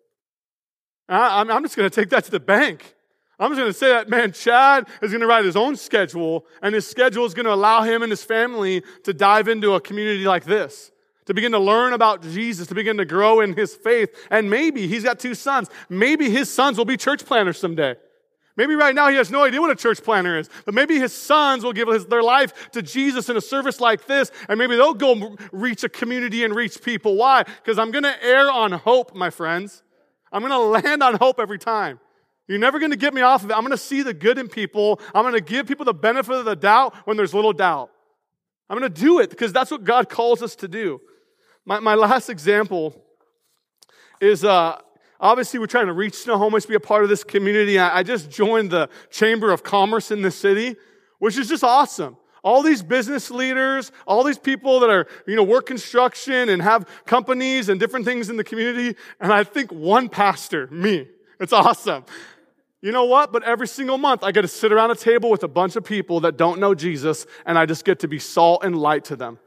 I, 1.08 1.40
I'm, 1.40 1.50
I'm 1.50 1.62
just 1.64 1.76
going 1.76 1.90
to 1.90 1.94
take 1.94 2.10
that 2.10 2.24
to 2.24 2.30
the 2.30 2.40
bank. 2.40 2.94
I'm 3.40 3.50
just 3.50 3.58
going 3.58 3.72
to 3.72 3.78
say 3.78 3.88
that, 3.88 4.08
man, 4.08 4.32
Chad 4.32 4.86
is 5.02 5.10
going 5.10 5.20
to 5.20 5.26
write 5.26 5.44
his 5.44 5.56
own 5.56 5.74
schedule, 5.74 6.46
and 6.62 6.74
his 6.74 6.86
schedule 6.86 7.24
is 7.24 7.34
going 7.34 7.46
to 7.46 7.52
allow 7.52 7.82
him 7.82 8.02
and 8.02 8.10
his 8.10 8.22
family 8.22 8.82
to 9.04 9.12
dive 9.12 9.48
into 9.48 9.74
a 9.74 9.80
community 9.80 10.24
like 10.24 10.44
this, 10.44 10.92
to 11.28 11.34
begin 11.34 11.52
to 11.52 11.58
learn 11.58 11.92
about 11.92 12.22
Jesus, 12.22 12.68
to 12.68 12.74
begin 12.74 12.96
to 12.96 13.04
grow 13.04 13.40
in 13.40 13.54
his 13.54 13.74
faith. 13.74 14.08
And 14.30 14.48
maybe 14.48 14.88
he's 14.88 15.04
got 15.04 15.20
two 15.20 15.34
sons. 15.34 15.68
Maybe 15.90 16.30
his 16.30 16.50
sons 16.50 16.78
will 16.78 16.86
be 16.86 16.96
church 16.96 17.26
planners 17.26 17.58
someday. 17.58 17.96
Maybe 18.56 18.74
right 18.74 18.94
now 18.94 19.10
he 19.10 19.16
has 19.16 19.30
no 19.30 19.44
idea 19.44 19.60
what 19.60 19.70
a 19.70 19.76
church 19.76 20.02
planner 20.02 20.38
is, 20.38 20.48
but 20.64 20.72
maybe 20.72 20.98
his 20.98 21.12
sons 21.12 21.62
will 21.62 21.74
give 21.74 21.86
his, 21.86 22.06
their 22.06 22.22
life 22.22 22.70
to 22.70 22.80
Jesus 22.80 23.28
in 23.28 23.36
a 23.36 23.42
service 23.42 23.78
like 23.78 24.06
this, 24.06 24.32
and 24.48 24.58
maybe 24.58 24.74
they'll 24.74 24.94
go 24.94 25.36
reach 25.52 25.84
a 25.84 25.88
community 25.90 26.44
and 26.44 26.54
reach 26.56 26.82
people. 26.82 27.14
Why? 27.14 27.42
Because 27.42 27.78
I'm 27.78 27.90
going 27.90 28.04
to 28.04 28.24
err 28.24 28.50
on 28.50 28.72
hope, 28.72 29.14
my 29.14 29.28
friends. 29.28 29.82
I'm 30.32 30.40
going 30.40 30.50
to 30.82 30.88
land 30.88 31.02
on 31.02 31.16
hope 31.16 31.38
every 31.38 31.58
time. 31.58 32.00
You're 32.46 32.58
never 32.58 32.78
going 32.78 32.90
to 32.90 32.96
get 32.96 33.12
me 33.12 33.20
off 33.20 33.44
of 33.44 33.50
it. 33.50 33.52
I'm 33.52 33.60
going 33.60 33.70
to 33.72 33.76
see 33.76 34.00
the 34.00 34.14
good 34.14 34.38
in 34.38 34.48
people. 34.48 34.98
I'm 35.14 35.24
going 35.24 35.34
to 35.34 35.42
give 35.42 35.66
people 35.66 35.84
the 35.84 35.92
benefit 35.92 36.34
of 36.34 36.46
the 36.46 36.56
doubt 36.56 36.94
when 37.04 37.18
there's 37.18 37.34
little 37.34 37.52
doubt. 37.52 37.90
I'm 38.70 38.78
going 38.78 38.90
to 38.90 39.00
do 39.00 39.20
it 39.20 39.28
because 39.28 39.52
that's 39.52 39.70
what 39.70 39.84
God 39.84 40.08
calls 40.08 40.42
us 40.42 40.56
to 40.56 40.68
do. 40.68 41.02
My, 41.68 41.80
my 41.80 41.94
last 41.96 42.30
example 42.30 42.94
is 44.22 44.42
uh, 44.42 44.80
obviously 45.20 45.60
we're 45.60 45.66
trying 45.66 45.88
to 45.88 45.92
reach 45.92 46.14
Snohomish, 46.14 46.64
be 46.64 46.74
a 46.74 46.80
part 46.80 47.02
of 47.02 47.10
this 47.10 47.22
community. 47.22 47.78
I, 47.78 47.98
I 47.98 48.02
just 48.02 48.30
joined 48.30 48.70
the 48.70 48.88
Chamber 49.10 49.50
of 49.50 49.62
Commerce 49.62 50.10
in 50.10 50.22
the 50.22 50.30
city, 50.30 50.76
which 51.18 51.36
is 51.36 51.46
just 51.46 51.62
awesome 51.62 52.16
all 52.44 52.62
these 52.62 52.82
business 52.82 53.30
leaders, 53.30 53.92
all 54.06 54.22
these 54.22 54.38
people 54.38 54.80
that 54.80 54.88
are, 54.88 55.08
you 55.26 55.34
know, 55.36 55.42
work 55.42 55.66
construction 55.66 56.48
and 56.48 56.62
have 56.62 56.88
companies 57.04 57.68
and 57.68 57.78
different 57.78 58.06
things 58.06 58.30
in 58.30 58.36
the 58.36 58.44
community. 58.44 58.96
And 59.20 59.30
I 59.32 59.44
think 59.44 59.70
one 59.70 60.08
pastor, 60.08 60.68
me. 60.68 61.08
It's 61.40 61.52
awesome. 61.52 62.04
You 62.80 62.92
know 62.92 63.04
what? 63.04 63.32
But 63.32 63.42
every 63.42 63.66
single 63.66 63.98
month, 63.98 64.22
I 64.22 64.30
get 64.30 64.42
to 64.42 64.48
sit 64.48 64.72
around 64.72 64.92
a 64.92 64.94
table 64.94 65.30
with 65.30 65.42
a 65.42 65.48
bunch 65.48 65.76
of 65.76 65.84
people 65.84 66.20
that 66.20 66.38
don't 66.38 66.60
know 66.60 66.74
Jesus, 66.74 67.26
and 67.44 67.58
I 67.58 67.66
just 67.66 67.84
get 67.84 67.98
to 67.98 68.08
be 68.08 68.20
salt 68.20 68.64
and 68.64 68.78
light 68.78 69.04
to 69.06 69.16
them. 69.16 69.38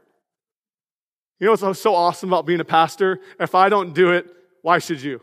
You 1.42 1.46
know 1.46 1.56
what's 1.60 1.80
so 1.80 1.96
awesome 1.96 2.32
about 2.32 2.46
being 2.46 2.60
a 2.60 2.64
pastor? 2.64 3.18
If 3.40 3.56
I 3.56 3.68
don't 3.68 3.92
do 3.92 4.12
it, 4.12 4.26
why 4.60 4.78
should 4.78 5.02
you? 5.02 5.20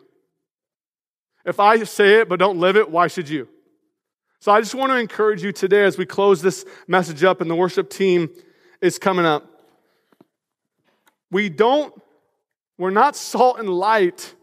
If 1.46 1.62
I 1.62 1.82
say 1.86 2.20
it 2.20 2.28
but 2.28 2.40
don't 2.40 2.60
live 2.60 2.76
it, 2.76 2.92
why 2.92 3.08
should 3.08 3.30
you? 3.30 3.48
So 4.42 4.52
I 4.52 4.60
just 4.60 4.76
want 4.76 4.92
to 4.92 4.98
encourage 4.98 5.42
you 5.42 5.54
today 5.54 5.86
as 5.86 5.98
we 5.98 6.06
close 6.06 6.42
this 6.42 6.66
message 6.90 7.24
up 7.24 7.40
and 7.40 7.50
the 7.50 7.56
worship 7.56 7.90
team 7.90 8.30
is 8.82 9.00
coming 9.00 9.26
up. 9.26 9.46
We 11.32 11.48
don't, 11.48 11.94
we're 12.78 12.90
not 12.90 13.16
salt 13.16 13.58
and 13.58 13.70
light 13.70 14.36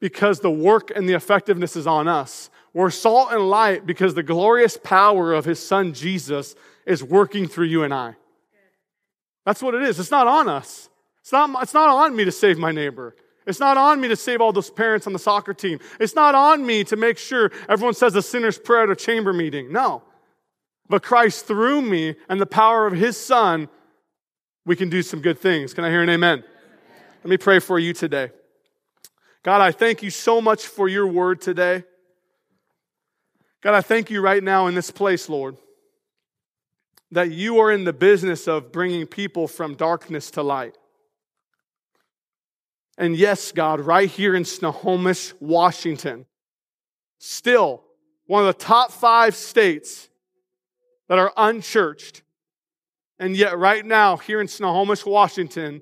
because 0.00 0.40
the 0.40 0.50
work 0.50 0.90
and 0.92 1.08
the 1.08 1.14
effectiveness 1.14 1.76
is 1.76 1.86
on 1.86 2.08
us. 2.08 2.50
We're 2.74 2.90
salt 2.90 3.30
and 3.30 3.48
light 3.48 3.86
because 3.86 4.14
the 4.14 4.24
glorious 4.24 4.76
power 4.76 5.32
of 5.32 5.44
his 5.44 5.64
son 5.64 5.92
Jesus 5.92 6.56
is 6.86 7.04
working 7.04 7.46
through 7.46 7.66
you 7.66 7.84
and 7.84 7.94
I. 7.94 8.16
That's 9.46 9.62
what 9.62 9.76
it 9.76 9.84
is. 9.84 10.00
It's 10.00 10.10
not 10.10 10.26
on 10.26 10.48
us. 10.48 10.89
It's 11.30 11.32
not, 11.32 11.62
it's 11.62 11.74
not 11.74 11.88
on 11.88 12.16
me 12.16 12.24
to 12.24 12.32
save 12.32 12.58
my 12.58 12.72
neighbor. 12.72 13.14
It's 13.46 13.60
not 13.60 13.76
on 13.76 14.00
me 14.00 14.08
to 14.08 14.16
save 14.16 14.40
all 14.40 14.52
those 14.52 14.68
parents 14.68 15.06
on 15.06 15.12
the 15.12 15.18
soccer 15.20 15.54
team. 15.54 15.78
It's 16.00 16.16
not 16.16 16.34
on 16.34 16.66
me 16.66 16.82
to 16.82 16.96
make 16.96 17.18
sure 17.18 17.52
everyone 17.68 17.94
says 17.94 18.16
a 18.16 18.22
sinner's 18.22 18.58
prayer 18.58 18.82
at 18.82 18.90
a 18.90 18.96
chamber 18.96 19.32
meeting. 19.32 19.70
No. 19.70 20.02
But 20.88 21.04
Christ, 21.04 21.46
through 21.46 21.82
me 21.82 22.16
and 22.28 22.40
the 22.40 22.46
power 22.46 22.84
of 22.84 22.94
his 22.94 23.16
son, 23.16 23.68
we 24.66 24.74
can 24.74 24.90
do 24.90 25.02
some 25.02 25.20
good 25.20 25.38
things. 25.38 25.72
Can 25.72 25.84
I 25.84 25.90
hear 25.90 26.02
an 26.02 26.10
amen? 26.10 26.42
Let 27.22 27.30
me 27.30 27.36
pray 27.36 27.60
for 27.60 27.78
you 27.78 27.92
today. 27.92 28.32
God, 29.44 29.60
I 29.60 29.70
thank 29.70 30.02
you 30.02 30.10
so 30.10 30.40
much 30.40 30.66
for 30.66 30.88
your 30.88 31.06
word 31.06 31.40
today. 31.40 31.84
God, 33.60 33.74
I 33.74 33.82
thank 33.82 34.10
you 34.10 34.20
right 34.20 34.42
now 34.42 34.66
in 34.66 34.74
this 34.74 34.90
place, 34.90 35.28
Lord, 35.28 35.56
that 37.12 37.30
you 37.30 37.60
are 37.60 37.70
in 37.70 37.84
the 37.84 37.92
business 37.92 38.48
of 38.48 38.72
bringing 38.72 39.06
people 39.06 39.46
from 39.46 39.76
darkness 39.76 40.32
to 40.32 40.42
light. 40.42 40.74
And 43.00 43.16
yes, 43.16 43.50
God, 43.50 43.80
right 43.80 44.10
here 44.10 44.34
in 44.34 44.44
Snohomish, 44.44 45.32
Washington, 45.40 46.26
still 47.18 47.82
one 48.26 48.46
of 48.46 48.46
the 48.46 48.62
top 48.62 48.92
five 48.92 49.34
states 49.34 50.10
that 51.08 51.18
are 51.18 51.32
unchurched. 51.34 52.22
And 53.18 53.34
yet, 53.34 53.56
right 53.56 53.86
now, 53.86 54.18
here 54.18 54.38
in 54.38 54.48
Snohomish, 54.48 55.06
Washington, 55.06 55.80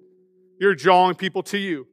you're 0.60 0.76
drawing 0.76 1.16
people 1.16 1.42
to 1.44 1.58
you. 1.58 1.88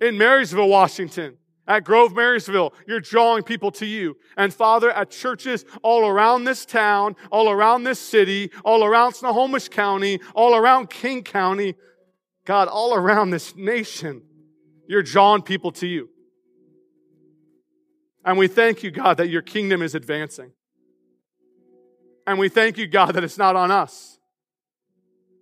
In 0.00 0.16
Marysville, 0.16 0.68
Washington, 0.68 1.38
at 1.66 1.82
Grove 1.82 2.14
Marysville, 2.14 2.72
you're 2.86 3.00
drawing 3.00 3.42
people 3.42 3.72
to 3.72 3.86
you. 3.86 4.16
And 4.36 4.54
Father, 4.54 4.92
at 4.92 5.10
churches 5.10 5.64
all 5.82 6.06
around 6.06 6.44
this 6.44 6.64
town, 6.64 7.16
all 7.32 7.50
around 7.50 7.82
this 7.82 7.98
city, 7.98 8.52
all 8.64 8.84
around 8.84 9.14
Snohomish 9.14 9.68
County, 9.68 10.20
all 10.36 10.54
around 10.54 10.88
King 10.88 11.24
County, 11.24 11.74
God, 12.44 12.68
all 12.68 12.94
around 12.94 13.30
this 13.30 13.56
nation, 13.56 14.22
you're 14.86 15.02
drawing 15.02 15.42
people 15.42 15.72
to 15.72 15.86
you. 15.86 16.08
And 18.24 18.38
we 18.38 18.46
thank 18.46 18.82
you, 18.82 18.90
God, 18.90 19.16
that 19.16 19.28
your 19.28 19.42
kingdom 19.42 19.82
is 19.82 19.94
advancing. 19.94 20.52
And 22.26 22.38
we 22.38 22.48
thank 22.48 22.78
you, 22.78 22.86
God, 22.86 23.12
that 23.12 23.24
it's 23.24 23.38
not 23.38 23.56
on 23.56 23.70
us. 23.70 24.18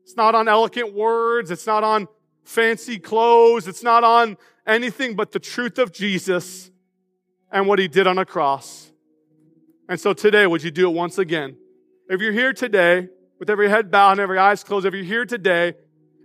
It's 0.03 0.17
not 0.17 0.35
on 0.35 0.49
eloquent 0.49 0.95
words. 0.95 1.51
It's 1.51 1.67
not 1.67 1.85
on 1.85 2.09
fancy 2.45 2.99
clothes. 2.99 3.69
It's 3.69 3.83
not 3.83 4.03
on 4.03 4.39
anything 4.67 5.15
but 5.15 5.33
the 5.33 5.39
truth 5.39 5.79
of 5.79 5.93
Jesus 5.93 6.71
and 7.53 7.67
what 7.67 7.79
he 7.79 7.89
did 7.89 8.07
on 8.07 8.19
a 8.19 8.25
cross. 8.25 8.91
And 9.89 10.01
so 10.01 10.13
today, 10.13 10.47
would 10.47 10.63
you 10.63 10.71
do 10.71 10.89
it 10.89 10.95
once 10.95 11.19
again? 11.19 11.57
If 12.09 12.21
you're 12.21 12.33
here 12.33 12.53
today, 12.53 13.09
with 13.39 13.51
every 13.51 13.69
head 13.69 13.91
bowed 13.91 14.13
and 14.13 14.21
every 14.21 14.39
eyes 14.39 14.63
closed, 14.63 14.87
if 14.87 14.95
you're 14.95 15.03
here 15.03 15.25
today 15.25 15.75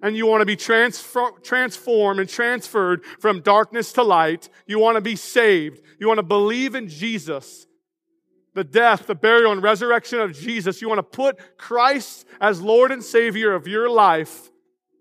and 0.06 0.16
you 0.16 0.28
want 0.28 0.40
to 0.40 0.46
be 0.46 0.56
transfer, 0.56 1.32
transformed 1.42 2.20
and 2.20 2.30
transferred 2.30 3.04
from 3.20 3.42
darkness 3.42 3.92
to 3.92 4.04
light, 4.04 4.50
you 4.68 4.78
want 4.78 4.98
to 4.98 5.02
be 5.02 5.16
saved, 5.16 5.82
you 6.00 6.08
want 6.08 6.20
to 6.20 6.24
believe 6.24 6.76
in 6.76 6.88
Jesus, 6.88 7.66
the 8.54 8.64
death, 8.64 9.08
the 9.08 9.16
burial, 9.16 9.52
and 9.52 9.64
resurrection 9.64 10.20
of 10.20 10.32
Jesus, 10.32 10.80
you 10.80 10.88
want 10.88 11.00
to 11.00 11.04
put 11.04 11.58
Christ 11.58 12.28
as 12.40 12.62
Lord 12.62 12.92
and 12.92 13.04
Savior 13.04 13.56
of 13.56 13.66
your 13.66 13.90
life, 13.90 14.52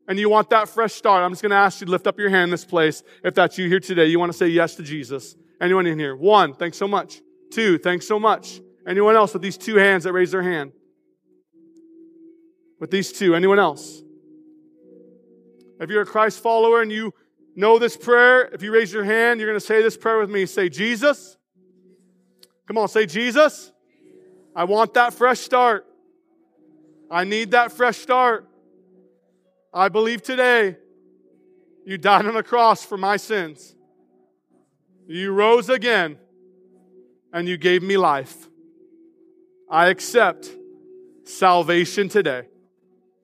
and 0.08 0.18
you 0.18 0.30
want 0.30 0.48
that 0.48 0.70
fresh 0.70 0.94
start, 0.94 1.22
I'm 1.22 1.32
just 1.32 1.42
going 1.42 1.50
to 1.50 1.56
ask 1.56 1.82
you 1.82 1.84
to 1.84 1.90
lift 1.90 2.06
up 2.06 2.18
your 2.18 2.30
hand 2.30 2.44
in 2.44 2.50
this 2.50 2.64
place. 2.64 3.02
If 3.22 3.34
that's 3.34 3.58
you 3.58 3.68
here 3.68 3.80
today, 3.80 4.06
you 4.06 4.18
want 4.18 4.32
to 4.32 4.38
say 4.38 4.46
yes 4.46 4.74
to 4.76 4.82
Jesus. 4.82 5.36
Anyone 5.60 5.84
in 5.86 5.98
here? 5.98 6.16
One, 6.16 6.54
thanks 6.54 6.78
so 6.78 6.88
much. 6.88 7.20
Two, 7.52 7.76
thanks 7.76 8.08
so 8.08 8.18
much. 8.18 8.58
Anyone 8.88 9.16
else 9.16 9.34
with 9.34 9.42
these 9.42 9.58
two 9.58 9.76
hands 9.76 10.04
that 10.04 10.14
raise 10.14 10.30
their 10.30 10.42
hand? 10.42 10.72
With 12.80 12.90
these 12.90 13.12
two, 13.12 13.34
anyone 13.34 13.58
else? 13.58 14.03
If 15.80 15.90
you're 15.90 16.02
a 16.02 16.06
Christ 16.06 16.40
follower 16.40 16.82
and 16.82 16.90
you 16.90 17.12
know 17.56 17.78
this 17.78 17.96
prayer, 17.96 18.48
if 18.52 18.62
you 18.62 18.72
raise 18.72 18.92
your 18.92 19.04
hand, 19.04 19.40
you're 19.40 19.48
going 19.48 19.58
to 19.58 19.64
say 19.64 19.82
this 19.82 19.96
prayer 19.96 20.18
with 20.18 20.30
me. 20.30 20.46
Say, 20.46 20.68
Jesus. 20.68 21.36
Come 22.66 22.78
on, 22.78 22.88
say, 22.88 23.06
Jesus. 23.06 23.72
I 24.56 24.64
want 24.64 24.94
that 24.94 25.14
fresh 25.14 25.40
start. 25.40 25.86
I 27.10 27.24
need 27.24 27.50
that 27.52 27.72
fresh 27.72 27.98
start. 27.98 28.48
I 29.72 29.88
believe 29.88 30.22
today 30.22 30.76
you 31.84 31.98
died 31.98 32.26
on 32.26 32.34
the 32.34 32.42
cross 32.42 32.84
for 32.84 32.96
my 32.96 33.16
sins. 33.16 33.74
You 35.06 35.32
rose 35.32 35.68
again 35.68 36.18
and 37.32 37.48
you 37.48 37.56
gave 37.58 37.82
me 37.82 37.96
life. 37.96 38.48
I 39.68 39.88
accept 39.88 40.50
salvation 41.24 42.08
today. 42.08 42.48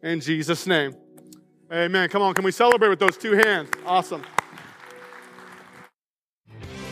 In 0.03 0.21
Jesus' 0.21 0.67
name. 0.67 0.95
Amen. 1.73 2.09
Come 2.09 2.23
on, 2.23 2.35
can 2.35 2.45
we 2.45 2.51
celebrate 2.51 2.89
with 2.89 2.99
those 2.99 3.17
two 3.17 3.33
hands? 3.33 3.71
Awesome. 3.87 4.25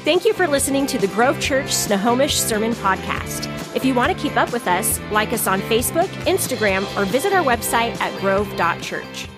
Thank 0.04 0.24
you 0.24 0.32
for 0.32 0.46
listening 0.46 0.86
to 0.86 0.98
the 0.98 1.08
Grove 1.08 1.40
Church 1.40 1.72
Snohomish 1.72 2.36
Sermon 2.36 2.72
Podcast. 2.72 3.46
If 3.76 3.84
you 3.84 3.94
want 3.94 4.10
to 4.10 4.18
keep 4.18 4.36
up 4.36 4.52
with 4.52 4.66
us, 4.66 5.00
like 5.10 5.32
us 5.32 5.46
on 5.46 5.60
Facebook, 5.62 6.08
Instagram, 6.24 6.84
or 6.96 7.04
visit 7.04 7.32
our 7.32 7.44
website 7.44 8.00
at 8.00 8.18
grove.church. 8.20 9.28